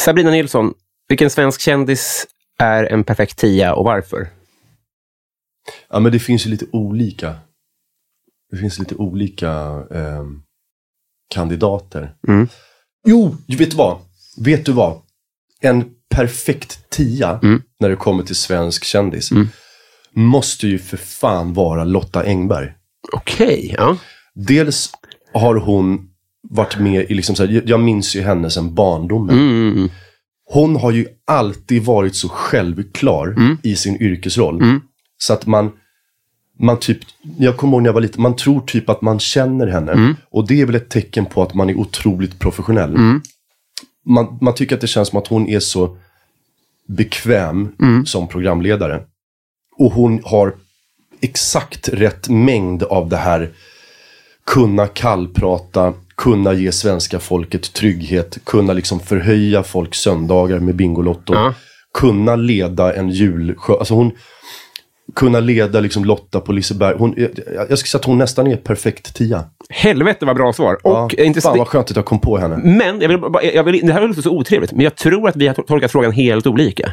Sabrina 0.00 0.30
Nilsson, 0.30 0.74
vilken 1.08 1.30
svensk 1.30 1.60
kändis 1.60 2.26
är 2.58 2.84
en 2.84 3.04
perfekt 3.04 3.38
tia 3.38 3.74
och 3.74 3.84
varför? 3.84 4.28
Ja 5.88 6.00
men 6.00 6.12
det 6.12 6.18
finns 6.18 6.46
ju 6.46 6.50
lite 6.50 6.66
olika. 6.72 7.34
Det 8.50 8.56
finns 8.56 8.78
lite 8.78 8.94
olika 8.94 9.50
eh, 9.90 10.24
kandidater. 11.30 12.14
Mm. 12.28 12.48
Jo, 13.06 13.36
vet 13.46 13.70
du 13.70 13.76
vad? 13.76 13.98
Vet 14.44 14.66
du 14.66 14.72
vad? 14.72 15.02
En 15.60 15.94
perfekt 16.18 16.90
tia 16.90 17.38
när 17.80 17.88
det 17.88 17.96
kommer 17.96 18.22
till 18.22 18.36
svensk 18.36 18.84
kändis. 18.84 19.30
Måste 20.14 20.68
ju 20.68 20.78
för 20.78 20.96
fan 20.96 21.52
vara 21.54 21.84
Lotta 21.84 22.22
Engberg. 22.22 22.72
Okej, 23.12 23.74
ja. 23.78 23.96
Dels 24.34 24.90
har 25.34 25.54
hon 25.54 26.08
varit 26.50 26.78
med 26.78 27.10
i, 27.10 27.14
liksom 27.14 27.36
så 27.36 27.46
här, 27.46 27.62
jag 27.66 27.80
minns 27.80 28.16
ju 28.16 28.20
henne 28.22 28.50
sedan 28.50 28.74
barndomen. 28.74 29.38
Mm, 29.38 29.72
mm, 29.72 29.90
Hon 30.50 30.76
har 30.76 30.90
ju 30.90 31.06
alltid 31.26 31.82
varit 31.84 32.16
så 32.16 32.28
självklar 32.28 33.34
i 33.62 33.76
sin 33.76 34.02
yrkesroll. 34.02 34.62
Så 35.18 35.32
att 35.32 35.46
man, 35.46 35.70
man 36.60 36.78
typ, 36.78 36.98
jag 37.38 37.56
kommer 37.56 37.72
ihåg 37.72 37.82
när 37.82 37.88
jag 37.88 37.94
var 37.94 38.00
liten, 38.00 38.22
man 38.22 38.36
tror 38.36 38.60
typ 38.60 38.88
att 38.88 39.02
man 39.02 39.18
känner 39.18 39.66
henne. 39.66 39.92
Och 40.30 40.46
det 40.46 40.60
är 40.60 40.66
väl 40.66 40.74
ett 40.74 40.90
tecken 40.90 41.26
på 41.26 41.42
att 41.42 41.54
man 41.54 41.70
är 41.70 41.74
otroligt 41.78 42.38
professionell. 42.38 42.90
Man, 44.06 44.38
man 44.40 44.54
tycker 44.54 44.74
att 44.74 44.80
det 44.80 44.86
känns 44.86 45.08
som 45.08 45.18
att 45.18 45.26
hon 45.26 45.48
är 45.48 45.60
så 45.60 45.96
bekväm 46.88 47.72
som 48.06 48.28
programledare. 48.28 49.00
Och 49.76 49.92
hon 49.92 50.20
har 50.24 50.54
exakt 51.20 51.88
rätt 51.88 52.28
mängd 52.28 52.82
av 52.82 53.08
det 53.08 53.16
här. 53.16 53.50
Kunna 54.46 54.86
kallprata, 54.86 55.94
kunna 56.16 56.52
ge 56.52 56.72
svenska 56.72 57.18
folket 57.20 57.72
trygghet, 57.72 58.38
kunna 58.44 58.72
liksom 58.72 59.00
förhöja 59.00 59.62
folks 59.62 59.98
söndagar 59.98 60.58
med 60.58 60.76
Bingolotto. 60.76 61.34
Ja. 61.34 61.54
Kunna 61.98 62.36
leda 62.36 62.94
en 62.94 63.10
julshow. 63.10 63.78
Alltså 63.78 63.94
hon, 63.94 64.10
kunna 65.16 65.40
leda 65.40 65.80
liksom 65.80 66.04
Lotta 66.04 66.40
på 66.40 66.52
Liseberg. 66.52 66.96
Hon, 66.98 67.14
jag, 67.16 67.30
jag 67.70 67.78
skulle 67.78 67.88
säga 67.88 67.98
att 67.98 68.04
hon 68.04 68.18
nästan 68.18 68.46
är 68.46 68.56
perfekt 68.56 69.14
tia. 69.14 69.44
Helvete 69.70 70.26
vad 70.26 70.36
bra 70.36 70.52
svar. 70.52 70.74
Och 70.82 71.14
ja, 71.18 71.24
inte 71.24 71.40
fan 71.40 71.58
vad 71.58 71.68
skönt 71.68 71.90
att 71.90 71.96
jag 71.96 72.04
kom 72.04 72.20
på 72.20 72.38
henne. 72.38 72.56
Men, 72.56 73.00
jag 73.00 73.08
vill, 73.08 73.18
bara- 73.18 73.42
jag 73.44 73.64
vill, 73.64 73.86
det 73.86 73.92
här 73.92 74.06
låter 74.08 74.22
så 74.22 74.30
otrevligt, 74.30 74.72
men 74.72 74.80
jag 74.80 74.96
tror 74.96 75.28
att 75.28 75.36
vi 75.36 75.46
har 75.46 75.54
to- 75.54 75.66
tolkat 75.66 75.92
frågan 75.92 76.12
helt 76.12 76.46
olika. 76.46 76.92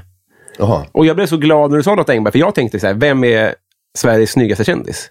Jaha. 0.57 0.85
Och 0.91 1.05
jag 1.05 1.15
blev 1.15 1.25
så 1.25 1.37
glad 1.37 1.69
när 1.69 1.77
du 1.77 1.83
sa 1.83 1.95
Lotta 1.95 2.11
Engberg, 2.13 2.31
för 2.31 2.39
jag 2.39 2.55
tänkte 2.55 2.79
så 2.79 2.87
här, 2.87 2.93
vem 2.93 3.23
är 3.23 3.55
Sveriges 3.97 4.31
snyggaste 4.31 4.63
kändis? 4.63 5.09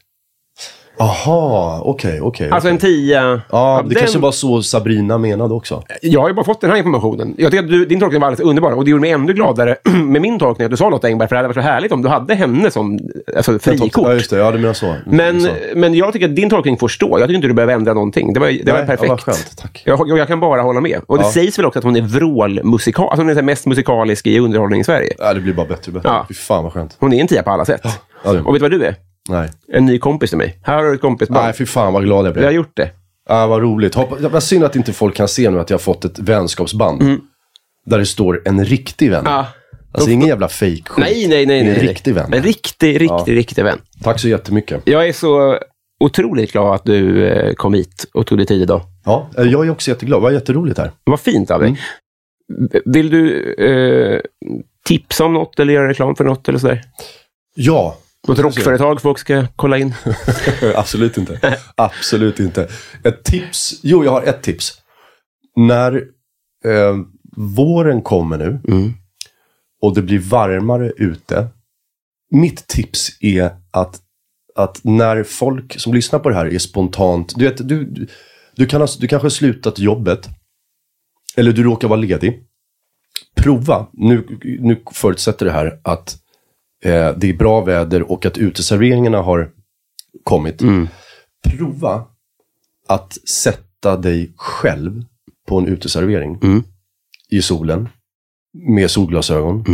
Aha, 0.99 1.81
okej, 1.85 2.21
okej. 2.21 2.51
Alltså 2.51 2.69
en 2.69 2.79
tia. 2.79 3.41
Ja, 3.51 3.81
det 3.85 3.89
den- 3.95 3.99
kanske 3.99 4.19
var 4.19 4.33
så 4.33 4.63
Sabrina 4.63 5.19
menade 5.19 5.55
också. 5.55 5.83
Jag 6.03 6.21
har 6.21 6.29
ju 6.29 6.35
bara 6.35 6.45
fått 6.45 6.61
den 6.61 6.71
här 6.71 6.77
informationen. 6.77 7.35
Jag 7.39 7.51
tycker 7.51 7.65
att 7.65 7.71
du, 7.71 7.85
din 7.85 8.01
tolkning 8.01 8.21
var 8.21 8.29
alldeles 8.29 8.49
underbar. 8.49 8.73
Och 8.73 8.85
det 8.85 8.91
gjorde 8.91 9.01
mig 9.01 9.11
ännu 9.11 9.33
gladare 9.33 9.77
med 10.05 10.23
min 10.23 10.39
tolkning 10.39 10.65
att 10.65 10.71
du 10.71 10.77
sa 10.77 10.91
Lotta 10.91 11.07
Engberg. 11.09 11.29
För 11.29 11.35
det 11.35 11.39
hade 11.39 11.49
varit 11.49 11.55
så 11.55 11.61
härligt 11.61 11.93
om 11.93 12.03
du 12.03 12.09
hade 12.09 12.35
henne 12.35 12.71
som 12.71 12.99
alltså, 13.37 13.59
frikort. 13.59 13.91
Ja, 13.97 14.13
just 14.15 14.31
det. 14.31 14.37
Ja, 14.39 14.51
du 14.53 14.59
menar 14.59 14.75
så. 14.75 14.95
Men, 15.07 15.41
Så. 15.41 15.49
men 15.75 15.95
jag 15.95 16.13
tycker 16.13 16.29
att 16.29 16.37
din 16.37 16.51
tolkning 16.51 16.77
får 16.79 16.89
stå. 16.89 17.19
Jag 17.19 17.21
tycker 17.29 17.35
inte 17.35 17.49
du 17.49 17.55
behöver 17.55 17.75
ändra 17.75 17.95
någonting. 17.95 18.33
Det 18.33 18.41
var, 18.41 18.47
det 18.65 18.73
var 18.73 18.79
Nej, 18.79 18.87
perfekt. 18.87 19.09
Ja, 19.09 19.17
skönt, 19.17 19.57
tack. 19.57 19.83
Jag, 19.87 20.09
jag, 20.19 20.29
kan 20.29 20.41
bara 20.41 20.63
hålla 20.63 20.81
med. 20.81 21.01
Och 21.07 21.19
det 21.19 21.25
Ja. 21.25 21.31
sägs 21.31 21.59
väl 21.59 21.67
också 21.67 21.79
att 21.79 21.85
hon 21.85 21.97
är 21.97 22.03
vrålmusikal. 22.03 23.09
Alltså 23.09 23.23
hon 23.27 23.39
är 23.39 23.43
mest 23.43 23.67
musikalisk 23.67 24.27
i 24.27 24.39
underhållning 24.39 24.81
i 24.81 24.85
Sverige. 24.85 25.15
Ja, 25.19 25.35
det 25.35 25.41
blir 25.41 25.55
bara 25.55 25.67
bättre 25.67 25.91
och 25.91 25.95
bättre. 25.95 26.09
Ja. 26.09 26.25
Fy 26.29 26.35
fan 26.35 26.65
vad 26.65 26.73
skönt. 26.73 26.97
Hon 27.01 27.13
är 27.13 27.21
en 27.21 27.27
tia 27.27 27.43
på 27.43 27.51
alla 27.51 27.65
sätt. 27.65 27.81
Ja, 28.25 28.33
det- 28.33 28.41
Och 28.41 28.55
vet 28.55 28.61
du 28.63 28.69
vad 28.69 28.71
du 28.71 28.85
är? 28.85 28.95
Nej. 29.29 29.51
En 29.69 29.87
ny 29.87 29.99
kompis 29.99 30.31
till 30.31 30.39
mig. 30.39 30.59
Här 30.63 30.75
har 30.75 30.85
du 30.85 30.95
ett 30.95 31.01
kompisband. 31.01 31.45
Nej, 31.45 31.53
fy 31.53 31.67
fan 31.67 31.93
vad 31.93 32.05
glad 32.05 32.27
jag 32.27 32.33
Vi 32.33 32.41
har 32.41 32.47
blev. 32.49 32.53
gjort 32.53 32.77
det. 32.77 32.91
Ja, 33.29 33.47
vad 33.47 33.63
roligt. 33.63 33.95
Hoppas, 33.95 34.21
vad 34.21 34.43
synd 34.43 34.65
att 34.65 34.77
inte 34.77 34.93
folk 34.93 35.15
kan 35.17 35.29
se 35.29 35.51
nu 35.51 35.61
att 35.61 35.71
jag 35.71 35.75
har 35.75 35.83
fått 35.83 36.05
ett 36.05 36.19
vänskapsband. 36.19 37.21
Där 37.87 37.99
det 37.99 38.07
står 38.07 38.43
en 38.45 38.65
riktig 38.65 39.11
vän. 39.11 39.21
Mm. 39.21 39.33
Ja. 39.33 39.47
Alltså 39.93 40.11
ingen 40.11 40.29
jävla 40.29 40.49
fake 40.49 40.83
skit. 40.87 40.99
Nej, 40.99 41.29
nej, 41.29 41.47
nej. 41.47 41.61
En 41.61 41.67
nej. 41.67 41.87
riktig 41.87 42.15
vän. 42.15 42.33
En 42.33 42.43
riktig, 42.43 43.01
riktig, 43.01 43.37
riktig 43.37 43.65
vän. 43.65 43.79
Tack 44.03 44.21
så 44.21 44.29
jättemycket. 44.29 44.83
Jag 44.85 45.09
är 45.09 45.13
så 45.13 45.59
otroligt 46.01 46.53
glad 46.53 46.75
att 46.75 46.85
du 46.85 47.27
eh, 47.29 47.55
kom 47.55 47.75
hit 47.75 48.07
och 48.15 48.27
tog 48.27 48.39
dig 48.39 48.47
tid 48.47 48.63
idag. 48.63 48.81
Ja, 49.05 49.31
eh, 49.39 49.45
jag 49.45 49.67
är 49.67 49.71
också 49.71 49.91
jätteglad. 49.91 50.23
Vad 50.23 50.33
jätteroligt 50.33 50.79
här. 50.79 50.91
Vad 51.05 51.21
fint 51.21 51.49
dig. 51.49 51.57
Mm. 51.57 51.77
Vill 52.85 53.11
du 53.11 53.55
eh, 53.55 54.21
tipsa 54.87 55.25
om 55.25 55.33
något 55.33 55.61
eller 55.61 55.73
göra 55.73 55.89
reklam 55.89 56.17
för 56.17 56.25
något 56.25 56.49
eller 56.49 56.59
sådär? 56.59 56.83
Ja, 57.55 57.97
Något 58.27 58.39
rockföretag 58.39 59.01
folk 59.01 59.19
ska 59.19 59.47
kolla 59.57 59.79
in? 59.79 59.95
absolut 60.75 61.19
inte. 61.19 61.59
Absolut 61.75 62.41
inte. 62.41 62.69
Ett 63.05 63.25
tips. 63.25 63.81
Jo, 63.83 64.05
jag 64.05 64.11
har 64.13 64.23
ett 64.23 64.43
tips. 64.43 64.73
När 65.57 65.95
eh, 66.65 66.97
våren 67.37 68.03
kommer 68.03 68.39
nu 68.39 68.61
Mm. 68.69 68.93
och 69.83 69.95
det 69.95 70.03
blir 70.03 70.19
varmare 70.19 70.91
ute. 70.97 71.49
Mitt 72.31 72.67
tips 72.67 73.23
är 73.23 73.51
att, 73.71 74.01
att 74.55 74.81
när 74.85 75.23
folk 75.23 75.81
som 75.81 75.95
lyssnar 75.95 76.19
på 76.19 76.29
det 76.29 76.35
här 76.35 76.47
är 76.55 76.59
spontant. 76.59 77.33
Du, 77.37 77.45
vet, 77.49 77.69
du, 77.69 78.07
du, 78.57 78.67
kan 78.67 78.89
du 78.99 79.09
kanske 79.09 79.25
har 79.25 79.31
slutat 79.31 79.79
jobbet. 79.79 80.29
Eller 81.37 81.53
du 81.53 81.63
råkar 81.63 81.89
vara 81.89 82.01
ledig. 82.01 82.43
Prova. 83.37 83.87
Nu, 83.93 84.39
nu 84.61 84.83
förutsätter 84.93 85.47
det 85.47 85.53
här 85.53 85.81
att 85.85 86.17
eh, 86.85 87.17
det 87.17 87.31
är 87.31 87.35
bra 87.35 87.61
väder 87.61 88.11
och 88.13 88.27
att 88.27 88.39
uteserveringarna 88.39 89.19
har 89.23 89.51
kommit. 90.25 90.63
Prova 91.49 92.05
att 92.89 93.29
sätta 93.29 93.97
dig 93.97 94.33
själv 94.37 95.05
på 95.49 95.59
en 95.59 95.67
uteservering 95.67 96.39
i 97.31 97.43
solen 97.43 97.89
med 98.53 98.91
solglasögon 98.91 99.65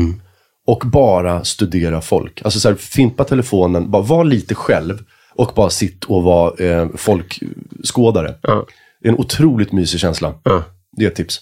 och 0.66 0.82
bara 0.86 1.44
studera 1.44 2.00
folk. 2.00 2.42
Alltså 2.44 2.60
så 2.60 2.68
här, 2.68 2.76
fimpa 2.76 3.24
telefonen, 3.24 3.90
bara 3.90 4.02
var 4.02 4.24
lite 4.24 4.54
själv 4.54 5.04
och 5.34 5.52
bara 5.56 5.70
sitt 5.70 6.04
och 6.04 6.22
vara 6.22 6.64
eh, 6.64 6.88
folkskådare. 6.96 8.34
Ja. 8.42 8.66
Det 9.00 9.08
är 9.08 9.12
en 9.12 9.18
otroligt 9.18 9.72
mysig 9.72 10.00
känsla. 10.00 10.34
Ja. 10.42 10.64
Det 10.96 11.04
är 11.04 11.08
ett 11.08 11.14
tips. 11.14 11.40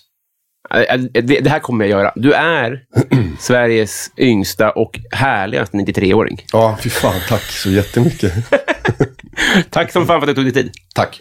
Det, 1.12 1.41
det 1.41 1.51
här 1.51 1.59
kommer 1.59 1.85
jag 1.85 1.91
göra. 2.01 2.12
Du 2.16 2.33
är 2.33 2.81
Sveriges 3.39 4.11
yngsta 4.19 4.71
och 4.71 5.01
härligaste 5.11 5.77
93-åring. 5.77 6.45
Ja, 6.53 6.79
fy 6.83 6.91
fan, 6.91 7.21
tack 7.29 7.43
så 7.43 7.71
jättemycket. 7.71 8.33
Tack 9.71 9.93
som 9.93 10.07
fan 10.07 10.21
för 10.21 10.29
att 10.29 10.37
du 10.37 10.43
tog 10.45 10.53
dig 10.53 10.62
tid. 10.64 10.73
tack. 10.95 11.21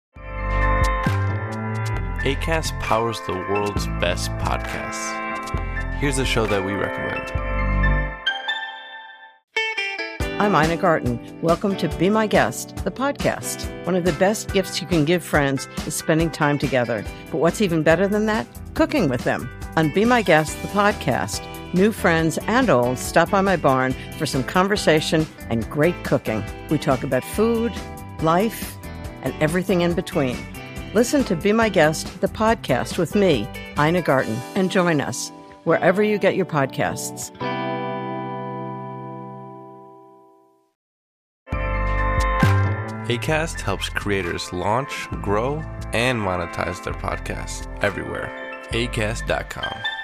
ACAST 2.23 2.79
powers 2.79 3.19
the 3.21 3.33
world's 3.33 3.87
best 3.99 4.29
podcasts. 4.33 5.17
Here's 5.95 6.19
a 6.19 6.25
show 6.25 6.45
that 6.45 6.63
we 6.63 6.73
recommend. 6.73 7.31
I'm 10.39 10.55
Ina 10.55 10.77
Garten. 10.77 11.41
Welcome 11.41 11.75
to 11.77 11.89
Be 11.97 12.11
My 12.11 12.27
Guest, 12.27 12.75
the 12.83 12.91
podcast. 12.91 13.67
One 13.87 13.95
of 13.95 14.05
the 14.05 14.13
best 14.13 14.53
gifts 14.53 14.79
you 14.79 14.85
can 14.87 15.03
give 15.03 15.23
friends 15.23 15.67
is 15.87 15.95
spending 15.95 16.29
time 16.29 16.59
together. 16.59 17.03
But 17.31 17.39
what's 17.39 17.59
even 17.59 17.81
better 17.81 18.07
than 18.07 18.27
that? 18.27 18.45
Cooking 18.75 19.09
with 19.09 19.23
them. 19.23 19.49
On 19.75 19.91
Be 19.91 20.05
My 20.05 20.21
Guest, 20.21 20.61
the 20.61 20.67
podcast, 20.67 21.43
new 21.73 21.91
friends 21.91 22.37
and 22.45 22.69
old 22.69 22.99
stop 22.99 23.31
by 23.31 23.41
my 23.41 23.57
barn 23.57 23.95
for 24.19 24.27
some 24.27 24.43
conversation 24.43 25.25
and 25.49 25.67
great 25.71 25.95
cooking. 26.03 26.43
We 26.69 26.77
talk 26.77 27.01
about 27.01 27.23
food, 27.23 27.73
life, 28.21 28.77
and 29.23 29.33
everything 29.41 29.81
in 29.81 29.93
between. 29.95 30.37
Listen 30.93 31.23
to 31.25 31.37
Be 31.37 31.53
My 31.53 31.69
Guest, 31.69 32.19
the 32.19 32.27
podcast 32.27 32.97
with 32.97 33.15
me, 33.15 33.47
Ina 33.79 34.01
Garten, 34.01 34.37
and 34.55 34.69
join 34.69 34.99
us 34.99 35.29
wherever 35.63 36.03
you 36.03 36.17
get 36.17 36.35
your 36.35 36.45
podcasts. 36.45 37.31
ACAST 43.07 43.61
helps 43.61 43.89
creators 43.89 44.51
launch, 44.51 45.07
grow, 45.21 45.63
and 45.93 46.19
monetize 46.19 46.83
their 46.83 46.93
podcasts 46.93 47.67
everywhere. 47.83 48.29
ACAST.com. 48.71 50.00